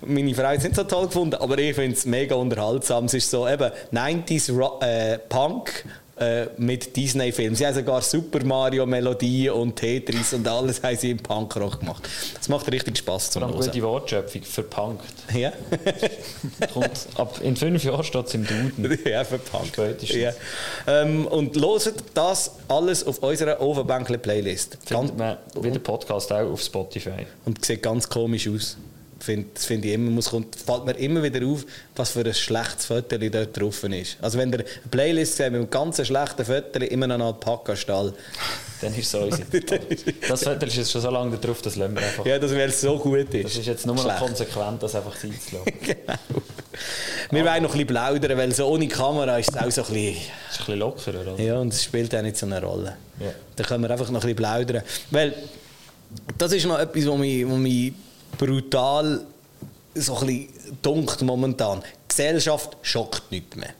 Meine 0.00 0.34
Frau 0.34 0.44
hat 0.44 0.58
es 0.58 0.64
nicht 0.64 0.76
so 0.76 0.84
toll 0.84 1.06
gefunden, 1.06 1.36
aber 1.36 1.58
ich 1.58 1.74
finde 1.74 1.96
es 1.96 2.06
mega 2.06 2.34
unterhaltsam. 2.34 3.06
Es 3.06 3.14
ist 3.14 3.30
so 3.30 3.48
eben 3.48 3.70
90s 3.92 4.52
Ro 4.52 4.78
äh, 4.80 5.18
Punk 5.18 5.84
äh, 6.18 6.46
mit 6.56 6.96
Disney-Filmen. 6.96 7.54
Sie 7.54 7.66
haben 7.66 7.74
sogar 7.74 8.00
Super 8.00 8.42
Mario-Melodien 8.44 9.52
und 9.52 9.76
Tetris 9.76 10.32
und 10.32 10.48
alles 10.48 10.82
haben 10.82 10.96
sie 10.96 11.10
im 11.10 11.18
Punkrock 11.18 11.80
gemacht. 11.80 12.08
Das 12.34 12.48
macht 12.48 12.70
richtig 12.72 12.98
Spaß 12.98 13.32
zum 13.32 13.42
Hören. 13.42 13.54
gute 13.54 13.82
Wortschöpfung, 13.82 14.42
verpunkt. 14.42 15.04
Ja, 15.34 15.52
Kommt, 16.72 17.06
ab, 17.16 17.40
in 17.42 17.56
fünf 17.56 17.84
Jahren 17.84 18.04
steht 18.04 18.26
es 18.26 18.34
im 18.34 18.46
Duden. 18.46 18.98
ja 19.04 19.24
verpunkt. 19.24 19.68
Spätestens. 19.68 20.16
Ja. 20.16 20.32
Ähm, 20.86 21.26
und 21.26 21.54
loset 21.56 21.96
das 22.14 22.52
alles 22.68 23.06
auf 23.06 23.22
unserer. 23.22 23.60
Ganz- 24.88 25.12
man 25.16 25.36
wie 25.60 25.70
der 25.70 25.80
Podcast 25.80 26.32
auch 26.32 26.50
auf 26.52 26.62
Spotify. 26.62 27.26
Und 27.44 27.64
sieht 27.64 27.82
ganz 27.82 28.08
komisch 28.08 28.48
aus. 28.48 28.76
Find, 29.18 29.56
das 29.56 29.64
finde 29.64 29.88
ich 29.88 29.94
immer, 29.94 30.10
muss, 30.10 30.28
kommt, 30.28 30.54
fällt 30.56 30.84
mir 30.84 30.92
immer 30.92 31.22
wieder 31.22 31.44
auf, 31.46 31.64
was 31.94 32.10
für 32.10 32.20
ein 32.20 32.34
schlechtes 32.34 32.86
Foto 32.86 33.16
dort 33.16 33.58
drauf 33.58 33.82
ist. 33.84 34.18
Also 34.20 34.38
wenn 34.38 34.52
ihr 34.52 34.58
eine 34.60 34.68
Playlist 34.90 35.36
seht 35.36 35.52
mit 35.52 35.60
einem 35.60 35.70
ganz 35.70 36.04
schlechten 36.06 36.44
Foto, 36.44 36.78
immer 36.80 37.06
noch 37.06 37.14
einen 37.14 37.22
Alpaka-Stall. 37.22 38.12
Dann 38.82 38.92
ist 38.92 39.06
es 39.06 39.10
so 39.10 39.20
unsere. 39.20 39.46
Das 40.28 40.44
Foto 40.44 40.66
ist 40.66 40.76
jetzt 40.76 40.92
schon 40.92 41.00
so 41.00 41.10
lange 41.10 41.38
drauf, 41.38 41.62
das 41.62 41.76
lassen 41.76 41.94
wir 41.94 42.02
einfach. 42.02 42.26
Ja, 42.26 42.38
das 42.38 42.50
wäre 42.50 42.70
so 42.70 42.98
gut 42.98 43.32
ist. 43.32 43.44
Das 43.44 43.56
ist 43.56 43.66
jetzt 43.66 43.86
nur 43.86 43.94
noch 43.94 44.18
konsequent, 44.18 44.82
das 44.82 44.94
einfach 44.94 45.16
sein 45.16 45.32
zu 45.40 45.56
lassen. 45.56 45.72
genau. 45.80 46.42
Wir 47.30 47.44
wollen 47.44 47.62
noch 47.62 47.70
ein 47.70 47.72
bisschen 47.72 47.86
plaudern, 47.86 48.36
weil 48.36 48.54
so 48.54 48.66
ohne 48.66 48.86
Kamera 48.86 49.38
ist 49.38 49.50
es 49.50 49.56
auch 49.56 49.70
so 49.70 49.82
ein 49.82 49.94
bisschen... 49.94 50.12
Ist 50.14 50.20
ein 50.20 50.58
bisschen 50.58 50.78
lockerer, 50.78 51.32
oder? 51.32 51.42
Ja, 51.42 51.58
und 51.58 51.72
es 51.72 51.82
spielt 51.82 52.14
auch 52.14 52.22
nicht 52.22 52.36
so 52.36 52.44
eine 52.44 52.62
Rolle. 52.62 52.96
Ja. 53.18 53.32
Da 53.56 53.64
können 53.64 53.82
wir 53.82 53.90
einfach 53.90 54.10
noch 54.10 54.20
ein 54.20 54.20
bisschen 54.20 54.36
plaudern. 54.36 54.82
Weil 55.10 55.34
das 56.36 56.52
ist 56.52 56.66
noch 56.66 56.78
etwas, 56.78 57.06
was 57.06 57.18
mich, 57.18 57.48
was 57.48 57.56
mich 57.56 57.92
brutal 58.38 59.26
so 59.94 60.16
ein 60.18 60.48
bisschen 60.82 61.26
momentan. 61.26 61.80
Die 61.80 62.08
Gesellschaft 62.08 62.76
schockt 62.82 63.30
nicht 63.30 63.56
mehr. 63.56 63.70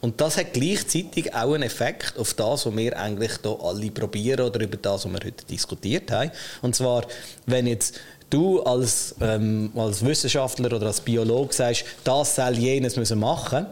Und 0.00 0.20
das 0.20 0.36
hat 0.36 0.52
gleichzeitig 0.52 1.34
auch 1.34 1.54
einen 1.54 1.62
Effekt 1.62 2.18
auf 2.18 2.34
das, 2.34 2.66
was 2.66 2.76
wir 2.76 2.98
eigentlich 2.98 3.32
hier 3.42 3.56
alle 3.62 3.90
probieren 3.90 4.46
oder 4.46 4.60
über 4.60 4.76
das, 4.76 5.06
was 5.06 5.12
wir 5.12 5.20
heute 5.24 5.46
diskutiert 5.46 6.10
haben. 6.10 6.30
Und 6.60 6.76
zwar, 6.76 7.06
wenn 7.46 7.66
jetzt 7.66 7.98
du 8.28 8.62
als, 8.62 9.14
ähm, 9.22 9.72
als 9.74 10.04
Wissenschaftler 10.04 10.76
oder 10.76 10.88
als 10.88 11.00
Biologe 11.00 11.54
sagst, 11.54 11.84
das 12.04 12.36
soll 12.36 12.58
jenes 12.58 12.96
müssen 12.96 13.18
machen, 13.18 13.66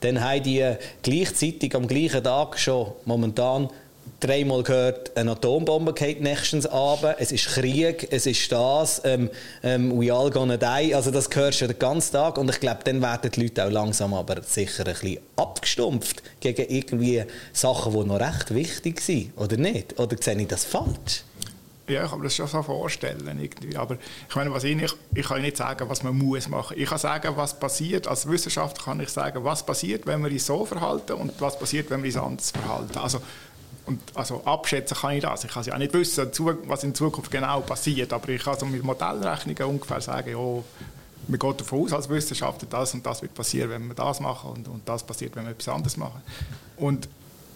dann 0.00 0.20
haben 0.20 0.42
die 0.42 0.68
gleichzeitig 1.02 1.76
am 1.76 1.86
gleichen 1.86 2.24
Tag 2.24 2.58
schon 2.58 2.92
momentan 3.04 3.70
dreimal 4.22 4.62
gehört, 4.62 5.16
eine 5.16 5.32
Atombombe 5.32 5.92
geht 5.92 6.20
nächstens 6.20 6.66
Abend, 6.66 7.16
es 7.18 7.32
ist 7.32 7.46
Krieg, 7.46 8.08
es 8.10 8.26
ist 8.26 8.50
das, 8.52 9.02
ähm, 9.04 9.30
ähm, 9.62 10.00
we 10.00 10.12
all 10.12 10.30
gonna 10.30 10.56
die, 10.56 10.94
also 10.94 11.10
das 11.10 11.28
hörst 11.34 11.60
du 11.60 11.66
den 11.66 11.78
ganzen 11.78 12.12
Tag 12.12 12.38
und 12.38 12.48
ich 12.48 12.60
glaube, 12.60 12.80
dann 12.84 13.02
werden 13.02 13.30
die 13.30 13.42
Leute 13.42 13.64
auch 13.64 13.70
langsam 13.70 14.14
aber 14.14 14.42
sicher 14.42 14.86
ein 14.86 14.92
bisschen 14.92 15.18
abgestumpft 15.36 16.22
gegen 16.40 16.66
irgendwie 16.68 17.24
Sachen, 17.52 17.92
die 17.92 18.04
noch 18.04 18.20
recht 18.20 18.54
wichtig 18.54 19.00
sind, 19.00 19.32
oder 19.36 19.56
nicht? 19.56 19.98
Oder 19.98 20.16
sehe 20.20 20.40
ich 20.40 20.48
das 20.48 20.64
falsch? 20.64 21.24
Ja, 21.88 22.04
ich 22.04 22.10
kann 22.10 22.20
mir 22.20 22.24
das 22.24 22.36
schon 22.36 22.46
so 22.46 22.62
vorstellen. 22.62 23.26
Irgendwie. 23.26 23.76
Aber 23.76 23.98
ich 24.28 24.36
meine, 24.36 24.52
was 24.52 24.64
ich, 24.64 24.76
nicht, 24.76 24.96
ich 25.14 25.26
kann 25.26 25.42
nicht 25.42 25.56
sagen, 25.56 25.88
was 25.88 26.02
man 26.02 26.16
muss 26.16 26.48
machen. 26.48 26.76
Ich 26.78 26.88
kann 26.88 26.98
sagen, 26.98 27.32
was 27.36 27.58
passiert. 27.58 28.06
Als 28.06 28.28
Wissenschaftler 28.28 28.84
kann 28.84 29.00
ich 29.00 29.08
sagen, 29.08 29.42
was 29.44 29.66
passiert, 29.66 30.06
wenn 30.06 30.22
wir 30.22 30.30
uns 30.30 30.46
so 30.46 30.64
verhalten 30.64 31.14
und 31.14 31.32
was 31.40 31.58
passiert, 31.58 31.90
wenn 31.90 32.02
wir 32.02 32.08
uns 32.08 32.16
anders 32.16 32.50
verhalten. 32.52 32.98
Also, 32.98 33.20
und, 33.86 34.00
also 34.14 34.42
abschätzen 34.44 34.96
kann 34.96 35.12
ich 35.12 35.22
das. 35.22 35.44
Ich 35.44 35.50
kann 35.50 35.64
ja 35.64 35.74
auch 35.74 35.78
nicht 35.78 35.92
wissen, 35.92 36.30
was 36.66 36.84
in 36.84 36.94
Zukunft 36.94 37.30
genau 37.30 37.60
passiert. 37.60 38.12
Aber 38.12 38.28
ich 38.28 38.42
kann 38.42 38.58
so 38.58 38.66
mit 38.66 38.82
Modellrechnungen 38.82 39.64
ungefähr 39.64 40.00
sagen, 40.00 40.30
ja, 40.30 40.62
man 41.28 41.38
geht 41.38 41.60
davon 41.60 41.84
aus 41.84 41.92
als 41.92 42.08
Wissenschaftler, 42.08 42.68
das 42.68 42.94
und 42.94 43.06
das 43.06 43.22
wird 43.22 43.34
passieren, 43.34 43.70
wenn 43.70 43.86
wir 43.86 43.94
das 43.94 44.20
machen 44.20 44.50
und, 44.50 44.68
und 44.68 44.88
das 44.88 45.04
passiert, 45.04 45.36
wenn 45.36 45.44
wir 45.44 45.52
etwas 45.52 45.68
anderes 45.68 45.96
machen. 45.96 46.20
Und 46.76 47.08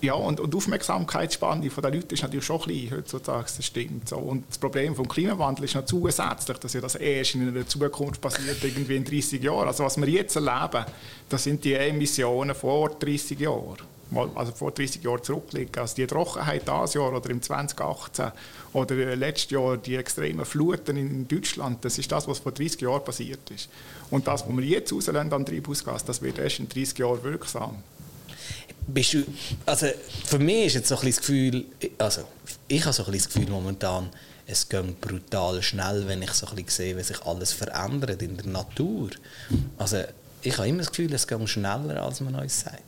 ja, 0.03 0.13
und, 0.13 0.41
und 0.41 0.53
die 0.53 0.57
Aufmerksamkeitsspanne 0.59 1.69
der 1.69 1.91
Leute 1.91 2.15
ist 2.15 2.23
natürlich 2.23 2.45
schon 2.45 2.61
klein 2.61 2.91
heutzutage, 2.93 3.47
das 3.57 3.65
stimmt. 3.65 4.09
So. 4.09 4.17
Und 4.17 4.45
das 4.49 4.59
Problem 4.59 4.95
vom 4.95 5.09
Klimawandel 5.09 5.65
ist 5.65 5.75
noch 5.75 5.87
zusätzlich, 5.87 6.59
dass 6.59 6.73
ja 6.75 6.81
das 6.83 6.97
erst 6.97 7.35
in 7.35 7.53
der 7.53 7.67
Zukunft 7.67 8.21
passiert, 8.21 8.63
irgendwie 8.63 8.97
in 8.97 9.05
30 9.05 9.43
Jahren. 9.43 9.67
Also 9.67 9.85
was 9.85 9.97
wir 9.97 10.09
jetzt 10.09 10.37
erleben, 10.37 10.85
das 11.29 11.45
sind 11.45 11.65
die 11.65 11.73
Emissionen 11.75 12.55
vor 12.55 12.91
30 12.91 13.41
Jahren. 13.41 13.96
Also 14.35 14.53
vor 14.53 14.71
30 14.71 15.03
Jahren 15.03 15.23
zurückliegen. 15.23 15.73
Also 15.77 15.97
die 15.97 16.07
Trockenheit 16.07 16.63
dieses 16.69 16.95
Jahr 16.95 17.13
oder 17.13 17.29
im 17.29 17.43
2018 17.43 18.31
oder 18.73 18.95
äh, 18.95 19.15
letztes 19.17 19.51
Jahr 19.51 19.77
die 19.77 19.97
extremen 19.97 20.45
Fluten 20.45 20.97
in 20.97 21.27
Deutschland, 21.27 21.85
das 21.85 21.99
ist 21.99 22.13
das, 22.13 22.29
was 22.29 22.39
vor 22.39 22.53
30 22.53 22.81
Jahren 22.83 23.05
passiert 23.05 23.51
ist. 23.51 23.69
Und 24.11 24.27
das, 24.29 24.47
was 24.47 24.57
wir 24.57 24.65
jetzt 24.65 24.93
rauslassen 24.93 25.33
an 25.33 25.45
Treibhausgas, 25.45 26.05
das 26.05 26.23
wird 26.23 26.39
erst 26.39 26.61
in 26.61 26.69
30 26.69 26.99
Jahren 26.99 27.23
wirksam. 27.25 27.83
Bist 28.89 29.15
du, 29.15 29.25
also 29.65 29.89
für 30.25 30.39
mich 30.39 30.67
ist 30.67 30.75
jetzt 30.75 30.89
so 30.89 30.95
ein 30.95 31.01
bisschen 31.01 31.17
das 31.17 31.21
Gefühl, 31.27 31.65
also 31.99 32.23
ich 32.69 32.85
habe 32.85 32.93
so 32.93 33.05
ein 33.05 33.11
bisschen 33.11 33.29
das 33.29 33.35
Gefühl 33.35 33.51
momentan, 33.51 34.11
es 34.47 34.69
geht 34.69 35.01
brutal 35.01 35.61
schnell, 35.63 36.07
wenn 36.07 36.23
ich 36.23 36.31
so 36.31 36.47
ein 36.47 36.55
bisschen 36.55 36.69
sehe, 36.69 36.97
wie 36.97 37.03
sich 37.03 37.21
alles 37.23 37.53
verändert 37.53 38.23
in 38.23 38.37
der 38.37 38.47
Natur. 38.47 39.11
Also 39.77 40.05
ich 40.43 40.57
habe 40.57 40.69
immer 40.69 40.79
das 40.79 40.91
Gefühl, 40.91 41.13
es 41.13 41.27
geht 41.27 41.49
schneller, 41.49 42.01
als 42.05 42.21
man 42.21 42.37
uns 42.37 42.61
sagt. 42.61 42.86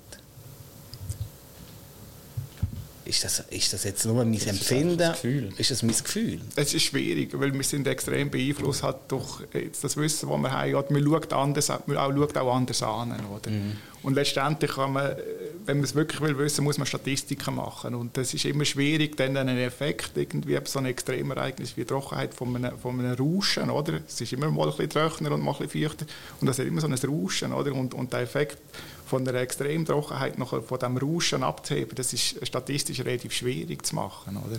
Ist 3.09 3.25
das, 3.25 3.41
ist 3.51 3.73
das 3.73 3.85
jetzt 3.85 4.05
nur 4.05 4.17
mein 4.17 4.35
das 4.35 4.47
Empfinden? 4.47 4.99
Das 4.99 5.25
ist 5.25 5.71
das 5.71 5.83
mein 5.83 5.97
Gefühl? 5.97 6.41
Es 6.57 6.75
ist 6.75 6.83
schwierig, 6.83 7.31
weil 7.33 7.53
wir 7.55 7.65
sind 7.65 7.87
extrem 7.87 8.31
beeinflusst 8.31 8.83
halt 8.83 8.97
durch 9.09 9.45
das 9.81 9.97
Wissen, 9.97 10.29
das 10.29 10.39
wir 10.39 10.53
haben. 10.53 10.85
Man 10.91 11.05
schaut, 11.05 11.33
anders, 11.33 11.69
man 11.87 11.97
auch, 11.97 12.13
schaut 12.13 12.37
auch 12.37 12.55
anders 12.55 12.83
an. 12.83 13.15
Oder? 13.35 13.51
Mhm. 13.51 13.77
Und 14.03 14.15
letztendlich 14.15 14.71
kann 14.71 14.93
man, 14.93 15.17
wenn 15.65 15.79
man 15.79 15.85
es 15.85 15.95
wirklich 15.95 16.21
will 16.21 16.39
wissen, 16.39 16.65
muss 16.65 16.79
man 16.79 16.87
Statistiken 16.87 17.57
machen. 17.57 17.95
Und 17.95 18.17
das 18.17 18.33
ist 18.35 18.45
immer 18.45 18.65
schwierig, 18.65 19.17
dann 19.17 19.37
einen 19.37 19.59
Effekt, 19.59 20.13
irgendwie 20.17 20.59
so 20.65 20.79
ein 20.79 20.87
Extremereignis 20.87 21.77
wie 21.77 21.85
Trockenheit 21.85 22.35
von 22.35 22.55
einem, 22.55 22.79
von 22.79 23.01
einem 23.01 23.15
Rauschen, 23.15 23.71
oder? 23.71 24.01
Es 24.07 24.21
ist 24.21 24.33
immer 24.33 24.51
mal 24.51 24.65
ein 24.65 24.71
bisschen 24.71 24.91
trockener 24.91 25.33
und 25.33 25.43
mal 25.43 25.53
ein 25.53 25.67
bisschen 25.67 25.89
feuchter. 25.89 26.07
Und 26.41 26.47
das 26.47 26.59
ist 26.59 26.67
immer 26.67 26.81
so 26.81 26.87
ein 26.87 26.95
Rauschen, 26.95 27.53
oder? 27.53 27.73
Und, 27.73 27.95
und 27.95 28.13
der 28.13 28.21
Effekt 28.21 28.59
von 29.09 29.27
einer 29.27 29.41
Extremtrockenheit 29.41 30.39
noch 30.39 30.63
von 30.63 30.79
dem 30.79 30.97
Rauschen 30.97 31.43
abzuheben, 31.43 31.95
das 31.95 32.13
ist 32.13 32.47
statistisch 32.47 33.01
relativ 33.01 33.33
schwierig 33.33 33.85
zu 33.85 33.95
machen, 33.95 34.37
oder? 34.37 34.59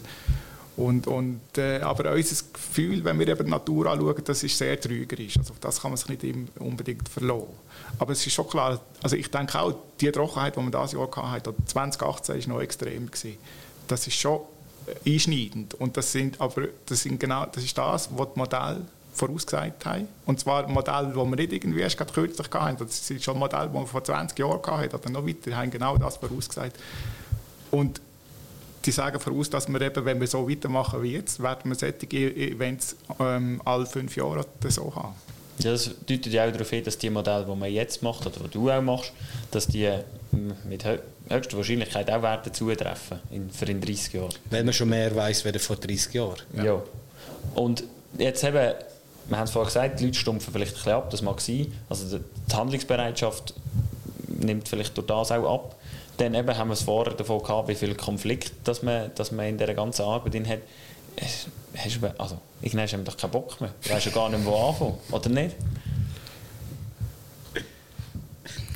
Und, 0.80 1.08
und, 1.08 1.41
äh, 1.58 1.82
aber 1.82 2.14
unser 2.14 2.41
Gefühl, 2.54 3.04
wenn 3.04 3.20
wir 3.20 3.28
eben 3.28 3.43
die 3.43 3.52
Natur 3.52 3.88
anschauen, 3.88 4.24
das 4.24 4.43
ist 4.43 4.58
sehr 4.58 4.80
trügerisch. 4.80 5.38
Also 5.38 5.52
auf 5.52 5.60
das 5.60 5.82
kann 5.82 5.91
man 5.91 5.97
sich 5.97 6.08
nicht 6.08 6.24
unbedingt 6.58 7.10
verlassen. 7.10 7.47
Aber 7.97 8.14
es 8.14 8.26
ist 8.26 8.32
schon 8.32 8.47
klar, 8.47 8.80
also 9.04 9.18
ich 9.18 9.30
denke 9.30 9.60
auch, 9.60 9.74
die 10.00 10.10
Trockenheit, 10.10 10.56
die 10.56 10.62
wir 10.62 10.72
dieses 10.72 10.93
Jahr 10.93 11.32
hatten, 11.32 11.54
2018 11.66 12.47
war 12.47 12.56
noch 12.56 12.62
extrem. 12.62 13.08
Gewesen. 13.08 13.38
Das 13.89 14.08
ist 14.08 14.16
schon 14.16 14.39
einschneidend. 15.06 15.74
Und 15.74 15.97
das, 15.97 16.14
sind, 16.14 16.39
aber 16.39 16.70
das, 16.86 17.02
sind 17.02 17.20
genau, 17.20 17.45
das 17.47 17.64
ist 17.66 17.78
das, 17.78 18.10
was 18.16 18.28
die 18.34 18.39
Modelle 18.39 18.86
vorausgesagt 19.14 19.86
haben. 19.86 20.07
Und 20.26 20.39
zwar 20.39 20.68
Modelle, 20.68 21.07
die 21.07 21.16
wir 21.16 21.36
nicht 21.36 21.53
irgendwie 21.53 21.82
erst 21.82 21.97
gerade 21.97 22.14
kürzlich 22.14 22.47
hatten. 22.51 22.78
Das 22.78 23.05
sind 23.05 23.24
schon 23.24 23.38
Modelle, 23.38 23.68
die 23.68 23.74
wir 23.74 23.86
vor 23.86 24.03
20 24.03 24.38
Jahren 24.38 24.62
hatten 24.62 24.95
oder 24.95 25.10
noch 25.10 25.28
weiter, 25.28 25.55
haben 25.55 25.72
genau 25.72 25.97
das 25.97 26.18
vorausgesagt. 26.18 26.78
Und 27.72 28.01
die 28.86 28.91
sagen 28.91 29.20
voraus, 29.20 29.49
dass 29.49 29.68
wir 29.68 29.82
eben, 29.82 30.05
wenn 30.05 30.20
wir 30.20 30.28
so 30.28 30.49
weitermachen 30.49 31.03
wie 31.03 31.14
jetzt, 31.14 31.41
werden 31.41 31.70
wir 31.70 31.76
solche 31.76 32.18
Events 32.18 32.95
ähm, 33.20 33.62
alle 33.66 33.86
fünf 33.86 34.16
Jahre 34.16 34.45
so 34.68 34.93
haben. 34.95 35.16
Ja, 35.60 35.72
das 35.72 35.91
deutet 36.07 36.28
ja 36.28 36.47
auch 36.47 36.51
darauf 36.51 36.70
hin, 36.70 36.86
dass 36.86 36.97
die 36.97 37.10
Modelle, 37.10 37.45
die 37.45 37.55
man 37.55 37.72
jetzt 37.72 38.01
macht 38.01 38.26
oder 38.26 38.47
die 38.47 38.53
du 38.53 38.72
auch 38.72 38.82
machst, 38.82 39.12
dass 39.51 39.68
die 39.68 39.91
mit 40.64 40.86
höchster 40.86 41.57
Wahrscheinlichkeit 41.57 42.10
auch 42.10 42.22
werden 42.22 42.53
zutreffen 42.53 43.20
in, 43.32 43.49
für 43.49 43.66
in 43.66 43.82
30 43.82 44.14
Jahren. 44.14 44.34
Weil 44.49 44.64
man 44.64 44.74
schon 44.74 44.89
mehr 44.89 45.14
weiß 45.14 45.45
als 45.45 45.66
vor 45.66 45.76
30 45.76 46.14
Jahren. 46.14 46.38
Ja. 46.55 46.64
ja. 46.64 46.84
Und 47.55 47.84
jetzt 48.18 48.43
eben, 48.43 48.74
wir 49.30 49.38
haben 49.38 49.45
es 49.45 49.51
vorhin 49.51 49.67
gesagt, 49.67 49.99
die 49.99 50.05
Leute 50.05 50.17
stumpfen 50.17 50.51
vielleicht 50.51 50.73
ein 50.73 50.77
bisschen 50.77 50.93
ab, 50.93 51.09
das 51.09 51.21
mag 51.21 51.39
sein. 51.39 51.71
Also 51.88 52.17
die 52.17 52.55
Handlungsbereitschaft 52.55 53.53
nimmt 54.27 54.67
vielleicht 54.67 54.97
durch 54.97 55.07
das 55.07 55.32
auch 55.32 55.53
ab. 55.53 55.75
Dann 56.17 56.34
eben 56.34 56.57
haben 56.57 56.67
wir 56.69 56.73
es 56.73 56.82
vorher 56.82 57.13
davon 57.13 57.41
gehabt, 57.41 57.67
wie 57.69 57.75
viel 57.75 57.95
Konflikt 57.95 58.51
dass 58.65 58.84
man, 58.84 59.11
dass 59.15 59.32
man 59.32 59.45
in 59.45 59.57
dieser 59.57 59.73
ganzen 59.73 60.03
Arbeit 60.03 60.47
hat. 60.47 60.59
Hast 61.77 62.01
du, 62.01 62.13
also, 62.17 62.38
irgendwann 62.61 62.88
du 62.88 63.11
doch 63.11 63.17
keinen 63.17 63.32
Bock 63.32 63.59
mehr. 63.61 63.71
Du 63.84 63.89
weißt 63.89 64.07
ja 64.07 64.11
gar 64.11 64.30
nicht, 64.30 64.45
wo 64.45 64.55
anfangen, 64.55 64.97
oder 65.11 65.30
nicht? 65.30 65.55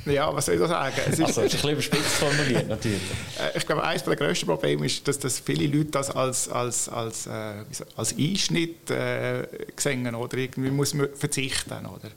Ja, 0.05 0.33
was 0.35 0.45
soll 0.45 0.55
ich 0.55 0.61
da 0.61 0.67
sagen? 0.67 0.95
Es 1.07 1.19
ist, 1.19 1.21
also, 1.21 1.41
ist 1.41 1.53
ein 1.53 1.57
bisschen 1.57 1.69
überspitzt 1.71 2.15
formuliert, 2.15 2.67
natürlich. 2.67 3.01
Äh, 3.39 3.57
ich 3.57 3.65
glaube, 3.65 3.83
eines 3.83 4.03
der 4.03 4.15
grössten 4.15 4.45
Probleme 4.47 4.85
ist, 4.85 5.07
dass, 5.07 5.17
dass 5.19 5.39
viele 5.39 5.65
Leute 5.67 5.91
das 5.91 6.09
als, 6.11 6.49
als, 6.49 6.89
als, 6.89 7.27
äh, 7.27 7.63
als 7.95 8.15
Einschnitt 8.17 8.89
äh, 8.89 9.47
sehen 9.77 10.13
oder 10.13 10.37
irgendwie 10.37 10.71
muss 10.71 10.93
man 10.93 11.09
verzichten. 11.15 11.85
Oder? 11.85 12.11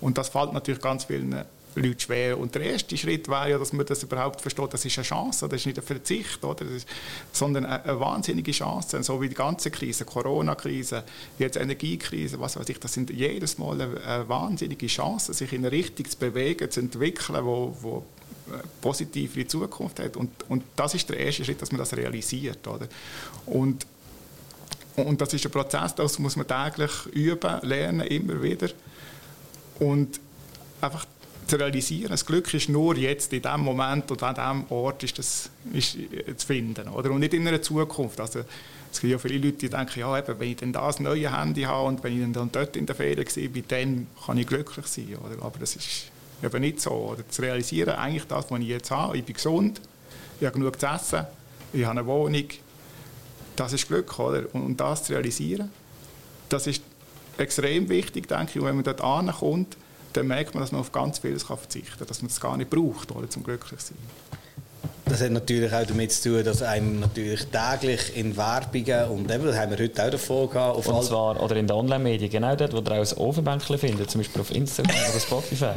Und 0.00 0.18
das 0.18 0.28
fällt 0.28 0.52
natürlich 0.52 0.80
ganz 0.80 1.04
vielen 1.04 1.44
Leute 1.74 2.00
schwer. 2.00 2.38
Und 2.38 2.54
der 2.54 2.62
erste 2.62 2.96
Schritt 2.96 3.28
wäre 3.28 3.50
ja, 3.50 3.58
dass 3.58 3.72
man 3.72 3.86
das 3.86 4.02
überhaupt 4.02 4.40
versteht, 4.40 4.72
das 4.72 4.84
ist 4.84 4.98
eine 4.98 5.06
Chance, 5.06 5.48
das 5.48 5.60
ist 5.60 5.66
nicht 5.66 5.78
ein 5.78 5.84
Verzicht, 5.84 6.44
oder? 6.44 6.64
Ist, 6.64 6.88
sondern 7.32 7.64
eine, 7.64 7.84
eine, 7.84 8.00
wahnsinnige 8.00 8.52
Chance, 8.52 9.02
so 9.02 9.20
wie 9.20 9.28
die 9.28 9.34
ganze 9.34 9.70
Krise, 9.70 10.04
Corona-Krise, 10.04 11.04
jetzt 11.38 11.56
Energiekrise, 11.56 12.40
was 12.40 12.56
weiß 12.56 12.68
ich, 12.68 12.80
das 12.80 12.92
sind 12.92 13.10
jedes 13.10 13.58
Mal 13.58 13.80
eine, 13.80 14.00
eine 14.00 14.28
wahnsinnige 14.28 14.86
Chance, 14.86 15.32
sich 15.34 15.52
in 15.52 15.60
eine 15.60 15.72
Richtung 15.72 16.08
zu 16.08 16.18
bewegen, 16.18 16.70
zu 16.70 16.80
entwickeln, 16.80 17.44
wo, 17.44 17.76
wo 17.80 18.04
äh, 18.48 18.58
positiv 18.80 19.34
die 19.34 19.46
Zukunft 19.46 20.00
hat. 20.00 20.16
Und, 20.16 20.30
und 20.48 20.64
das 20.76 20.94
ist 20.94 21.08
der 21.08 21.18
erste 21.18 21.44
Schritt, 21.44 21.60
dass 21.60 21.70
man 21.70 21.78
das 21.78 21.96
realisiert. 21.96 22.66
Oder? 22.66 22.88
Und, 23.46 23.86
und 24.96 25.20
das 25.20 25.32
ist 25.34 25.44
ein 25.44 25.52
Prozess, 25.52 25.94
das 25.94 26.18
muss 26.18 26.36
man 26.36 26.46
täglich 26.46 26.90
üben, 27.12 27.60
lernen, 27.62 28.06
immer 28.06 28.42
wieder. 28.42 28.68
Und 29.78 30.20
einfach 30.80 31.04
zu 31.48 31.56
realisieren. 31.56 32.10
Das 32.10 32.24
Glück 32.24 32.52
ist 32.52 32.68
nur 32.68 32.96
jetzt, 32.96 33.32
in 33.32 33.42
dem 33.42 33.60
Moment 33.60 34.10
und 34.10 34.22
an 34.22 34.34
dem 34.34 34.70
Ort 34.70 35.02
ist 35.02 35.18
das 35.18 35.50
ist 35.72 35.96
zu 36.36 36.46
finden. 36.46 36.88
Oder? 36.88 37.10
Und 37.10 37.20
nicht 37.20 37.34
in 37.34 37.46
einer 37.46 37.62
Zukunft. 37.62 38.20
Also, 38.20 38.40
es 38.90 39.00
gibt 39.00 39.10
ja 39.10 39.18
viele 39.18 39.38
Leute, 39.38 39.58
die 39.58 39.68
denken, 39.68 40.00
ja, 40.00 40.18
eben, 40.18 40.40
wenn 40.40 40.50
ich 40.50 40.56
dann 40.56 40.72
das 40.72 41.00
neue 41.00 41.36
Handy 41.36 41.62
habe 41.62 41.88
und 41.88 42.02
wenn 42.02 42.22
ich 42.22 42.32
dann 42.32 42.50
dort 42.50 42.76
in 42.76 42.86
der 42.86 42.94
Ferien 42.94 43.26
war, 43.26 43.62
dann 43.68 44.06
kann 44.24 44.38
ich 44.38 44.46
glücklich 44.46 44.86
sein. 44.86 45.16
Oder? 45.16 45.42
Aber 45.42 45.58
das 45.58 45.76
ist 45.76 46.10
eben 46.42 46.60
nicht 46.60 46.80
so. 46.80 46.90
Oder 46.90 47.28
zu 47.28 47.42
realisieren, 47.42 47.94
eigentlich 47.96 48.26
das, 48.26 48.50
was 48.50 48.60
ich 48.60 48.68
jetzt 48.68 48.90
habe, 48.90 49.16
ich 49.16 49.24
bin 49.24 49.34
gesund, 49.34 49.80
ich 50.40 50.46
habe 50.46 50.58
genug 50.58 50.78
zu 50.78 50.86
essen, 50.86 51.26
ich 51.72 51.84
habe 51.84 52.00
eine 52.00 52.06
Wohnung, 52.06 52.44
das 53.56 53.72
ist 53.72 53.88
Glück. 53.88 54.18
Oder? 54.18 54.44
Und 54.54 54.78
das 54.78 55.04
zu 55.04 55.12
realisieren, 55.12 55.70
das 56.48 56.66
ist 56.66 56.82
extrem 57.36 57.88
wichtig, 57.88 58.28
denke 58.28 58.58
ich. 58.58 58.64
Wenn 58.64 58.76
man 58.76 58.84
dort 58.84 59.02
ankommt, 59.02 59.76
dann 60.12 60.26
merkt 60.26 60.54
man, 60.54 60.62
dass 60.62 60.72
man 60.72 60.80
auf 60.80 60.92
ganz 60.92 61.18
vieles 61.18 61.44
verzichten 61.44 61.98
kann, 61.98 62.08
dass 62.08 62.22
man 62.22 62.30
es 62.30 62.40
gar 62.40 62.56
nicht 62.56 62.70
braucht, 62.70 63.10
oder, 63.12 63.28
zum 63.28 63.42
glücklich 63.42 63.80
sein. 63.80 63.98
Das 65.08 65.22
hat 65.22 65.30
natürlich 65.30 65.72
auch 65.72 65.86
damit 65.86 66.12
zu 66.12 66.30
tun, 66.30 66.44
dass 66.44 66.62
einem 66.62 67.00
natürlich 67.00 67.46
täglich 67.46 68.16
in 68.16 68.36
Werbungen 68.36 69.08
und 69.08 69.30
eben, 69.30 69.46
das 69.46 69.56
haben 69.56 69.70
wir 69.70 69.78
heute 69.78 70.04
auch 70.04 70.10
davon 70.10 70.50
gehabt. 70.50 70.76
Auf 70.76 70.86
und 70.86 71.02
zwar, 71.02 71.42
oder 71.42 71.56
in 71.56 71.66
den 71.66 71.76
Online-Medien, 71.76 72.30
genau 72.30 72.54
dort, 72.56 72.72
wo 72.74 72.78
ihr 72.78 73.00
auch 73.00 73.12
ein 73.12 73.18
Ofenbänkchen 73.18 73.78
findet, 73.78 74.10
zum 74.10 74.20
Beispiel 74.20 74.40
auf 74.42 74.50
Instagram 74.50 74.94
oder 75.10 75.20
Spotify. 75.20 75.72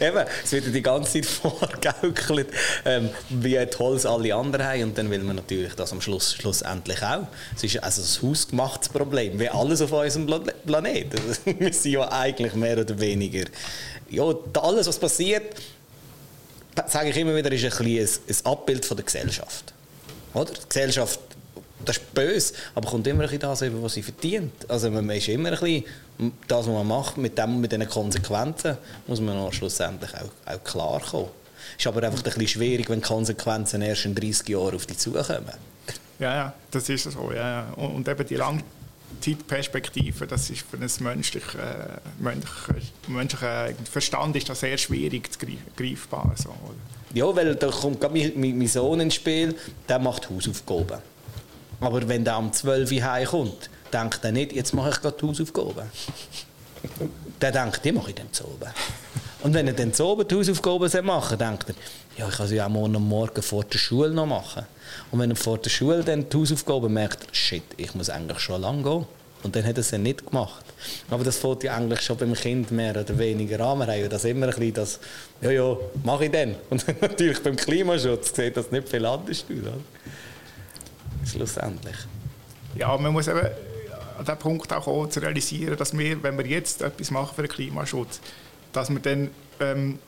eben, 0.04 0.24
es 0.42 0.52
wird 0.52 0.74
die 0.74 0.82
ganze 0.82 1.12
Zeit 1.12 1.26
vorgegaukelt, 1.26 2.48
ähm, 2.86 3.10
wie 3.28 3.58
toll 3.66 3.96
es 3.96 4.06
alle 4.06 4.34
anderen 4.34 4.64
haben 4.64 4.82
und 4.84 4.98
dann 4.98 5.10
will 5.10 5.22
man 5.22 5.36
natürlich 5.36 5.74
das 5.74 5.92
am 5.92 6.00
Schluss 6.00 6.34
schlussendlich 6.34 7.02
auch. 7.02 7.26
Es 7.54 7.62
ist 7.64 7.82
also 7.82 8.02
ein 8.02 8.30
hausgemachtes 8.30 8.88
Problem, 8.88 9.38
wie 9.38 9.48
alles 9.48 9.82
auf 9.82 9.92
unserem 9.92 10.26
Planeten. 10.66 11.20
wir 11.58 11.72
sind 11.72 11.92
ja 11.92 12.10
eigentlich 12.10 12.54
mehr 12.54 12.78
oder 12.78 12.98
weniger, 12.98 13.44
ja, 14.08 14.24
alles 14.60 14.86
was 14.86 14.98
passiert, 14.98 15.54
sage 16.86 17.10
ich 17.10 17.16
immer 17.16 17.34
wieder, 17.34 17.50
ist 17.52 17.64
ein, 17.64 17.86
ein, 17.86 17.98
ein 17.98 18.46
Abbild 18.46 18.84
von 18.84 18.96
der 18.96 19.04
Gesellschaft. 19.04 19.72
Oder? 20.34 20.52
Die 20.52 20.68
Gesellschaft, 20.68 21.20
das 21.84 21.96
ist 21.96 22.14
böse, 22.14 22.54
aber 22.74 22.88
kommt 22.88 23.06
immer 23.06 23.24
ein 23.24 23.30
bisschen 23.30 23.40
das 23.40 23.82
was 23.82 23.94
sie 23.94 24.02
verdient. 24.02 24.52
Also 24.68 24.90
man 24.90 25.08
ist 25.10 25.28
immer 25.28 25.52
ein 25.52 25.58
bisschen, 25.58 25.84
das, 26.46 26.66
was 26.66 26.66
man 26.66 26.86
macht, 26.86 27.16
mit, 27.16 27.38
dem, 27.38 27.60
mit 27.60 27.72
diesen 27.72 27.88
Konsequenzen, 27.88 28.76
muss 29.06 29.20
man 29.20 29.36
auch 29.36 29.52
schlussendlich 29.52 30.10
auch, 30.14 30.52
auch 30.52 30.64
klar 30.64 31.00
kommen. 31.00 31.28
Ist 31.78 31.86
aber 31.86 32.02
einfach 32.02 32.18
ein 32.18 32.24
bisschen 32.24 32.48
schwierig, 32.48 32.88
wenn 32.88 33.00
die 33.00 33.06
Konsequenzen 33.06 33.82
erst 33.82 34.04
in 34.04 34.14
30 34.14 34.48
Jahren 34.48 34.74
auf 34.74 34.86
dich 34.86 34.98
zukommen. 34.98 35.52
Ja, 36.18 36.34
ja, 36.34 36.54
das 36.70 36.88
ist 36.88 37.04
so. 37.04 37.32
Ja, 37.32 37.48
ja. 37.48 37.72
Und 37.76 38.06
eben 38.06 38.26
die 38.26 38.36
lang 38.36 38.62
Zeitperspektive, 39.20 40.26
das 40.26 40.50
ist 40.50 40.62
für 40.62 40.76
einen 40.76 40.90
menschlichen, 41.00 41.60
äh, 41.60 41.98
menschlichen 43.08 43.86
Verstand 43.90 44.36
ist 44.36 44.48
das 44.48 44.60
sehr 44.60 44.78
schwierig 44.78 45.32
zu 45.32 45.38
greifbar. 45.76 46.32
So, 46.36 46.54
ja, 47.14 47.24
weil 47.34 47.54
da 47.54 47.68
kommt 47.68 48.00
gerade 48.00 48.14
mein, 48.14 48.58
mein, 48.58 48.68
Sohn 48.68 49.00
ins 49.00 49.14
Spiel, 49.14 49.54
der 49.88 49.98
macht 49.98 50.30
Hausaufgaben. 50.30 51.00
Aber 51.80 52.08
wenn 52.08 52.24
der 52.24 52.38
um 52.38 52.52
12 52.52 52.92
Uhr 52.92 53.02
heimkommt, 53.02 53.70
denkt 53.92 54.20
er 54.22 54.32
nicht, 54.32 54.52
jetzt 54.52 54.74
mache 54.74 54.90
ich 54.90 55.00
gerade 55.00 55.26
Hausaufgaben. 55.26 55.90
der 57.40 57.52
denkt, 57.52 57.84
die 57.84 57.92
mache 57.92 58.10
ich 58.10 58.16
dann 58.16 58.32
zu 58.32 58.44
oben. 58.44 58.70
Und 59.42 59.54
wenn 59.54 59.66
er 59.66 59.72
dann 59.72 59.92
zu 59.92 60.06
oben 60.06 60.28
die 60.28 60.34
Hausaufgaben 60.34 61.06
machen 61.06 61.38
denkt 61.38 61.68
er, 61.68 61.74
ja, 62.16 62.28
ich 62.28 62.36
kann 62.36 62.46
sie 62.46 62.60
auch 62.60 62.68
morgen, 62.68 63.02
morgen 63.02 63.42
vor 63.42 63.64
der 63.64 63.78
Schule 63.78 64.10
noch 64.10 64.26
machen. 64.26 64.66
Und 65.10 65.20
wenn 65.20 65.30
er 65.30 65.36
vor 65.36 65.58
der 65.58 65.70
Schule 65.70 66.02
dann 66.02 66.28
die 66.28 66.36
Hausaufgaben 66.36 66.92
merkt, 66.92 67.34
shit, 67.34 67.62
ich 67.76 67.94
muss 67.94 68.10
eigentlich 68.10 68.40
schon 68.40 68.60
lange 68.60 68.82
gehen. 68.82 69.06
Und 69.42 69.56
dann 69.56 69.64
hat 69.64 69.76
er 69.76 69.80
es 69.80 69.90
dann 69.90 70.02
nicht 70.02 70.26
gemacht. 70.26 70.64
Aber 71.10 71.24
das 71.24 71.38
fällt 71.38 71.62
ja 71.62 71.74
eigentlich 71.74 72.02
schon 72.02 72.16
beim 72.18 72.34
Kind 72.34 72.70
mehr 72.70 72.94
oder 72.94 73.18
weniger 73.18 73.60
an. 73.60 73.78
Wir 73.78 73.86
haben 73.86 74.00
ja 74.00 74.08
das 74.08 74.24
immer 74.24 74.46
ein 74.46 74.54
bisschen, 74.54 74.74
das, 74.74 75.00
ja, 75.40 75.50
ja, 75.50 75.76
mache 76.04 76.26
ich 76.26 76.30
dann. 76.30 76.56
Und 76.68 76.86
natürlich 77.00 77.42
beim 77.42 77.56
Klimaschutz 77.56 78.34
sieht 78.34 78.56
das 78.56 78.70
nicht 78.70 78.88
viel 78.88 79.04
anders 79.06 79.44
aus. 79.48 81.30
Schlussendlich. 81.30 81.96
Ja, 82.76 82.96
man 82.98 83.12
muss 83.12 83.28
eben 83.28 83.40
an 84.18 84.24
den 84.24 84.36
Punkt 84.36 84.72
auch 84.72 84.84
kommen, 84.84 85.10
zu 85.10 85.20
realisieren, 85.20 85.76
dass 85.76 85.96
wir, 85.96 86.22
wenn 86.22 86.36
wir 86.36 86.46
jetzt 86.46 86.82
etwas 86.82 87.10
machen 87.10 87.34
für 87.34 87.42
den 87.42 87.50
Klimaschutz, 87.50 88.20
dass 88.72 88.90
wir 88.90 89.00
dann 89.00 89.30
ähm, 89.60 89.98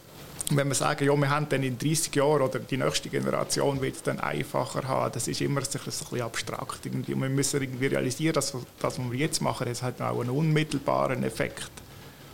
wenn 0.51 0.69
wir 0.69 0.75
sagen, 0.75 1.05
ja, 1.07 1.17
wir 1.17 1.31
haben 1.31 1.49
dann 1.49 1.63
in 1.63 1.79
30 1.79 2.15
Jahren 2.15 2.43
oder 2.43 2.59
die 2.59 2.77
nächste 2.77 3.09
Generation 3.09 3.81
wird 3.81 3.97
es 3.97 4.03
dann 4.03 4.21
einfacher 4.21 4.87
haben, 4.87 5.13
das 5.13 5.29
ist 5.29 5.41
immer 5.41 5.61
ein 5.61 5.67
bisschen 5.67 6.23
abstrakt. 6.23 6.85
Irgendwie. 6.85 7.15
Wir 7.15 7.29
müssen 7.29 7.63
irgendwie 7.63 7.87
realisieren, 7.87 8.35
dass 8.35 8.53
das, 8.53 8.99
was 8.99 9.11
wir 9.11 9.19
jetzt 9.19 9.41
machen, 9.41 9.67
das 9.67 9.83
hat 9.83 10.01
auch 10.01 10.21
einen 10.21 10.31
unmittelbaren 10.31 11.23
Effekt. 11.23 11.71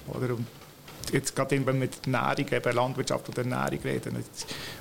Oder? 0.08 0.34
Und 0.34 0.46
jetzt 1.12 1.34
gerade 1.34 1.52
wenn 1.52 1.66
wir 1.66 1.72
mit 1.72 2.06
Ernährung, 2.06 2.46
eben 2.50 2.72
Landwirtschaft 2.74 3.28
oder 3.28 3.42
Ernährung 3.42 3.80
reden, 3.84 4.24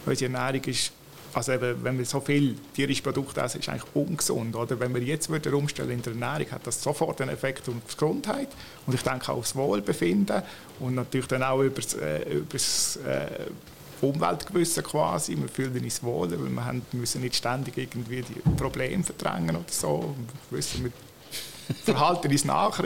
unsere 0.05 0.33
Ernährung 0.33 0.63
ist 0.65 0.91
also 1.37 1.51
eben, 1.51 1.83
wenn 1.83 1.97
wir 1.99 2.05
so 2.05 2.19
viel 2.19 2.55
tierische 2.73 3.03
Produkte 3.03 3.41
essen, 3.41 3.59
ist 3.59 3.69
eigentlich 3.69 3.85
ungesund. 3.93 4.55
Oder? 4.55 4.79
Wenn 4.79 4.93
wir 4.95 5.03
jetzt 5.03 5.31
wieder 5.31 5.53
umstellen 5.53 5.91
in 5.91 6.01
der 6.01 6.13
Ernährung, 6.13 6.51
hat 6.51 6.65
das 6.65 6.81
sofort 6.81 7.21
einen 7.21 7.29
Effekt 7.29 7.69
auf 7.69 7.75
die 7.75 7.93
Gesundheit 7.93 8.49
und 8.87 8.95
ich 8.95 9.03
denke 9.03 9.31
auch 9.31 9.37
aufs 9.37 9.55
Wohlbefinden 9.55 10.41
und 10.79 10.95
natürlich 10.95 11.27
dann 11.27 11.43
auch 11.43 11.61
über 11.61 11.79
das, 11.79 11.93
äh, 11.93 12.23
übers, 12.33 12.95
äh, 12.97 13.27
Umweltgewissen 14.01 14.83
quasi. 14.83 15.37
Wir 15.37 15.47
fühlen 15.47 15.83
uns 15.83 16.03
wohl, 16.03 16.31
weil 16.31 16.49
wir 16.49 16.65
haben, 16.65 16.81
müssen 16.91 17.21
nicht 17.21 17.35
ständig 17.35 17.77
irgendwie 17.77 18.23
die 18.23 18.39
Probleme 18.55 19.03
verdrängen 19.03 19.55
oder 19.55 19.65
so. 19.69 20.15
Wir 20.49 20.57
wissen, 20.57 20.85
wir 20.85 20.91
verhalten 21.93 22.31
uns 22.31 22.45
nach, 22.45 22.81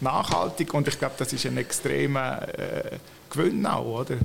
nachhaltig 0.00 0.74
und 0.74 0.86
ich 0.88 0.98
glaube, 0.98 1.14
das 1.18 1.32
ist 1.32 1.46
ein 1.46 1.56
extremer 1.56 2.48
äh, 2.56 2.98
Gewinn 3.30 3.66
auch, 3.66 4.00
oder? 4.00 4.16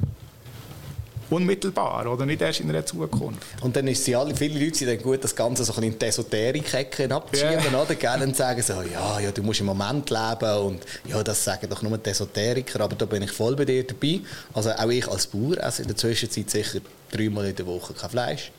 Unmittelbar 1.32 2.12
oder 2.12 2.26
nicht 2.26 2.42
erst 2.42 2.60
in 2.60 2.72
der 2.72 2.86
Zukunft. 2.86 3.42
Und 3.62 3.76
dann 3.76 3.88
ist 3.88 4.04
sie 4.04 4.16
alle, 4.16 4.36
viele 4.36 4.64
Leute 4.64 4.78
sind 4.78 4.90
dann 4.90 5.02
gut, 5.02 5.24
das 5.24 5.36
Ganze 5.36 5.64
so 5.64 5.74
ein 5.74 5.84
in 5.84 5.98
die 5.98 6.06
Esoterik-Ecke 6.06 7.14
abzuschieben, 7.14 7.72
yeah. 7.72 7.82
oder? 7.82 7.96
Gerne 7.96 8.34
sagen 8.34 8.62
so, 8.62 8.82
ja, 8.82 9.20
ja, 9.20 9.32
du 9.32 9.42
musst 9.42 9.62
im 9.62 9.68
Moment 9.68 10.10
leben 10.10 10.58
und 10.60 10.84
ja, 11.08 11.24
das 11.24 11.44
sagen 11.44 11.68
doch 11.70 11.82
nur 11.82 11.98
die 11.98 12.10
Esoteriker, 12.10 12.82
aber 12.82 12.96
da 12.96 13.06
bin 13.06 13.24
ich 13.24 13.32
voll 13.32 13.56
bei 13.56 13.66
dir 13.66 13.86
dabei. 13.86 14.20
Also 14.54 14.72
auch 14.72 14.90
ich 14.90 15.08
als 15.08 15.28
Bauer 15.28 15.58
esse 15.58 15.84
in 15.84 15.88
der 15.88 15.98
Zwischenzeit 15.98 16.50
sicher 16.50 16.80
dreimal 17.12 17.46
in 17.46 17.56
der 17.56 17.66
Woche 17.66 17.94
kein 17.94 18.10
Fleisch. 18.10 18.52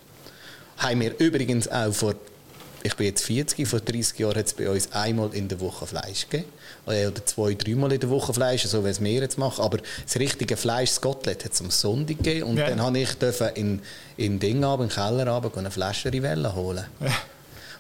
Haben 0.78 1.00
wir 1.00 1.18
übrigens 1.18 1.68
auch 1.68 1.92
vor 1.92 2.14
ich 2.82 2.94
bin 2.96 3.06
jetzt 3.06 3.24
40, 3.24 3.66
vor 3.66 3.80
30 3.80 4.18
Jahren 4.18 4.36
hat 4.36 4.46
es 4.46 4.54
bei 4.54 4.68
uns 4.68 4.90
einmal 4.92 5.34
in 5.34 5.48
der 5.48 5.60
Woche 5.60 5.86
Fleisch 5.86 6.28
gegeben. 6.28 6.50
Oder 6.86 7.24
zwei, 7.24 7.54
dreimal 7.54 7.92
in 7.92 8.00
der 8.00 8.10
Woche 8.10 8.34
Fleisch, 8.34 8.64
so 8.64 8.84
wie 8.84 8.88
es 8.88 9.00
wir 9.00 9.20
jetzt 9.20 9.38
machen. 9.38 9.62
Aber 9.62 9.78
das 10.04 10.16
richtige 10.16 10.56
Fleisch, 10.56 10.90
das 10.90 11.00
Gottlet, 11.00 11.44
hat 11.44 11.52
es 11.52 11.60
am 11.60 11.70
Sonntag 11.70 12.18
gegeben. 12.18 12.50
Und 12.50 12.56
ja. 12.58 12.68
dann 12.68 12.82
habe 12.82 12.98
ich 12.98 13.10
in, 13.54 13.80
in 14.16 14.38
Ding 14.40 14.62
in 14.62 14.78
den 14.78 14.88
Keller 14.88 15.28
runter, 15.28 15.58
eine 15.58 15.70
Flasche 15.70 16.12
Rivella 16.12 16.54
holen. 16.54 16.84
Ja. 17.00 17.12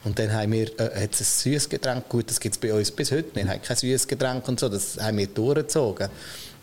Und 0.04 0.18
dann 0.18 0.32
haben 0.32 0.52
wir 0.52 0.68
äh, 0.80 0.90
ein 0.94 1.08
süßes 1.12 1.68
Getränk. 1.68 2.08
Gut, 2.08 2.28
das 2.28 2.40
gibt 2.40 2.54
es 2.54 2.60
bei 2.60 2.72
uns 2.72 2.90
bis 2.90 3.12
heute. 3.12 3.34
Wir 3.34 3.48
haben 3.48 3.62
kein 3.62 3.76
süßes 3.76 4.06
Getränk 4.06 4.46
und 4.48 4.58
so. 4.58 4.68
Das 4.68 4.98
haben 5.00 5.18
wir 5.18 5.26
durchgezogen. 5.28 6.08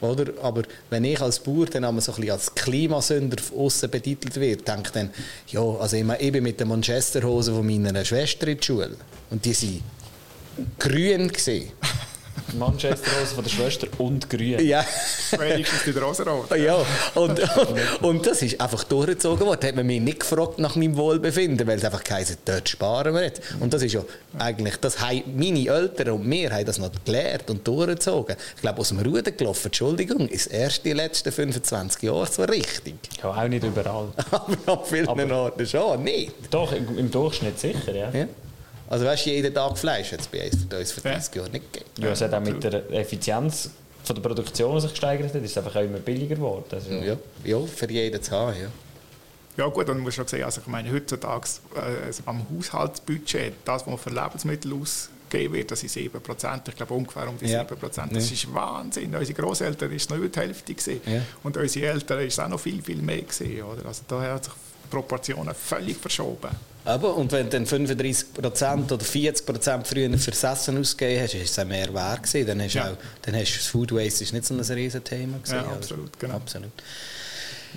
Oder? 0.01 0.31
Aber 0.41 0.63
wenn 0.89 1.03
ich 1.03 1.19
als 1.19 1.39
Bauer 1.39 1.65
dann 1.65 1.83
einmal 1.83 2.01
so 2.01 2.11
ein 2.11 2.15
bisschen 2.15 2.31
als 2.31 2.55
Klimasünder 2.55 3.37
außen 3.55 3.89
betitelt 3.89 4.35
werde, 4.39 4.63
denke 4.63 4.83
ich 4.85 4.91
dann, 4.91 5.09
ja, 5.47 5.61
also 5.61 5.97
ich, 5.97 6.31
bin 6.31 6.43
mit 6.43 6.59
den 6.59 6.69
Manchesterhosen 6.69 7.55
von 7.55 7.65
meiner 7.65 8.05
Schwester 8.05 8.47
in 8.47 8.57
die 8.57 8.65
Schule 8.65 8.95
und 9.29 9.43
die 9.43 9.53
waren 9.53 9.83
grün. 10.79 11.31
Gewesen. 12.49 12.59
Manchester-Rose 12.59 13.35
von 13.35 13.43
der 13.43 13.51
Schwester 13.51 13.87
und 13.97 14.29
grün. 14.29 14.59
Ja. 14.65 14.85
Wenigstens 15.37 15.83
die 15.83 15.91
Rosenrot. 15.91 16.55
Ja, 16.57 16.75
und, 17.15 17.39
und, 17.39 18.03
und, 18.03 18.25
das 18.25 18.41
ist 18.41 18.59
einfach 18.59 18.83
durchgezogen 18.83 19.45
worden. 19.45 19.59
Da 19.61 19.67
hat 19.67 19.75
man 19.75 19.85
mich 19.85 20.01
nicht 20.01 20.19
gefragt 20.21 20.59
nach 20.59 20.75
meinem 20.75 20.97
Wohlbefinden, 20.97 21.67
weil 21.67 21.77
es 21.77 21.85
einfach 21.85 22.03
geheißen 22.03 22.37
dort 22.45 22.67
sparen 22.67 23.13
wir 23.13 23.23
jetzt. 23.23 23.41
Und 23.59 23.73
das 23.73 23.81
ist 23.83 23.93
ja 23.93 24.01
eigentlich, 24.37 24.77
das 24.77 24.99
haben 24.99 25.23
meine 25.35 25.67
Eltern 25.67 26.11
und 26.11 26.29
wir 26.29 26.51
haben 26.51 26.65
das 26.65 26.77
noch 26.77 26.91
gelernt 27.05 27.49
und 27.49 27.67
durchgezogen. 27.67 28.35
Ich 28.55 28.61
glaube, 28.61 28.79
aus 28.79 28.89
dem 28.89 28.99
Ruder 28.99 29.31
gelaufen, 29.31 29.67
Entschuldigung, 29.67 30.27
ist 30.27 30.47
erst 30.47 30.85
die 30.85 30.93
letzten 30.93 31.31
25 31.31 32.03
Jahre 32.03 32.27
so 32.27 32.43
richtig. 32.43 32.95
Ja, 33.21 33.29
auch 33.29 33.47
nicht 33.47 33.63
überall. 33.63 34.09
Aber 34.31 34.57
an 34.65 34.79
vielen 34.85 35.31
Orten 35.31 35.65
schon, 35.65 36.03
nicht. 36.03 36.33
Doch, 36.51 36.71
im 36.71 37.11
Durchschnitt 37.11 37.59
sicher, 37.59 37.95
ja. 37.95 38.09
ja. 38.11 38.27
Also 38.89 39.05
weißt 39.05 39.27
du, 39.27 39.29
jeden 39.29 39.53
Tag 39.53 39.77
Fleisch 39.77 40.11
hat 40.11 40.21
es 40.21 40.27
bei 40.27 40.49
uns 40.79 40.91
für 40.91 41.01
30 41.01 41.35
ja. 41.35 41.41
Jahre 41.41 41.51
nicht 41.51 41.71
gegeben. 41.71 41.91
Ja, 41.99 42.09
es 42.09 42.21
hat 42.21 42.33
auch 42.33 42.39
mit 42.39 42.63
der 42.63 42.91
Effizienz 42.91 43.69
von 44.03 44.15
der 44.15 44.23
Produktion 44.23 44.81
sich 44.81 44.89
gesteigert 44.89 45.31
hat, 45.31 45.43
ist 45.43 45.51
es 45.51 45.57
einfach 45.57 45.75
auch 45.75 45.83
immer 45.83 45.99
billiger 45.99 46.35
geworden. 46.35 46.65
Also 46.71 46.91
ja, 46.93 47.15
ja, 47.43 47.59
für 47.67 47.89
jeden 47.91 48.21
zu 48.21 48.31
haben, 48.31 48.55
ja. 48.59 48.67
Ja 49.57 49.67
gut, 49.67 49.87
dann 49.87 49.99
musst 49.99 50.17
du 50.17 50.23
auch 50.23 50.27
sehen, 50.27 50.43
also 50.43 50.61
ich 50.61 50.67
meine, 50.67 50.91
heutzutage 50.91 51.47
äh, 51.75 52.05
also 52.07 52.23
am 52.25 52.43
Haushaltsbudget, 52.49 53.53
das, 53.63 53.85
was 53.85 54.01
für 54.01 54.09
Lebensmittel 54.09 54.73
ausgegeben 54.73 55.53
wird, 55.53 55.69
das 55.69 55.83
ist 55.83 55.95
7%, 55.95 56.69
ich 56.69 56.75
glaube 56.75 56.93
ungefähr 56.93 57.29
um 57.29 57.37
die 57.37 57.45
ja. 57.45 57.61
7%. 57.61 57.67
Das 57.91 58.09
ja. 58.09 58.17
ist 58.17 58.53
Wahnsinn. 58.53 59.13
Unsere 59.13 59.39
Großeltern 59.39 59.91
ist 59.91 60.09
noch 60.09 60.17
über 60.17 60.29
die 60.29 60.39
Hälfte 60.39 60.73
gesehen 60.73 61.01
ja. 61.05 61.21
und 61.43 61.57
unsere 61.57 61.87
Eltern 61.87 62.21
ist 62.21 62.39
auch 62.39 62.47
noch 62.47 62.59
viel, 62.59 62.81
viel 62.81 63.01
mehr 63.01 63.21
gesehen. 63.21 63.63
Oder? 63.63 63.85
Also 63.85 64.01
daher 64.07 64.35
hat 64.35 64.45
sich 64.45 64.53
Proportionen 64.89 65.53
völlig 65.53 65.97
verschoben. 65.97 66.49
Aber, 66.85 67.15
und 67.15 67.31
wenn 67.31 67.49
du 67.49 67.59
dann 67.59 67.65
35% 67.65 68.25
oder 68.41 69.05
40% 69.05 69.85
früher 69.85 70.17
fürs 70.17 70.43
Essen 70.43 70.79
ausgegeben 70.79 71.23
hast, 71.23 71.35
ist 71.35 71.57
es 71.57 71.65
mehr 71.65 71.93
wert 71.93 72.23
gewesen. 72.23 72.47
Dann 72.47 72.61
hast, 72.61 72.73
ja. 72.73 72.85
auch, 72.85 72.97
dann 73.21 73.35
hast 73.35 73.55
das 73.55 73.67
Food 73.67 73.93
Waste 73.93 74.23
ist 74.23 74.33
nicht 74.33 74.45
so 74.45 74.53
ein 74.53 74.59
riesen 74.61 75.03
Thema 75.03 75.37
gewesen. 75.37 75.55
Ja, 75.55 75.65
absolut, 75.71 76.17
genau. 76.19 76.35
absolut. 76.35 76.71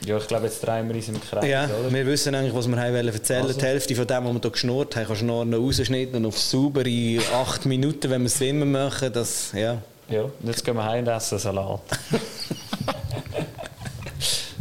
Ja, 0.06 0.16
ich 0.16 0.26
glaube, 0.26 0.46
jetzt 0.46 0.66
drehen 0.66 0.88
wir 0.88 0.96
uns 0.96 1.08
im 1.08 1.20
Kreis, 1.20 1.46
ja, 1.46 1.66
oder? 1.66 1.92
Wir 1.92 2.06
wissen 2.06 2.34
eigentlich, 2.34 2.54
was 2.54 2.66
wir 2.66 2.76
haben 2.76 2.94
erzählen 2.94 3.42
also. 3.42 3.58
Die 3.58 3.64
Hälfte 3.64 3.94
von 3.94 4.06
dem, 4.06 4.24
was 4.24 4.32
wir 4.32 4.40
hier 4.40 4.50
geschnurrt 4.50 4.96
haben, 4.96 5.06
kannst 5.06 5.22
du 5.22 5.26
noch 5.26 5.44
rausschneiden 5.44 6.14
und 6.16 6.26
auf 6.26 6.38
saubere 6.38 7.20
8 7.34 7.66
Minuten, 7.66 8.10
wenn 8.10 8.22
wir 8.22 8.26
es 8.26 8.40
immer 8.40 8.64
machen, 8.64 9.12
das, 9.12 9.52
ja. 9.54 9.82
Ja, 10.08 10.24
jetzt 10.42 10.64
gehen 10.64 10.74
wir 10.74 10.84
heim 10.84 11.06
und 11.06 11.12
essen 11.12 11.38
Salat. 11.38 11.80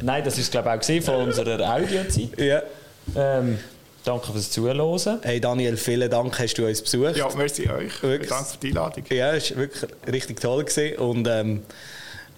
Nein, 0.01 0.23
das 0.23 0.37
war 0.37 0.63
glaube 0.63 0.85
ich 0.85 1.01
auch 1.01 1.05
von 1.05 1.27
unserer 1.27 1.75
Audiozeit. 1.75 2.39
Ja. 2.39 2.61
Ähm, 3.15 3.57
Danke 4.03 4.31
fürs 4.31 4.49
Zuhören. 4.49 5.19
Hey 5.21 5.39
Daniel, 5.39 5.77
vielen 5.77 6.09
Dank, 6.09 6.39
hast 6.39 6.55
du 6.55 6.65
uns 6.65 6.81
besucht. 6.81 7.17
Ja, 7.17 7.29
merci 7.35 7.69
euch. 7.69 8.01
Wirklich. 8.01 8.29
Danke 8.29 8.49
für 8.49 8.57
die 8.57 8.67
Einladung. 8.69 9.03
Ja, 9.09 9.33
es 9.33 9.51
war 9.51 9.57
wirklich 9.57 9.91
richtig 10.11 10.39
toll. 10.39 10.63
Gewesen. 10.63 10.97
Und 10.97 11.27
ähm, 11.27 11.63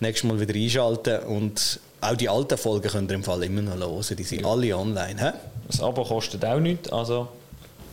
nächstes 0.02 0.30
Mal 0.30 0.40
wieder 0.40 0.54
einschalten. 0.54 1.20
Und 1.24 1.80
auch 2.02 2.16
die 2.16 2.28
alten 2.28 2.58
Folgen 2.58 2.90
könnt 2.90 3.12
ihr 3.12 3.16
im 3.16 3.24
Fall 3.24 3.44
immer 3.44 3.62
noch 3.62 3.80
hören. 3.80 4.18
Die 4.18 4.24
sind 4.24 4.42
ja. 4.42 4.48
alle 4.48 4.76
online. 4.78 5.20
He? 5.20 5.38
Das 5.68 5.82
Abo 5.82 6.04
kostet 6.04 6.44
auch 6.44 6.60
nichts, 6.60 6.92
also 6.92 7.30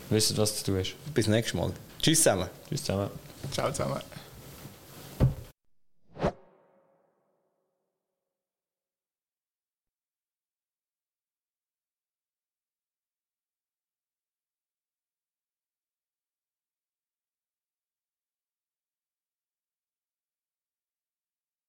wisst 0.09 0.37
was 0.37 0.63
du 0.63 0.73
tust. 0.73 0.95
Bis 1.15 1.29
nächstes 1.29 1.55
Mal. 1.55 1.71
Tschüss 2.03 2.19
zusammen. 2.19 2.49
Tschüss 2.69 2.83
zusammen. 2.83 3.11
Ciao 3.53 3.71
zusammen. 3.71 4.01